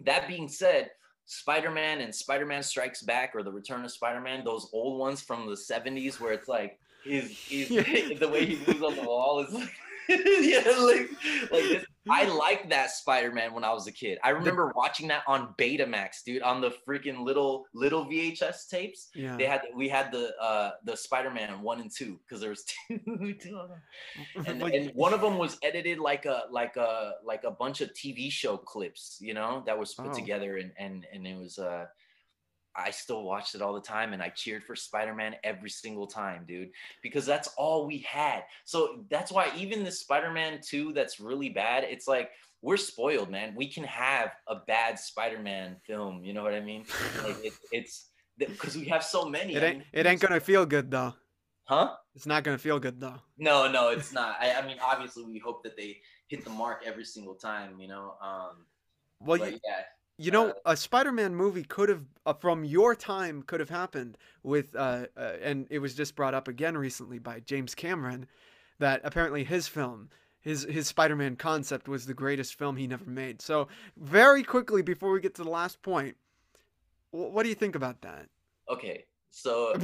that 0.00 0.28
being 0.28 0.48
said, 0.48 0.90
Spider-Man 1.26 2.02
and 2.02 2.14
Spider-Man 2.14 2.62
Strikes 2.62 3.02
Back 3.02 3.32
or 3.34 3.42
the 3.42 3.52
Return 3.52 3.82
of 3.84 3.90
Spider-Man, 3.90 4.44
those 4.44 4.68
old 4.74 5.00
ones 5.00 5.22
from 5.22 5.46
the 5.46 5.56
70s 5.56 6.20
where 6.20 6.34
it's 6.34 6.48
like 6.48 6.78
his, 7.04 7.30
his 7.48 7.70
Yeah. 7.70 7.82
the 8.18 8.28
way 8.28 8.44
he 8.44 8.56
moves 8.66 8.82
on 8.82 8.94
the 8.96 9.02
wall 9.02 9.40
is 9.40 9.52
like 9.52 9.72
yeah, 10.40 10.62
like 10.78 11.10
like 11.50 11.62
this. 11.68 11.84
I 12.10 12.24
liked 12.28 12.68
that 12.70 12.90
Spider-Man 12.90 13.54
when 13.54 13.64
I 13.64 13.72
was 13.72 13.86
a 13.86 13.92
kid. 13.92 14.18
I 14.22 14.30
remember 14.30 14.72
watching 14.76 15.08
that 15.08 15.22
on 15.26 15.54
Betamax, 15.58 16.22
dude, 16.26 16.42
on 16.42 16.60
the 16.60 16.72
freaking 16.86 17.24
little 17.24 17.64
little 17.74 18.04
VHS 18.06 18.68
tapes. 18.70 19.08
yeah. 19.14 19.36
They 19.36 19.46
had 19.46 19.62
we 19.74 19.88
had 19.88 20.12
the 20.12 20.34
uh 20.40 20.72
the 20.84 20.96
Spider-Man 20.96 21.62
one 21.62 21.80
and 21.80 21.90
two 21.90 22.18
because 22.26 22.40
there 22.40 22.50
was 22.50 22.64
two, 22.88 23.34
two 23.40 23.56
of 23.56 23.70
them 23.70 24.44
and, 24.46 24.60
Like- 24.60 24.74
and 24.74 24.90
one 24.94 25.14
of 25.14 25.20
them 25.22 25.38
was 25.38 25.56
edited 25.62 25.98
like 25.98 26.26
a 26.26 26.42
like 26.50 26.76
a 26.76 27.12
like 27.24 27.44
a 27.44 27.50
bunch 27.50 27.80
of 27.80 27.90
TV 27.94 28.30
show 28.30 28.56
clips, 28.56 29.18
you 29.20 29.32
know, 29.34 29.62
that 29.66 29.78
was 29.78 29.94
put 29.94 30.08
Oh. 30.08 30.12
together 30.12 30.58
and 30.58 30.72
and 30.78 31.06
and 31.12 31.26
it 31.26 31.36
was 31.38 31.58
uh 31.58 31.86
I 32.76 32.90
still 32.90 33.22
watched 33.22 33.54
it 33.54 33.62
all 33.62 33.72
the 33.74 33.80
time 33.80 34.12
and 34.12 34.22
I 34.22 34.28
cheered 34.30 34.64
for 34.64 34.74
Spider-Man 34.74 35.36
every 35.44 35.70
single 35.70 36.06
time, 36.06 36.44
dude, 36.46 36.70
because 37.02 37.24
that's 37.24 37.48
all 37.56 37.86
we 37.86 37.98
had. 37.98 38.44
So 38.64 39.04
that's 39.10 39.30
why 39.30 39.50
even 39.56 39.84
the 39.84 39.92
Spider-Man 39.92 40.60
2 40.62 40.92
that's 40.92 41.20
really 41.20 41.48
bad, 41.50 41.84
it's 41.84 42.08
like 42.08 42.30
we're 42.62 42.76
spoiled, 42.76 43.30
man. 43.30 43.54
We 43.54 43.68
can 43.70 43.84
have 43.84 44.32
a 44.48 44.56
bad 44.56 44.98
Spider-Man 44.98 45.76
film, 45.86 46.24
you 46.24 46.32
know 46.32 46.42
what 46.42 46.54
I 46.54 46.60
mean? 46.60 46.84
Like 47.22 47.36
it, 47.44 47.52
it's 47.72 48.08
because 48.38 48.76
we 48.76 48.86
have 48.86 49.04
so 49.04 49.26
many. 49.26 49.54
it 49.54 49.62
I 49.62 49.66
ain't. 49.66 49.78
mean, 49.78 49.86
It 49.92 50.06
ain't 50.06 50.20
gonna 50.20 50.40
feel 50.40 50.66
good 50.66 50.90
though. 50.90 51.14
Huh? 51.64 51.94
It's 52.14 52.26
not 52.26 52.42
gonna 52.42 52.58
feel 52.58 52.78
good 52.78 53.00
though. 53.00 53.20
No, 53.38 53.70
no, 53.70 53.88
it's 53.90 54.12
not. 54.12 54.36
I, 54.40 54.54
I 54.54 54.66
mean, 54.66 54.78
obviously, 54.82 55.24
we 55.24 55.38
hope 55.38 55.62
that 55.64 55.76
they 55.76 55.98
hit 56.28 56.44
the 56.44 56.50
mark 56.50 56.82
every 56.84 57.04
single 57.04 57.34
time, 57.34 57.78
you 57.78 57.88
know. 57.88 58.14
Um, 58.20 58.66
Well, 59.20 59.38
but 59.38 59.52
you, 59.52 59.58
yeah, 59.64 59.82
you 60.18 60.30
know, 60.30 60.50
uh, 60.50 60.52
a 60.66 60.76
Spider-Man 60.76 61.34
movie 61.34 61.64
could 61.64 61.88
have, 61.88 62.04
uh, 62.26 62.32
from 62.34 62.64
your 62.64 62.94
time, 62.94 63.42
could 63.42 63.60
have 63.60 63.70
happened 63.70 64.16
with, 64.42 64.74
uh, 64.76 65.06
uh, 65.16 65.32
and 65.42 65.66
it 65.70 65.80
was 65.80 65.94
just 65.94 66.14
brought 66.14 66.34
up 66.34 66.48
again 66.48 66.76
recently 66.76 67.18
by 67.18 67.40
James 67.40 67.74
Cameron, 67.74 68.26
that 68.78 69.00
apparently 69.04 69.44
his 69.44 69.66
film, 69.68 70.10
his 70.40 70.64
his 70.64 70.86
Spider-Man 70.86 71.36
concept 71.36 71.88
was 71.88 72.06
the 72.06 72.14
greatest 72.14 72.54
film 72.56 72.76
he 72.76 72.86
never 72.86 73.06
made. 73.06 73.40
So 73.40 73.68
very 73.96 74.42
quickly 74.42 74.82
before 74.82 75.12
we 75.12 75.20
get 75.20 75.34
to 75.36 75.44
the 75.44 75.50
last 75.50 75.82
point, 75.82 76.16
wh- 77.10 77.32
what 77.32 77.42
do 77.42 77.48
you 77.48 77.54
think 77.54 77.74
about 77.74 78.02
that? 78.02 78.28
okay, 78.68 79.04
so 79.30 79.74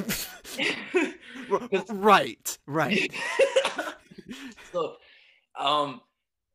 right, 1.90 2.58
right. 2.66 3.12
so, 4.72 4.96
um, 5.58 6.00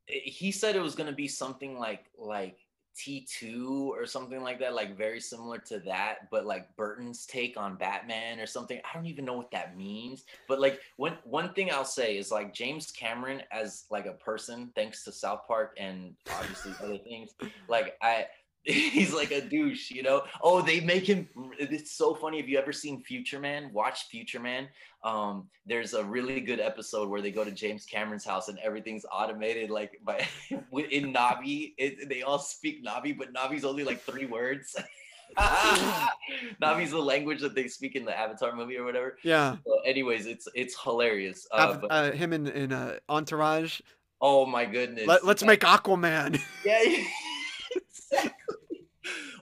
he 0.08 0.52
said 0.52 0.76
it 0.76 0.82
was 0.82 0.96
gonna 0.96 1.12
be 1.12 1.28
something 1.28 1.78
like 1.78 2.06
like 2.18 2.58
T2 2.96 3.88
or 3.88 4.06
something 4.06 4.42
like 4.42 4.60
that, 4.60 4.74
like 4.74 4.98
very 4.98 5.20
similar 5.20 5.58
to 5.60 5.80
that, 5.80 6.30
but 6.32 6.46
like 6.46 6.74
Burton's 6.76 7.26
take 7.26 7.58
on 7.58 7.76
Batman 7.76 8.40
or 8.40 8.48
something. 8.48 8.80
I 8.84 8.96
don't 8.96 9.08
even 9.08 9.26
know 9.26 9.38
what 9.38 9.52
that 9.52 9.78
means. 9.78 10.24
But 10.48 10.60
like 10.60 10.80
one 10.98 11.18
one 11.24 11.54
thing 11.54 11.72
I'll 11.72 11.86
say 11.86 12.18
is 12.18 12.32
like 12.32 12.54
James 12.54 12.92
Cameron 12.92 13.44
as 13.52 13.86
like 13.90 14.06
a 14.06 14.14
person, 14.14 14.72
thanks 14.76 15.04
to 15.04 15.12
South 15.12 15.42
Park 15.48 15.76
and 15.78 16.16
obviously 16.32 16.74
other 16.82 16.98
things, 16.98 17.32
like 17.68 17.98
I 18.02 18.28
he's 18.74 19.14
like 19.14 19.30
a 19.30 19.42
douche, 19.42 19.92
you 19.92 20.02
know. 20.02 20.24
Oh, 20.42 20.60
they 20.60 20.80
make 20.80 21.08
him. 21.08 21.30
It's 21.60 21.92
so 21.92 22.16
funny. 22.16 22.40
Have 22.40 22.50
you 22.50 22.58
ever 22.58 22.74
seen 22.74 23.04
Future 23.04 23.40
Man? 23.40 23.70
Watch 23.72 24.08
Future 24.08 24.40
Man. 24.40 24.68
Um, 25.04 25.48
there's 25.68 25.94
a 25.94 26.04
really 26.04 26.42
good 26.42 26.60
episode 26.60 27.08
where 27.08 27.22
they 27.22 27.30
go 27.30 27.44
to 27.44 27.52
James 27.52 27.86
Cameron's 27.86 28.26
house 28.26 28.48
and 28.48 28.58
everything's 28.58 29.06
automated, 29.12 29.70
like 29.70 30.00
by 30.04 30.28
in 30.50 31.14
Navi. 31.14 31.76
It, 31.78 32.10
they 32.10 32.24
all 32.24 32.40
speak 32.40 32.84
Navi, 32.84 33.16
but 33.16 33.32
Navi's 33.32 33.66
only 33.66 33.84
like 33.84 34.02
three 34.02 34.26
words. 34.26 34.76
Navi's 35.38 36.90
the 36.90 36.98
language 36.98 37.42
that 37.42 37.54
they 37.54 37.68
speak 37.68 37.96
in 37.96 38.04
the 38.04 38.18
Avatar 38.18 38.56
movie 38.56 38.78
or 38.78 38.84
whatever. 38.84 39.18
Yeah. 39.22 39.58
So 39.64 39.80
anyways, 39.86 40.26
it's 40.26 40.48
it's 40.56 40.76
hilarious. 40.82 41.48
Uh, 41.52 41.78
but, 41.78 41.92
uh, 41.92 42.12
him 42.14 42.34
in 42.34 42.48
in 42.48 42.74
uh, 42.74 42.98
Entourage. 43.10 43.80
Oh 44.22 44.48
my 44.48 44.66
goodness. 44.66 45.06
Let, 45.06 45.24
us 45.24 45.44
make 45.44 45.60
Aquaman. 45.60 46.42
Yeah. 46.66 47.04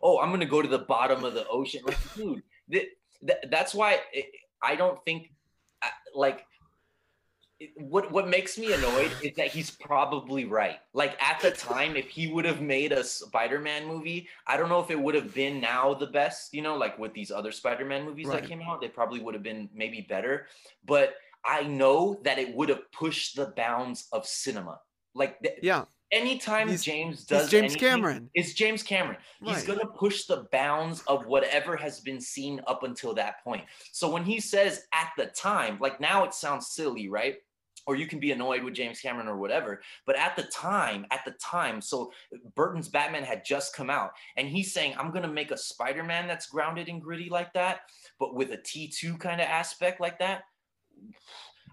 Oh, 0.03 0.19
I'm 0.19 0.29
gonna 0.29 0.45
go 0.45 0.61
to 0.61 0.67
the 0.67 0.79
bottom 0.79 1.23
of 1.23 1.33
the 1.33 1.47
ocean. 1.47 1.81
Like, 1.85 1.97
dude, 2.15 2.43
th- 2.71 2.89
th- 3.25 3.39
that's 3.49 3.73
why 3.73 3.99
it, 4.11 4.25
I 4.61 4.75
don't 4.75 5.03
think 5.05 5.31
uh, 5.81 5.87
like 6.13 6.45
what 7.77 8.11
what 8.11 8.27
makes 8.27 8.57
me 8.57 8.73
annoyed 8.73 9.11
is 9.21 9.35
that 9.37 9.47
he's 9.47 9.71
probably 9.71 10.45
right. 10.45 10.79
Like 10.93 11.21
at 11.21 11.39
the 11.39 11.51
time, 11.51 11.95
if 11.95 12.09
he 12.09 12.27
would 12.27 12.45
have 12.45 12.61
made 12.61 12.91
a 12.91 13.03
Spider-Man 13.03 13.87
movie, 13.87 14.27
I 14.47 14.57
don't 14.57 14.69
know 14.69 14.79
if 14.79 14.91
it 14.91 14.99
would 14.99 15.15
have 15.15 15.33
been 15.33 15.61
now 15.61 15.93
the 15.93 16.07
best. 16.07 16.53
You 16.53 16.61
know, 16.61 16.75
like 16.75 16.97
with 16.99 17.13
these 17.13 17.31
other 17.31 17.51
Spider-Man 17.51 18.05
movies 18.05 18.27
right. 18.27 18.41
that 18.41 18.49
came 18.49 18.61
out, 18.61 18.81
they 18.81 18.87
probably 18.87 19.19
would 19.19 19.33
have 19.33 19.43
been 19.43 19.69
maybe 19.73 20.01
better. 20.01 20.47
But 20.85 21.15
I 21.45 21.63
know 21.63 22.19
that 22.23 22.39
it 22.39 22.53
would 22.53 22.69
have 22.69 22.91
pushed 22.91 23.35
the 23.35 23.47
bounds 23.55 24.07
of 24.11 24.25
cinema. 24.25 24.79
Like 25.13 25.39
th- 25.41 25.59
yeah, 25.61 25.85
anytime 26.13 26.69
he's, 26.69 26.84
James 26.84 27.26
does 27.26 27.49
James 27.49 27.73
anything, 27.73 27.80
Cameron. 27.80 28.30
It's 28.34 28.54
James 28.54 28.84
Cameron. 28.84 29.17
Right. 29.41 29.56
He's 29.56 29.65
gonna 29.65 29.86
push 29.86 30.26
the 30.26 30.47
bounds 30.52 31.02
of 31.08 31.26
whatever 31.26 31.76
has 31.76 31.99
been 31.99 32.21
seen 32.21 32.62
up 32.67 32.84
until 32.84 33.13
that 33.15 33.43
point. 33.43 33.65
So 33.91 34.10
when 34.10 34.23
he 34.23 34.39
says 34.39 34.84
at 34.93 35.10
the 35.17 35.26
time, 35.28 35.78
like 35.82 35.99
now 35.99 36.23
it 36.23 36.34
sounds 36.34 36.67
silly, 36.67 37.10
right? 37.10 37.36
Or 37.86 37.95
you 37.97 38.08
can 38.08 38.19
be 38.19 38.32
annoyed 38.32 38.63
with 38.63 38.76
James 38.76 39.02
Cameron 39.02 39.28
or 39.28 39.38
whatever. 39.38 39.82
But 40.06 40.17
at 40.17 40.38
the 40.38 40.43
time, 40.43 41.06
at 41.12 41.26
the 41.26 41.34
time, 41.43 41.82
so 41.82 42.12
Burton's 42.56 42.88
Batman 42.88 43.23
had 43.23 43.43
just 43.43 43.76
come 43.76 43.89
out, 43.89 44.12
and 44.38 44.47
he's 44.47 44.73
saying, 44.73 44.95
I'm 44.97 45.12
gonna 45.12 45.28
make 45.28 45.52
a 45.52 45.58
Spider-Man 45.58 46.28
that's 46.28 46.47
grounded 46.47 46.88
and 46.88 47.02
gritty 47.02 47.30
like 47.30 47.52
that, 47.54 47.82
but 48.19 48.36
with 48.36 48.52
a 48.52 48.58
T2 48.58 49.19
kind 49.19 49.41
of 49.41 49.47
aspect 49.47 49.99
like 49.99 50.19
that 50.19 50.43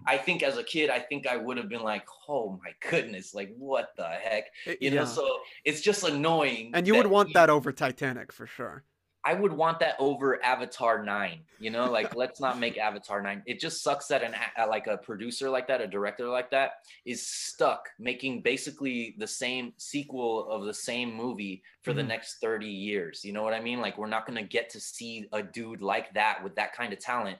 I 0.05 0.17
think 0.17 0.43
as 0.43 0.57
a 0.57 0.63
kid, 0.63 0.89
I 0.89 0.99
think 0.99 1.27
I 1.27 1.37
would 1.37 1.57
have 1.57 1.69
been 1.69 1.83
like, 1.83 2.05
oh 2.27 2.59
my 2.63 2.71
goodness, 2.89 3.33
like 3.33 3.53
what 3.57 3.89
the 3.97 4.07
heck? 4.07 4.45
Eh, 4.65 4.75
you 4.81 4.91
know, 4.91 5.05
so 5.05 5.39
it's 5.65 5.81
just 5.81 6.03
annoying. 6.03 6.71
And 6.73 6.87
you 6.87 6.95
would 6.95 7.07
want 7.07 7.29
he, 7.29 7.33
that 7.33 7.49
over 7.49 7.71
Titanic 7.71 8.31
for 8.31 8.45
sure. 8.45 8.83
I 9.23 9.35
would 9.35 9.53
want 9.53 9.79
that 9.79 9.95
over 9.99 10.43
Avatar 10.43 11.03
9. 11.03 11.39
You 11.59 11.69
know, 11.69 11.91
like 11.91 12.15
let's 12.15 12.39
not 12.39 12.59
make 12.59 12.77
Avatar 12.77 13.21
9. 13.21 13.43
It 13.45 13.59
just 13.59 13.83
sucks 13.83 14.07
that 14.07 14.23
an 14.23 14.33
like 14.67 14.87
a 14.87 14.97
producer 14.97 15.49
like 15.49 15.67
that, 15.67 15.81
a 15.81 15.87
director 15.87 16.27
like 16.27 16.49
that 16.51 16.71
is 17.05 17.25
stuck 17.27 17.87
making 17.99 18.41
basically 18.41 19.15
the 19.19 19.27
same 19.27 19.73
sequel 19.77 20.49
of 20.49 20.65
the 20.65 20.73
same 20.73 21.13
movie 21.13 21.61
for 21.83 21.91
mm-hmm. 21.91 21.97
the 21.97 22.03
next 22.03 22.37
30 22.41 22.67
years. 22.67 23.23
You 23.23 23.33
know 23.33 23.43
what 23.43 23.53
I 23.53 23.61
mean? 23.61 23.79
Like 23.79 23.97
we're 23.97 24.07
not 24.07 24.25
going 24.25 24.41
to 24.41 24.47
get 24.47 24.69
to 24.71 24.79
see 24.79 25.27
a 25.33 25.43
dude 25.43 25.81
like 25.81 26.13
that 26.13 26.43
with 26.43 26.55
that 26.55 26.73
kind 26.73 26.91
of 26.91 26.99
talent 26.99 27.37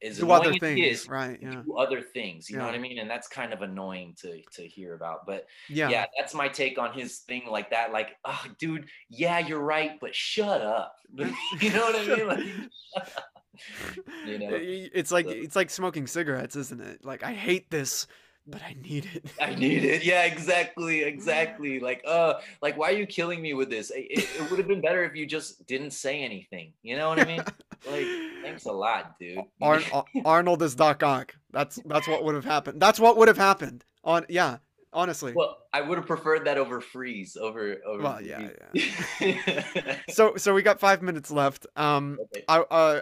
is 0.00 0.18
do 0.18 0.30
other 0.30 0.54
things, 0.54 1.08
right? 1.08 1.38
Yeah. 1.40 1.62
Do 1.64 1.76
other 1.76 2.00
things, 2.00 2.48
you 2.48 2.56
yeah. 2.56 2.62
know 2.62 2.66
what 2.66 2.74
I 2.74 2.78
mean? 2.78 2.98
And 2.98 3.10
that's 3.10 3.28
kind 3.28 3.52
of 3.52 3.62
annoying 3.62 4.14
to 4.22 4.40
to 4.54 4.66
hear 4.66 4.94
about. 4.94 5.26
But 5.26 5.46
yeah, 5.68 5.88
yeah, 5.88 6.06
that's 6.18 6.34
my 6.34 6.48
take 6.48 6.78
on 6.78 6.92
his 6.92 7.18
thing 7.18 7.44
like 7.48 7.70
that. 7.70 7.92
Like, 7.92 8.16
oh, 8.24 8.44
dude, 8.58 8.86
yeah, 9.08 9.38
you're 9.38 9.60
right, 9.60 9.92
but 10.00 10.14
shut 10.14 10.60
up. 10.62 10.94
you 11.16 11.70
know 11.70 11.80
what 11.80 11.96
I 11.96 12.16
mean? 12.16 12.26
Like, 12.26 12.40
you 14.26 14.38
know, 14.38 14.50
it's 14.52 15.12
like 15.12 15.26
so. 15.26 15.32
it's 15.32 15.56
like 15.56 15.70
smoking 15.70 16.06
cigarettes, 16.06 16.56
isn't 16.56 16.80
it? 16.80 17.04
Like, 17.04 17.22
I 17.22 17.32
hate 17.32 17.70
this 17.70 18.06
but 18.50 18.62
I 18.62 18.76
need 18.82 19.06
it. 19.14 19.24
I 19.40 19.54
need 19.54 19.84
it. 19.84 20.04
Yeah, 20.04 20.24
exactly, 20.24 21.02
exactly. 21.02 21.80
Like, 21.80 22.02
uh, 22.06 22.34
like 22.60 22.76
why 22.76 22.90
are 22.90 22.96
you 22.96 23.06
killing 23.06 23.40
me 23.40 23.54
with 23.54 23.70
this? 23.70 23.90
It, 23.90 24.06
it, 24.10 24.28
it 24.38 24.50
would 24.50 24.58
have 24.58 24.68
been 24.68 24.80
better 24.80 25.04
if 25.04 25.14
you 25.14 25.26
just 25.26 25.66
didn't 25.66 25.92
say 25.92 26.22
anything. 26.22 26.72
You 26.82 26.96
know 26.96 27.08
what 27.08 27.20
I 27.20 27.24
mean? 27.24 27.42
like, 27.90 28.06
thanks 28.42 28.64
a 28.64 28.72
lot, 28.72 29.18
dude. 29.18 29.38
Ar- 29.62 30.04
Arnold 30.24 30.62
is 30.62 30.74
Doc 30.74 31.02
Ock. 31.02 31.34
That's 31.52 31.78
that's 31.86 32.06
what 32.08 32.24
would 32.24 32.34
have 32.34 32.44
happened. 32.44 32.80
That's 32.80 33.00
what 33.00 33.16
would 33.16 33.28
have 33.28 33.38
happened. 33.38 33.84
On 34.04 34.24
yeah, 34.28 34.58
honestly. 34.92 35.32
Well, 35.34 35.58
I 35.72 35.80
would 35.80 35.98
have 35.98 36.06
preferred 36.06 36.46
that 36.46 36.58
over 36.58 36.80
freeze. 36.80 37.36
Over 37.36 37.76
over. 37.86 38.02
Well, 38.02 38.20
yeah, 38.20 38.50
yeah. 38.72 39.96
so 40.10 40.36
so 40.36 40.54
we 40.54 40.62
got 40.62 40.80
five 40.80 41.02
minutes 41.02 41.30
left. 41.30 41.66
Um, 41.76 42.18
okay. 42.22 42.44
I 42.48 42.58
uh, 42.58 43.00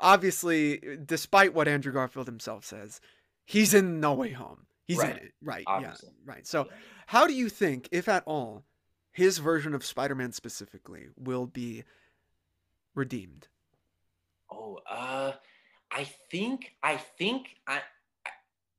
obviously, 0.00 0.98
despite 1.04 1.54
what 1.54 1.68
Andrew 1.68 1.92
Garfield 1.92 2.26
himself 2.26 2.64
says, 2.64 3.00
he's 3.44 3.74
in 3.74 4.00
No 4.00 4.14
Way 4.14 4.32
Home. 4.32 4.65
He's 4.86 4.98
right. 4.98 5.10
in 5.10 5.16
it. 5.16 5.32
Right. 5.42 5.64
Obviously. 5.66 6.10
Yeah. 6.12 6.34
Right. 6.34 6.46
So, 6.46 6.68
how 7.06 7.26
do 7.26 7.34
you 7.34 7.48
think, 7.48 7.88
if 7.92 8.08
at 8.08 8.22
all, 8.26 8.64
his 9.12 9.38
version 9.38 9.74
of 9.74 9.84
Spider 9.84 10.14
Man 10.14 10.32
specifically 10.32 11.08
will 11.16 11.46
be 11.46 11.84
redeemed? 12.94 13.48
Oh, 14.50 14.78
uh, 14.88 15.32
I 15.90 16.04
think, 16.30 16.72
I 16.82 16.96
think, 16.96 17.48
I, 17.66 17.80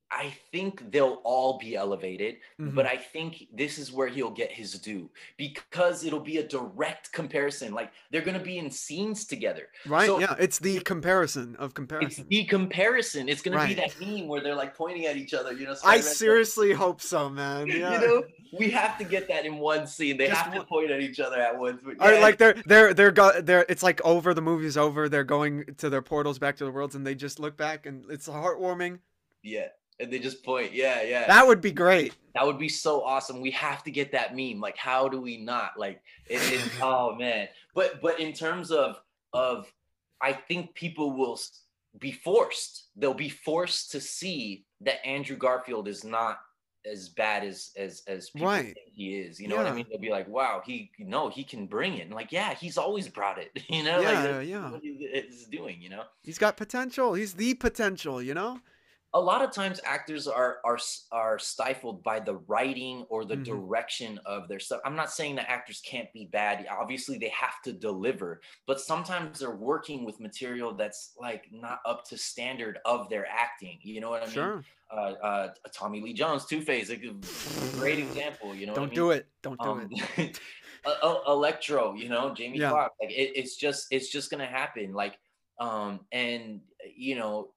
I 0.10 0.34
think 0.52 0.91
they'll 0.91 1.22
all 1.24 1.58
be 1.58 1.76
elevated, 1.76 2.38
mm-hmm. 2.60 2.74
but 2.74 2.86
I 2.86 2.96
think 2.96 3.48
this 3.54 3.78
is 3.78 3.91
where 3.91 4.08
he'll 4.08 4.32
get 4.32 4.52
his 4.52 4.74
due 4.74 5.10
because 5.38 6.06
it'll 6.06 6.22
be 6.22 6.38
a 6.38 6.48
direct 6.48 7.12
comparison. 7.12 7.74
Like 7.74 7.91
they're 8.10 8.22
going 8.22 8.38
to 8.38 8.43
be 8.43 8.58
in 8.58 8.72
scenes 8.72 9.26
together. 9.26 9.67
Right. 9.86 10.08
So, 10.08 10.20
yeah. 10.20 10.36
It's 10.39 10.60
the 10.60 10.80
comparison 10.80 11.58
of 11.58 11.74
comparison. 11.74 12.26
It's 12.30 12.30
the 12.30 12.46
comparison. 12.46 13.28
It's 13.28 13.41
going 13.41 13.58
right. 13.58 13.70
to 13.70 13.76
be 13.76 13.82
that 13.82 14.00
meme 14.00 14.28
where 14.30 14.41
they're 14.41 14.56
like 14.56 14.78
pointing 14.78 15.06
at 15.08 15.17
each 15.17 15.34
other. 15.34 15.52
You 15.52 15.65
know. 15.65 15.76
I 15.84 16.00
seriously 16.00 16.70
like, 16.70 16.78
hope 16.78 17.02
so, 17.02 17.30
man. 17.30 17.67
Yeah. 17.67 18.00
You 18.00 18.08
know, 18.08 18.24
we 18.58 18.70
have 18.70 18.98
to 19.00 19.04
get 19.04 19.28
that 19.28 19.46
in 19.46 19.58
one 19.58 19.88
scene. 19.88 20.15
They 20.15 20.28
Just 20.28 20.41
have 20.41 20.54
to 20.54 20.63
point 20.63 20.89
at 20.89 21.02
each 21.02 21.20
other 21.20 21.41
at 21.41 21.60
once. 21.60 21.82
Yeah. 21.86 22.08
Or 22.08 22.22
like 22.22 22.38
they're 22.38 22.56
they're 22.65 22.93
they're 22.93 23.12
go- 23.12 23.41
they're 23.41 23.65
it's 23.67 23.84
like 23.84 24.00
over 24.06 24.34
the 24.34 24.41
movie's 24.41 24.78
over. 24.78 25.10
They're 25.10 25.26
going 25.26 25.65
to 25.80 25.89
their 25.89 26.02
portals 26.02 26.39
back 26.39 26.56
to 26.58 26.65
the 26.65 26.72
worlds, 26.72 26.96
and 26.96 27.06
they 27.06 27.15
just 27.15 27.39
look 27.39 27.58
back, 27.58 27.86
and 27.86 28.06
it's 28.10 28.30
heartwarming. 28.30 29.00
Yeah 29.43 29.67
and 29.99 30.12
they 30.12 30.19
just 30.19 30.43
point. 30.43 30.73
Yeah, 30.73 31.01
yeah. 31.01 31.27
That 31.27 31.47
would 31.47 31.62
be 31.62 31.71
great. 31.71 32.15
That 32.36 32.45
would 32.45 32.60
be 32.60 32.69
so 32.69 33.03
awesome. 33.03 33.41
We 33.41 33.51
have 33.51 33.83
to 33.83 33.91
get 33.91 34.12
that 34.12 34.36
meme. 34.36 34.60
Like, 34.60 34.77
how 34.77 35.07
do 35.07 35.19
we 35.19 35.38
not? 35.38 35.71
Like, 35.77 36.01
it, 36.27 36.41
it 36.53 36.62
oh 36.81 37.15
man. 37.15 37.47
But 37.73 38.01
but 38.01 38.19
in 38.19 38.33
terms 38.33 38.71
of 38.71 38.99
of, 39.33 39.71
I 40.21 40.33
think 40.33 40.73
people 40.75 41.12
will 41.15 41.39
be 41.99 42.12
forced. 42.12 42.88
They'll 42.95 43.13
be 43.13 43.29
forced 43.29 43.91
to 43.91 44.01
see 44.01 44.65
that 44.81 45.05
Andrew 45.05 45.36
Garfield 45.36 45.88
is 45.88 46.03
not 46.03 46.39
as 46.89 47.10
bad 47.10 47.43
as 47.43 47.71
as 47.75 48.03
as 48.07 48.29
people 48.29 48.47
right. 48.47 48.65
think 48.65 48.77
he 48.93 49.17
is. 49.17 49.39
You 49.39 49.47
know 49.47 49.55
yeah. 49.55 49.63
what 49.63 49.71
I 49.71 49.75
mean? 49.75 49.86
They'll 49.89 49.99
be 49.99 50.12
like, 50.12 50.27
"Wow, 50.27 50.62
he 50.63 50.91
no, 50.99 51.29
he 51.29 51.43
can 51.43 51.65
bring 51.65 51.97
it." 51.97 52.03
And 52.03 52.13
like, 52.13 52.31
yeah, 52.31 52.53
he's 52.53 52.77
always 52.77 53.07
brought 53.07 53.39
it. 53.39 53.51
You 53.69 53.83
know, 53.83 53.99
yeah, 53.99 54.38
like, 54.38 54.47
yeah. 54.47 54.71
What 54.71 54.81
he's 54.81 55.47
doing. 55.47 55.81
You 55.81 55.89
know, 55.89 56.03
he's 56.21 56.38
got 56.38 56.55
potential. 56.55 57.15
He's 57.15 57.33
the 57.33 57.55
potential. 57.55 58.21
You 58.21 58.36
know 58.36 58.60
a 59.17 59.19
lot 59.19 59.41
of 59.41 59.51
times 59.51 59.82
actors 59.84 60.27
are 60.27 60.58
are 60.63 60.77
are 61.12 61.39
stifled 61.39 62.03
by 62.03 62.19
the 62.19 62.36
writing 62.47 63.03
or 63.10 63.25
the 63.25 63.34
mm-hmm. 63.34 63.43
direction 63.43 64.19
of 64.27 64.47
their 64.47 64.60
stuff. 64.60 64.80
I'm 64.86 64.95
not 64.95 65.12
saying 65.12 65.36
that 65.38 65.49
actors 65.49 65.82
can't 65.84 66.12
be 66.13 66.30
bad. 66.32 66.67
Obviously, 66.69 67.17
they 67.17 67.29
have 67.29 67.60
to 67.63 67.73
deliver, 67.73 68.42
but 68.67 68.79
sometimes 68.79 69.39
they're 69.39 69.56
working 69.56 70.06
with 70.06 70.19
material 70.19 70.75
that's 70.75 71.13
like 71.19 71.46
not 71.52 71.79
up 71.85 72.06
to 72.10 72.17
standard 72.17 72.77
of 72.85 73.10
their 73.10 73.25
acting. 73.27 73.79
You 73.81 74.02
know 74.02 74.12
what 74.12 74.21
I 74.21 74.25
mean? 74.25 74.33
Sure. 74.33 74.63
Uh, 74.89 75.13
uh, 75.23 75.50
Tommy 75.73 76.00
Lee 76.00 76.13
Jones, 76.13 76.46
Two 76.46 76.62
Face, 76.62 76.92
a 76.92 76.98
great 77.77 77.98
example. 77.98 78.54
You 78.54 78.67
know, 78.67 78.75
don't 78.75 78.83
I 78.83 78.87
mean? 78.87 78.96
do 78.96 79.12
it. 79.12 79.25
Don't 79.42 79.60
do 79.60 79.69
um, 79.69 79.89
it. 80.17 80.39
Electro, 81.27 81.96
you 81.96 82.08
know, 82.08 82.35
Jamie 82.35 82.60
yeah. 82.60 82.69
Foxx. 82.69 82.96
Like 83.02 83.12
it, 83.12 83.31
it's 83.35 83.56
just 83.56 83.87
it's 83.89 84.10
just 84.10 84.29
gonna 84.29 84.46
happen. 84.46 84.94
Like 84.94 85.17
um 85.60 86.02
and 86.12 86.62
you 86.96 87.15
know 87.15 87.50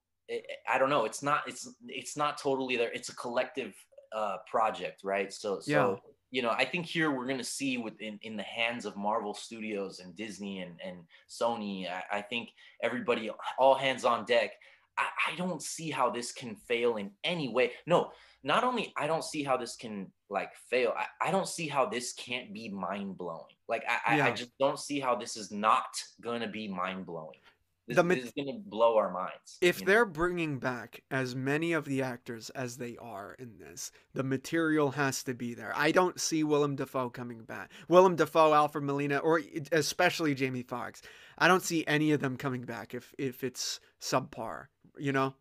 I 0.69 0.79
don't 0.79 0.91
know. 0.91 1.05
It's 1.05 1.23
not. 1.23 1.43
It's 1.47 1.69
it's 1.89 2.17
not 2.17 2.39
totally 2.39 2.77
there. 2.77 2.93
It's 2.93 3.09
a 3.09 3.17
collective 3.17 3.75
uh, 4.15 4.39
project, 4.49 5.03
right? 5.05 5.33
So 5.33 5.61
so 5.61 6.01
you 6.31 6.43
know, 6.43 6.51
I 6.51 6.65
think 6.65 6.87
here 6.87 7.11
we're 7.11 7.27
gonna 7.27 7.43
see 7.43 7.79
within 7.79 8.19
in 8.23 8.37
the 8.37 8.45
hands 8.45 8.85
of 8.85 8.97
Marvel 8.97 9.35
Studios 9.35 9.99
and 9.99 10.15
Disney 10.15 10.61
and 10.61 10.79
and 10.85 10.99
Sony. 11.29 11.91
I, 11.91 12.19
I 12.19 12.23
think 12.23 12.51
everybody, 12.83 13.31
all 13.59 13.75
hands 13.75 14.05
on 14.05 14.25
deck. 14.25 14.53
I, 14.97 15.33
I 15.33 15.37
don't 15.37 15.63
see 15.63 15.91
how 15.91 16.11
this 16.11 16.33
can 16.33 16.55
fail 16.55 16.97
in 16.97 17.11
any 17.25 17.49
way. 17.49 17.73
No, 17.87 18.13
not 18.45 18.65
only 18.65 18.93
I 18.97 19.07
don't 19.07 19.25
see 19.25 19.43
how 19.43 19.57
this 19.57 19.77
can 19.77 20.13
like 20.29 20.55
fail. 20.71 20.95
I, 20.97 21.29
I 21.29 21.31
don't 21.31 21.49
see 21.49 21.67
how 21.67 21.87
this 21.87 22.13
can't 22.13 22.53
be 22.55 22.69
mind 22.69 23.19
blowing. 23.19 23.57
Like 23.69 23.85
I, 23.89 24.17
yeah. 24.17 24.27
I, 24.27 24.29
I 24.29 24.33
just 24.33 24.57
don't 24.59 24.79
see 24.79 25.01
how 25.01 25.17
this 25.17 25.37
is 25.37 25.51
not 25.51 25.89
gonna 26.21 26.49
be 26.49 26.69
mind 26.69 27.07
blowing. 27.07 27.39
This, 27.87 27.97
the, 27.97 28.03
this 28.05 28.25
is 28.25 28.33
going 28.33 28.47
to 28.47 28.61
blow 28.69 28.97
our 28.97 29.13
minds. 29.13 29.59
If 29.61 29.85
they're 29.85 30.07
know? 30.07 30.13
bringing 30.13 30.59
back 30.59 31.03
as 31.11 31.35
many 31.35 31.73
of 31.73 31.85
the 31.85 32.03
actors 32.03 32.51
as 32.51 32.77
they 32.77 32.97
are 32.99 33.35
in 33.39 33.59
this, 33.59 33.91
the 34.15 34.23
material 34.23 34.93
has 34.93 35.25
to 35.25 35.35
be 35.35 35.55
there. 35.55 35.73
I 35.75 35.91
don't 35.91 36.21
see 36.21 36.45
Willem 36.45 36.77
Dafoe 36.77 37.11
coming 37.11 37.43
back. 37.43 37.71
Willem 37.89 38.17
Dafoe, 38.17 38.55
Alfred 38.55 38.85
Molina, 38.85 39.19
or 39.19 39.41
especially 39.73 40.35
Jamie 40.35 40.63
Foxx. 40.63 41.03
I 41.39 41.49
don't 41.49 41.63
see 41.63 41.85
any 41.87 42.13
of 42.13 42.21
them 42.21 42.37
coming 42.37 42.63
back 42.63 42.95
if 42.95 43.15
if 43.19 43.43
it's 43.43 43.81
subpar. 44.01 44.67
You 44.99 45.13
know. 45.13 45.35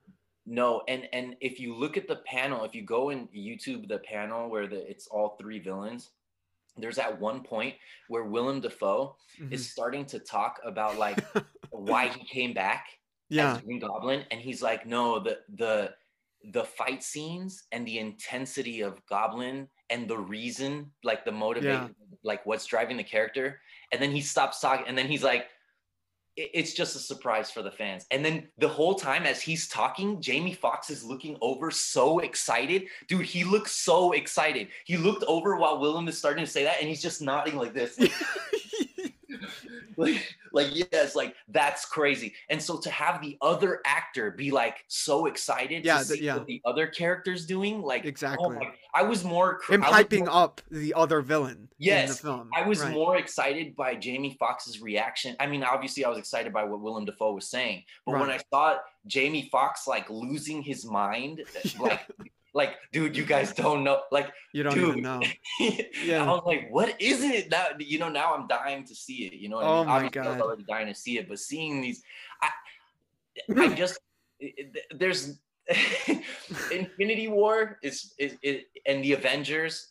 No, 0.45 0.81
and 0.87 1.07
and 1.13 1.35
if 1.41 1.59
you 1.59 1.75
look 1.75 1.97
at 1.97 2.07
the 2.07 2.15
panel, 2.25 2.63
if 2.63 2.73
you 2.73 2.83
go 2.83 3.11
in 3.11 3.27
YouTube 3.27 3.87
the 3.87 3.99
panel 3.99 4.49
where 4.49 4.65
the 4.65 4.89
it's 4.89 5.05
all 5.07 5.37
three 5.39 5.59
villains, 5.59 6.09
there's 6.77 6.97
at 6.97 7.19
one 7.19 7.41
point 7.41 7.75
where 8.07 8.23
Willem 8.23 8.61
Dafoe 8.61 9.15
mm-hmm. 9.39 9.53
is 9.53 9.69
starting 9.69 10.05
to 10.05 10.19
talk 10.19 10.59
about 10.65 10.97
like 10.97 11.23
why 11.79 12.07
he 12.07 12.23
came 12.25 12.53
back 12.53 12.87
yeah. 13.29 13.53
as 13.53 13.61
Green 13.61 13.79
Goblin, 13.79 14.23
and 14.31 14.39
he's 14.39 14.61
like, 14.61 14.85
no, 14.85 15.19
the 15.19 15.39
the 15.55 15.93
the 16.51 16.63
fight 16.63 17.03
scenes 17.03 17.63
and 17.71 17.85
the 17.85 17.99
intensity 17.99 18.81
of 18.81 19.05
Goblin 19.07 19.67
and 19.89 20.07
the 20.07 20.17
reason, 20.17 20.91
like 21.03 21.25
the 21.25 21.31
motivation, 21.31 21.95
yeah. 21.99 22.17
like 22.23 22.45
what's 22.45 22.65
driving 22.65 22.97
the 22.97 23.03
character, 23.03 23.59
and 23.91 24.01
then 24.01 24.11
he 24.11 24.21
stops 24.21 24.59
talking, 24.59 24.85
and 24.87 24.97
then 24.97 25.07
he's 25.07 25.23
like, 25.23 25.47
it's 26.39 26.73
just 26.73 26.95
a 26.95 26.99
surprise 26.99 27.51
for 27.51 27.61
the 27.61 27.71
fans. 27.71 28.05
And 28.11 28.23
then 28.23 28.47
the 28.57 28.67
whole 28.67 28.95
time 28.95 29.23
as 29.23 29.41
he's 29.41 29.67
talking, 29.67 30.21
Jamie 30.21 30.53
Foxx 30.53 30.89
is 30.89 31.03
looking 31.03 31.37
over 31.41 31.69
so 31.69 32.19
excited. 32.19 32.85
Dude, 33.07 33.25
he 33.25 33.43
looks 33.43 33.73
so 33.73 34.13
excited. 34.13 34.69
He 34.85 34.95
looked 34.95 35.23
over 35.27 35.57
while 35.57 35.79
Willem 35.79 36.07
is 36.07 36.17
starting 36.17 36.45
to 36.45 36.49
say 36.49 36.63
that 36.63 36.77
and 36.79 36.87
he's 36.87 37.01
just 37.01 37.21
nodding 37.21 37.57
like 37.57 37.73
this. 37.73 37.99
like, 39.99 40.35
like 40.53 40.67
yes, 40.73 41.15
like 41.15 41.35
that's 41.49 41.85
crazy. 41.85 42.33
And 42.49 42.61
so 42.61 42.79
to 42.79 42.89
have 42.89 43.21
the 43.21 43.37
other 43.41 43.81
actor 43.85 44.31
be 44.31 44.51
like 44.51 44.77
so 44.87 45.25
excited 45.25 45.85
yeah, 45.85 45.99
to 45.99 46.05
see 46.05 46.19
the, 46.19 46.23
yeah. 46.23 46.37
what 46.37 46.47
the 46.47 46.61
other 46.65 46.87
character's 46.87 47.45
doing, 47.45 47.81
like 47.81 48.03
oh 48.05 48.07
exactly. 48.07 48.45
Oh 48.45 48.49
my, 48.51 48.71
I 48.93 49.03
was 49.03 49.23
more 49.23 49.59
him 49.69 49.83
hyping 49.83 50.25
more, 50.25 50.35
up 50.35 50.61
the 50.71 50.93
other 50.93 51.21
villain. 51.21 51.69
Yes, 51.77 52.03
in 52.03 52.09
the 52.09 52.15
film. 52.15 52.49
I 52.55 52.67
was 52.67 52.81
right. 52.81 52.93
more 52.93 53.17
excited 53.17 53.75
by 53.75 53.95
Jamie 53.95 54.35
Foxx's 54.39 54.81
reaction. 54.81 55.35
I 55.39 55.47
mean, 55.47 55.63
obviously, 55.63 56.05
I 56.05 56.09
was 56.09 56.17
excited 56.17 56.53
by 56.53 56.63
what 56.63 56.81
Willem 56.81 57.05
Dafoe 57.05 57.33
was 57.33 57.49
saying, 57.49 57.83
but 58.05 58.13
right. 58.13 58.21
when 58.21 58.29
I 58.29 58.39
saw 58.51 58.77
Jamie 59.07 59.49
Foxx 59.51 59.87
like 59.87 60.09
losing 60.09 60.61
his 60.61 60.85
mind, 60.85 61.43
like 61.79 61.99
like, 62.53 62.75
dude, 62.91 63.15
you 63.15 63.25
guys 63.25 63.53
don't 63.53 63.83
know. 63.83 64.01
Like, 64.11 64.31
you 64.53 64.63
don't 64.63 64.73
dude. 64.73 64.97
even 64.97 65.03
know. 65.03 65.21
yeah. 66.03 66.23
I 66.23 66.27
was 66.27 66.43
like, 66.45 66.67
what 66.69 66.99
is 67.01 67.23
it? 67.23 67.49
Now, 67.49 67.67
you 67.77 67.99
know, 67.99 68.09
now 68.09 68.33
I'm 68.33 68.47
dying 68.47 68.85
to 68.85 68.95
see 68.95 69.25
it. 69.25 69.33
You 69.33 69.49
know, 69.49 69.59
oh 69.59 69.61
I 69.61 69.77
mean? 69.77 69.87
my 69.87 69.95
Obviously, 69.95 70.21
god, 70.21 70.27
I 70.27 70.31
was 70.31 70.41
already 70.41 70.63
dying 70.63 70.87
to 70.87 70.95
see 70.95 71.17
it, 71.17 71.29
but 71.29 71.39
seeing 71.39 71.81
these, 71.81 72.03
I, 72.41 72.49
I 73.55 73.73
just 73.75 73.99
there's 74.95 75.39
Infinity 76.71 77.27
War 77.27 77.77
is, 77.83 78.13
is 78.17 78.35
is 78.41 78.63
and 78.85 79.03
the 79.03 79.13
Avengers. 79.13 79.89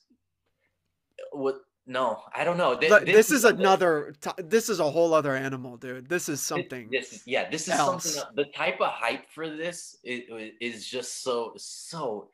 What 1.32 1.60
no, 1.88 2.20
I 2.34 2.44
don't 2.44 2.58
know. 2.58 2.74
This, 2.74 3.02
this 3.04 3.30
is 3.30 3.44
another. 3.44 4.14
This 4.36 4.68
is 4.68 4.78
a 4.78 4.90
whole 4.90 5.14
other 5.14 5.34
animal, 5.34 5.78
dude. 5.78 6.06
This 6.06 6.28
is 6.28 6.42
something. 6.42 6.90
This, 6.92 7.08
this 7.08 7.22
yeah, 7.26 7.48
this 7.48 7.66
is 7.66 7.74
else. 7.74 8.14
something. 8.14 8.36
The 8.36 8.44
type 8.52 8.78
of 8.82 8.90
hype 8.90 9.30
for 9.30 9.48
this 9.48 9.96
is, 10.04 10.52
is 10.60 10.86
just 10.86 11.22
so 11.22 11.54
so. 11.56 12.28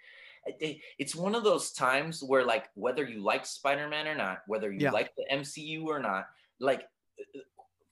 It's 0.98 1.14
one 1.14 1.34
of 1.34 1.44
those 1.44 1.72
times 1.72 2.22
where, 2.22 2.44
like, 2.44 2.66
whether 2.74 3.04
you 3.04 3.22
like 3.22 3.46
Spider 3.46 3.88
Man 3.88 4.06
or 4.06 4.14
not, 4.14 4.38
whether 4.46 4.72
you 4.72 4.80
yeah. 4.80 4.90
like 4.90 5.12
the 5.16 5.24
MCU 5.32 5.84
or 5.84 5.98
not, 5.98 6.26
like, 6.60 6.82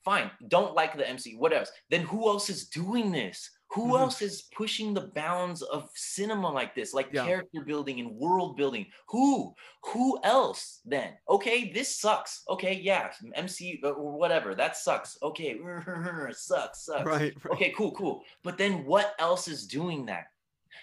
fine, 0.03 0.29
don't 0.47 0.75
like 0.75 0.97
the 0.97 1.03
MCU, 1.03 1.37
what 1.37 1.53
else? 1.53 1.71
Then 1.89 2.01
who 2.01 2.27
else 2.27 2.49
is 2.49 2.67
doing 2.67 3.11
this? 3.11 3.49
Who 3.71 3.85
mm-hmm. 3.85 4.03
else 4.03 4.21
is 4.21 4.43
pushing 4.55 4.93
the 4.93 5.09
bounds 5.15 5.63
of 5.63 5.89
cinema 5.95 6.51
like 6.51 6.75
this, 6.75 6.93
like 6.93 7.09
yeah. 7.11 7.25
character 7.25 7.61
building 7.65 7.99
and 7.99 8.11
world 8.11 8.55
building? 8.55 8.85
Who? 9.09 9.53
Who 9.85 10.19
else 10.23 10.81
then? 10.85 11.13
Okay, 11.27 11.71
this 11.71 11.99
sucks. 11.99 12.43
Okay, 12.49 12.79
yeah, 12.83 13.09
MCU 13.35 13.83
or 13.83 13.89
uh, 13.89 13.93
whatever, 13.93 14.53
that 14.53 14.77
sucks. 14.77 15.17
Okay, 15.23 15.57
sucks, 16.31 16.85
sucks. 16.85 17.05
Right, 17.05 17.33
right. 17.43 17.53
Okay, 17.53 17.73
cool, 17.75 17.91
cool. 17.93 18.21
But 18.43 18.59
then 18.59 18.85
what 18.85 19.15
else 19.17 19.47
is 19.47 19.65
doing 19.65 20.05
that? 20.05 20.25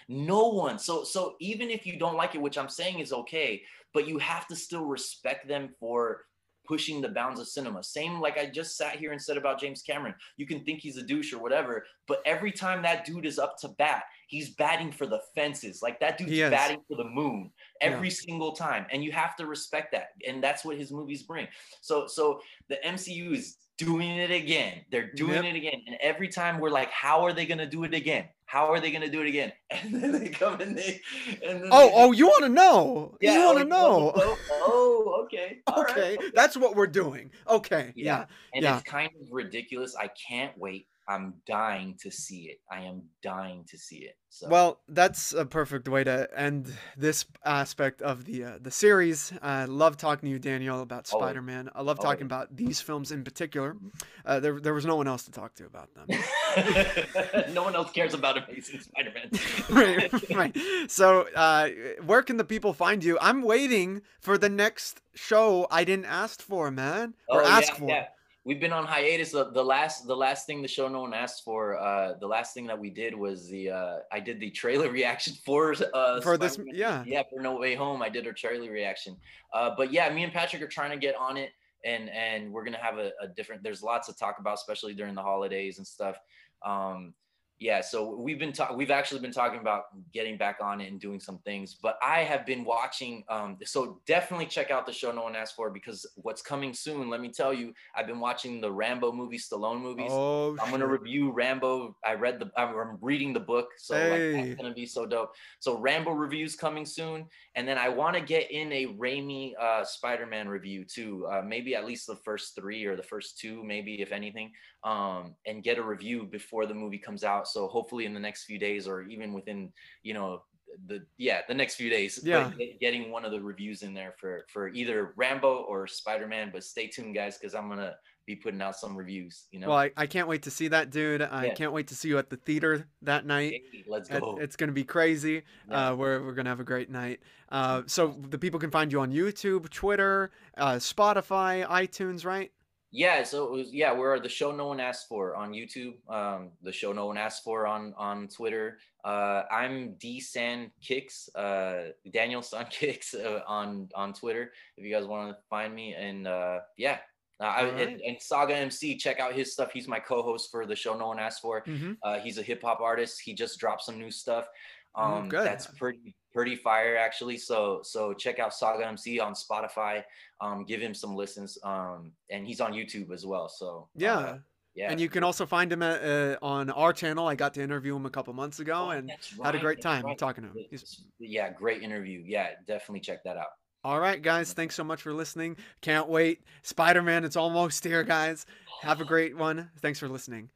No 0.07 0.49
one. 0.49 0.79
So 0.79 1.03
so 1.03 1.35
even 1.39 1.69
if 1.69 1.85
you 1.85 1.97
don't 1.97 2.15
like 2.15 2.35
it, 2.35 2.41
which 2.41 2.57
I'm 2.57 2.69
saying 2.69 2.99
is 2.99 3.13
okay, 3.13 3.63
but 3.93 4.07
you 4.07 4.17
have 4.17 4.47
to 4.47 4.55
still 4.55 4.85
respect 4.85 5.47
them 5.47 5.69
for 5.79 6.25
pushing 6.67 7.01
the 7.01 7.09
bounds 7.09 7.39
of 7.39 7.47
cinema. 7.47 7.83
Same 7.83 8.19
like 8.19 8.37
I 8.37 8.45
just 8.45 8.77
sat 8.77 8.95
here 8.95 9.11
and 9.11 9.21
said 9.21 9.37
about 9.37 9.59
James 9.59 9.81
Cameron. 9.81 10.15
You 10.37 10.45
can 10.45 10.63
think 10.63 10.79
he's 10.79 10.97
a 10.97 11.03
douche 11.03 11.33
or 11.33 11.39
whatever, 11.39 11.85
but 12.07 12.21
every 12.25 12.51
time 12.51 12.81
that 12.83 13.05
dude 13.05 13.25
is 13.25 13.39
up 13.39 13.57
to 13.59 13.69
bat, 13.69 14.03
he's 14.27 14.51
batting 14.51 14.91
for 14.91 15.05
the 15.05 15.21
fences. 15.35 15.81
Like 15.81 15.99
that 15.99 16.17
dude's 16.17 16.39
batting 16.49 16.81
for 16.87 16.95
the 16.95 17.09
moon 17.09 17.51
every 17.81 18.07
yeah. 18.09 18.15
single 18.15 18.53
time. 18.53 18.85
And 18.91 19.03
you 19.03 19.11
have 19.11 19.35
to 19.37 19.47
respect 19.47 19.91
that. 19.93 20.09
And 20.25 20.43
that's 20.43 20.63
what 20.63 20.77
his 20.77 20.91
movies 20.91 21.23
bring. 21.23 21.47
So 21.81 22.07
so 22.07 22.39
the 22.69 22.77
MCU 22.85 23.33
is 23.33 23.57
doing 23.77 24.09
it 24.09 24.31
again. 24.31 24.81
They're 24.91 25.11
doing 25.11 25.43
yep. 25.43 25.45
it 25.45 25.55
again. 25.55 25.81
And 25.87 25.97
every 26.01 26.27
time 26.27 26.59
we're 26.59 26.69
like, 26.69 26.91
how 26.91 27.25
are 27.25 27.33
they 27.33 27.45
going 27.45 27.57
to 27.57 27.65
do 27.65 27.83
it 27.83 27.93
again? 27.93 28.25
How 28.45 28.71
are 28.71 28.79
they 28.79 28.91
going 28.91 29.03
to 29.03 29.09
do 29.09 29.21
it 29.21 29.27
again? 29.27 29.53
And 29.71 29.95
then 29.95 30.11
they 30.11 30.29
come 30.29 30.59
and 30.59 30.77
they. 30.77 31.01
And 31.45 31.63
oh, 31.71 31.87
they, 31.87 31.93
oh, 31.95 32.11
you 32.11 32.27
want 32.27 32.43
to 32.43 32.49
know? 32.49 33.17
Yeah, 33.21 33.33
you 33.33 33.45
want 33.45 33.57
to 33.59 33.63
oh, 33.63 33.67
know? 33.67 34.13
Oh, 34.15 34.37
oh, 34.51 34.63
oh 35.07 35.21
okay. 35.23 35.61
Okay. 35.77 36.17
Right. 36.19 36.31
That's 36.33 36.57
what 36.57 36.75
we're 36.75 36.87
doing. 36.87 37.31
Okay. 37.47 37.93
Yeah. 37.95 38.05
yeah. 38.05 38.25
And 38.53 38.63
yeah. 38.63 38.77
it's 38.77 38.83
kind 38.83 39.09
of 39.19 39.31
ridiculous. 39.31 39.95
I 39.95 40.09
can't 40.09 40.57
wait 40.57 40.87
I'm 41.11 41.33
dying 41.45 41.97
to 42.01 42.09
see 42.09 42.43
it. 42.43 42.59
I 42.71 42.83
am 42.83 43.03
dying 43.21 43.65
to 43.69 43.77
see 43.77 43.97
it. 43.97 44.15
So. 44.29 44.47
Well, 44.47 44.79
that's 44.87 45.33
a 45.33 45.45
perfect 45.45 45.89
way 45.89 46.05
to 46.05 46.29
end 46.33 46.73
this 46.95 47.25
aspect 47.43 48.01
of 48.01 48.23
the 48.23 48.45
uh, 48.45 48.57
the 48.61 48.71
series. 48.71 49.33
I 49.41 49.65
love 49.65 49.97
talking 49.97 50.27
to 50.27 50.31
you, 50.31 50.39
Daniel, 50.39 50.81
about 50.81 51.05
Spider 51.05 51.41
Man. 51.41 51.69
I 51.75 51.81
love 51.81 51.99
talking 51.99 52.23
about 52.23 52.55
these 52.55 52.79
films 52.79 53.11
in 53.11 53.25
particular. 53.25 53.73
Mm-hmm. 53.73 53.87
Uh, 54.25 54.39
there, 54.39 54.61
there 54.61 54.73
was 54.73 54.85
no 54.85 54.95
one 54.95 55.09
else 55.09 55.23
to 55.23 55.31
talk 55.31 55.53
to 55.55 55.65
about 55.65 55.89
them. 55.95 56.07
no 57.53 57.63
one 57.63 57.75
else 57.75 57.91
cares 57.91 58.13
about 58.13 58.37
Amazing 58.37 58.79
Spider 58.79 59.11
Man. 59.13 59.29
right, 59.69 60.29
right. 60.29 60.57
So, 60.87 61.27
uh, 61.35 61.67
where 62.05 62.23
can 62.23 62.37
the 62.37 62.45
people 62.45 62.71
find 62.71 63.03
you? 63.03 63.17
I'm 63.19 63.41
waiting 63.41 64.01
for 64.21 64.37
the 64.37 64.49
next 64.49 65.01
show 65.13 65.67
I 65.69 65.83
didn't 65.83 66.05
ask 66.05 66.41
for, 66.41 66.71
man, 66.71 67.15
or 67.27 67.43
oh, 67.43 67.45
ask 67.45 67.73
yeah, 67.73 67.75
for. 67.79 67.89
Yeah 67.89 68.05
we've 68.43 68.59
been 68.59 68.73
on 68.73 68.85
hiatus. 68.85 69.31
The, 69.31 69.51
the, 69.51 69.63
last 69.63 70.07
the 70.07 70.15
last 70.15 70.45
thing 70.45 70.61
the 70.61 70.67
show 70.67 70.87
no 70.87 71.01
one 71.01 71.13
asked 71.13 71.43
for, 71.43 71.77
uh, 71.79 72.13
the 72.19 72.27
last 72.27 72.53
thing 72.53 72.67
that 72.67 72.79
we 72.79 72.89
did 72.89 73.15
was 73.15 73.47
the 73.47 73.69
uh, 73.69 73.97
I 74.11 74.19
did 74.19 74.39
the 74.39 74.49
trailer 74.49 74.89
reaction 74.99 75.33
for 75.45 75.75
uh 75.93 76.21
for 76.21 76.37
this 76.37 76.59
yeah 76.73 77.03
yeah 77.05 77.23
for 77.29 77.41
No 77.41 77.57
Way 77.57 77.75
Home. 77.75 78.01
I 78.01 78.09
did 78.09 78.27
a 78.27 78.33
trailer 78.33 78.71
reaction. 78.71 79.17
Uh, 79.53 79.71
but 79.75 79.91
yeah, 79.91 80.11
me 80.13 80.23
and 80.23 80.33
Patrick 80.33 80.61
are 80.61 80.67
trying 80.67 80.91
to 80.91 80.97
get 80.97 81.15
on 81.15 81.37
it, 81.37 81.51
and 81.85 82.09
and 82.09 82.51
we're 82.51 82.63
gonna 82.63 82.77
have 82.77 82.97
a, 82.97 83.11
a 83.21 83.27
different. 83.27 83.63
There's 83.63 83.83
lots 83.83 84.07
to 84.07 84.13
talk 84.13 84.37
about, 84.39 84.55
especially 84.55 84.93
during 84.93 85.15
the 85.15 85.23
holidays 85.23 85.77
and 85.77 85.87
stuff. 85.87 86.17
Um, 86.65 87.13
yeah 87.61 87.79
so 87.79 88.15
we've 88.15 88.39
been 88.39 88.51
talking 88.51 88.75
we've 88.75 88.89
actually 88.89 89.21
been 89.21 89.31
talking 89.31 89.59
about 89.59 89.83
getting 90.11 90.35
back 90.35 90.57
on 90.61 90.81
it 90.81 90.91
and 90.91 90.99
doing 90.99 91.19
some 91.19 91.37
things 91.45 91.77
but 91.81 91.95
i 92.03 92.21
have 92.21 92.43
been 92.43 92.65
watching 92.65 93.23
um 93.29 93.55
so 93.63 94.01
definitely 94.07 94.47
check 94.47 94.71
out 94.71 94.87
the 94.87 94.91
show 94.91 95.11
no 95.11 95.21
one 95.21 95.35
asked 95.35 95.55
for 95.55 95.69
because 95.69 96.07
what's 96.15 96.41
coming 96.41 96.73
soon 96.73 97.07
let 97.07 97.21
me 97.21 97.29
tell 97.29 97.53
you 97.53 97.71
i've 97.95 98.07
been 98.07 98.19
watching 98.19 98.59
the 98.59 98.69
rambo 98.69 99.11
movies 99.11 99.47
stallone 99.47 99.79
movies 99.79 100.09
oh, 100.09 100.57
i'm 100.59 100.71
gonna 100.71 100.87
review 100.87 101.31
rambo 101.31 101.95
i 102.03 102.15
read 102.15 102.39
the 102.39 102.49
i'm 102.57 102.97
reading 102.99 103.31
the 103.31 103.39
book 103.39 103.69
so 103.77 103.93
hey. 103.93 104.33
like, 104.33 104.47
that's 104.47 104.61
gonna 104.61 104.73
be 104.73 104.87
so 104.87 105.05
dope 105.05 105.31
so 105.59 105.77
rambo 105.77 106.11
reviews 106.11 106.55
coming 106.55 106.85
soon 106.85 107.27
and 107.53 107.67
then 107.67 107.77
i 107.77 107.87
want 107.87 108.15
to 108.15 108.21
get 108.21 108.49
in 108.49 108.71
a 108.73 108.87
Raimi 108.87 109.53
uh 109.61 109.85
spider-man 109.85 110.49
review 110.49 110.83
too 110.83 111.27
uh, 111.31 111.43
maybe 111.45 111.75
at 111.75 111.85
least 111.85 112.07
the 112.07 112.15
first 112.15 112.55
three 112.55 112.85
or 112.85 112.95
the 112.95 113.03
first 113.03 113.37
two 113.37 113.63
maybe 113.63 114.01
if 114.01 114.11
anything 114.11 114.51
um, 114.83 115.35
and 115.45 115.63
get 115.63 115.77
a 115.77 115.83
review 115.83 116.23
before 116.23 116.65
the 116.65 116.73
movie 116.73 116.97
comes 116.97 117.23
out. 117.23 117.47
So 117.53 117.67
hopefully 117.67 118.05
in 118.05 118.13
the 118.13 118.19
next 118.19 118.45
few 118.45 118.57
days 118.59 118.87
or 118.87 119.03
even 119.03 119.33
within, 119.33 119.71
you 120.03 120.13
know, 120.13 120.43
the 120.87 121.05
yeah 121.17 121.41
the 121.49 121.53
next 121.53 121.75
few 121.75 121.89
days 121.89 122.21
yeah 122.23 122.49
getting 122.79 123.11
one 123.11 123.25
of 123.25 123.31
the 123.33 123.41
reviews 123.41 123.83
in 123.83 123.93
there 123.93 124.13
for 124.17 124.45
for 124.47 124.69
either 124.69 125.11
rambo 125.17 125.63
or 125.67 125.85
spider-man 125.85 126.49
but 126.49 126.63
stay 126.63 126.87
tuned 126.87 127.13
guys 127.13 127.37
because 127.37 127.53
i'm 127.53 127.67
gonna 127.67 127.93
be 128.25 128.35
putting 128.35 128.61
out 128.61 128.75
some 128.75 128.95
reviews. 128.95 129.47
You 129.51 129.59
know. 129.59 129.69
Well, 129.69 129.77
I, 129.77 129.91
I 129.97 130.07
can't 130.07 130.27
wait 130.27 130.43
to 130.43 130.51
see 130.51 130.67
that, 130.69 130.89
dude. 130.89 131.21
I 131.21 131.47
Yeah. 131.47 131.53
can't 131.53 131.73
wait 131.73 131.87
to 131.87 131.95
see 131.95 132.09
you 132.09 132.17
at 132.17 132.29
the 132.29 132.37
theater 132.37 132.87
that 133.01 133.25
night. 133.25 133.61
Hey, 133.71 133.83
let's 133.87 134.09
go. 134.09 134.37
It's 134.39 134.55
gonna 134.55 134.71
be 134.71 134.83
crazy. 134.83 135.43
Yeah. 135.69 135.89
Uh, 135.89 135.95
we're 135.95 136.23
we're 136.23 136.33
gonna 136.33 136.49
have 136.49 136.59
a 136.59 136.65
great 136.65 136.89
night. 136.89 137.19
Uh, 137.49 137.83
so 137.87 138.15
the 138.19 138.37
people 138.37 138.59
can 138.59 138.71
find 138.71 138.91
you 138.91 139.01
on 139.01 139.11
YouTube, 139.11 139.69
Twitter, 139.69 140.31
uh, 140.57 140.75
Spotify, 140.75 141.67
iTunes, 141.67 142.23
right? 142.25 142.51
Yeah, 142.93 143.23
so 143.23 143.45
it 143.45 143.51
was 143.51 143.73
yeah, 143.73 143.93
we're 143.93 144.19
the 144.19 144.27
show 144.27 144.51
no 144.51 144.67
one 144.67 144.81
asked 144.81 145.07
for 145.07 145.35
on 145.35 145.53
YouTube. 145.53 145.93
Um, 146.09 146.51
the 146.61 146.73
show 146.73 146.91
no 146.91 147.05
one 147.05 147.17
asked 147.17 147.43
for 147.43 147.65
on 147.65 147.93
on 147.97 148.27
Twitter. 148.27 148.79
Uh, 149.05 149.43
I'm 149.49 149.93
D 149.95 150.19
San 150.19 150.71
Kicks, 150.81 151.29
uh, 151.35 151.91
Daniel 152.11 152.41
San 152.41 152.65
Kicks 152.69 153.13
uh, 153.13 153.41
on 153.47 153.89
on 153.95 154.13
Twitter. 154.13 154.51
If 154.75 154.83
you 154.85 154.91
guys 154.93 155.05
want 155.05 155.29
to 155.31 155.37
find 155.49 155.73
me, 155.73 155.93
and 155.93 156.27
uh, 156.27 156.59
yeah, 156.77 156.97
uh, 157.39 157.45
I, 157.45 157.63
All 157.63 157.69
and, 157.69 157.77
right. 157.77 158.01
and 158.05 158.21
Saga 158.21 158.55
MC, 158.57 158.97
check 158.97 159.21
out 159.21 159.33
his 159.33 159.53
stuff. 159.53 159.71
He's 159.71 159.87
my 159.87 159.99
co-host 159.99 160.51
for 160.51 160.65
the 160.65 160.75
show 160.75 160.97
no 160.97 161.07
one 161.07 161.17
asked 161.19 161.41
for. 161.41 161.61
Mm-hmm. 161.63 161.93
Uh, 162.03 162.19
he's 162.19 162.37
a 162.39 162.43
hip 162.43 162.61
hop 162.61 162.81
artist. 162.81 163.21
He 163.23 163.33
just 163.33 163.57
dropped 163.57 163.83
some 163.83 163.97
new 163.97 164.11
stuff. 164.11 164.47
Oh, 164.95 165.03
Um, 165.03 165.29
good. 165.29 165.45
That's 165.47 165.65
pretty 165.65 166.13
pretty 166.33 166.55
fire 166.55 166.95
actually. 166.97 167.37
So 167.37 167.81
so 167.83 168.13
check 168.13 168.39
out 168.39 168.53
Saga 168.53 168.87
MC 168.87 169.19
on 169.19 169.33
Spotify. 169.33 170.03
Um, 170.39 170.65
give 170.65 170.81
him 170.81 170.93
some 170.93 171.15
listens. 171.15 171.57
Um, 171.63 172.11
and 172.29 172.45
he's 172.47 172.61
on 172.61 172.73
YouTube 172.73 173.11
as 173.11 173.25
well. 173.25 173.49
So 173.49 173.89
Yeah. 173.95 174.17
uh, 174.17 174.37
yeah. 174.73 174.89
And 174.89 174.99
you 175.01 175.09
can 175.09 175.23
also 175.23 175.45
find 175.45 175.71
him 175.71 175.83
at, 175.83 176.01
uh, 176.01 176.37
on 176.41 176.69
our 176.69 176.93
channel. 176.93 177.27
I 177.27 177.35
got 177.35 177.53
to 177.55 177.61
interview 177.61 177.95
him 177.95 178.05
a 178.05 178.09
couple 178.09 178.33
months 178.33 178.59
ago 178.59 178.85
Oh, 178.87 178.89
and 178.91 179.09
that's 179.09 179.37
had 179.43 179.53
a 179.55 179.59
great 179.59 179.81
time 179.81 180.05
right. 180.05 180.17
talking 180.17 180.43
to 180.45 180.49
him. 180.49 180.65
He's- 180.69 181.01
yeah, 181.19 181.49
great 181.51 181.83
interview. 181.83 182.23
Yeah, 182.25 182.51
definitely 182.65 183.01
check 183.01 183.23
that 183.25 183.35
out. 183.37 183.51
all 183.83 183.99
right, 183.99 184.21
guys. 184.21 184.53
Thanks 184.53 184.75
so 184.75 184.83
much 184.83 185.01
for 185.01 185.11
listening. 185.13 185.57
Can't 185.81 186.07
wait. 186.07 186.43
Spider 186.63 187.01
Man, 187.01 187.25
it's 187.25 187.35
almost 187.35 187.83
here, 187.83 188.03
guys. 188.03 188.45
Have 188.83 189.01
a 189.01 189.05
great 189.05 189.35
one. 189.35 189.69
Thanks 189.81 189.99
for 189.99 190.07
listening. 190.07 190.49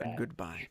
And 0.00 0.18
goodbye. 0.18 0.68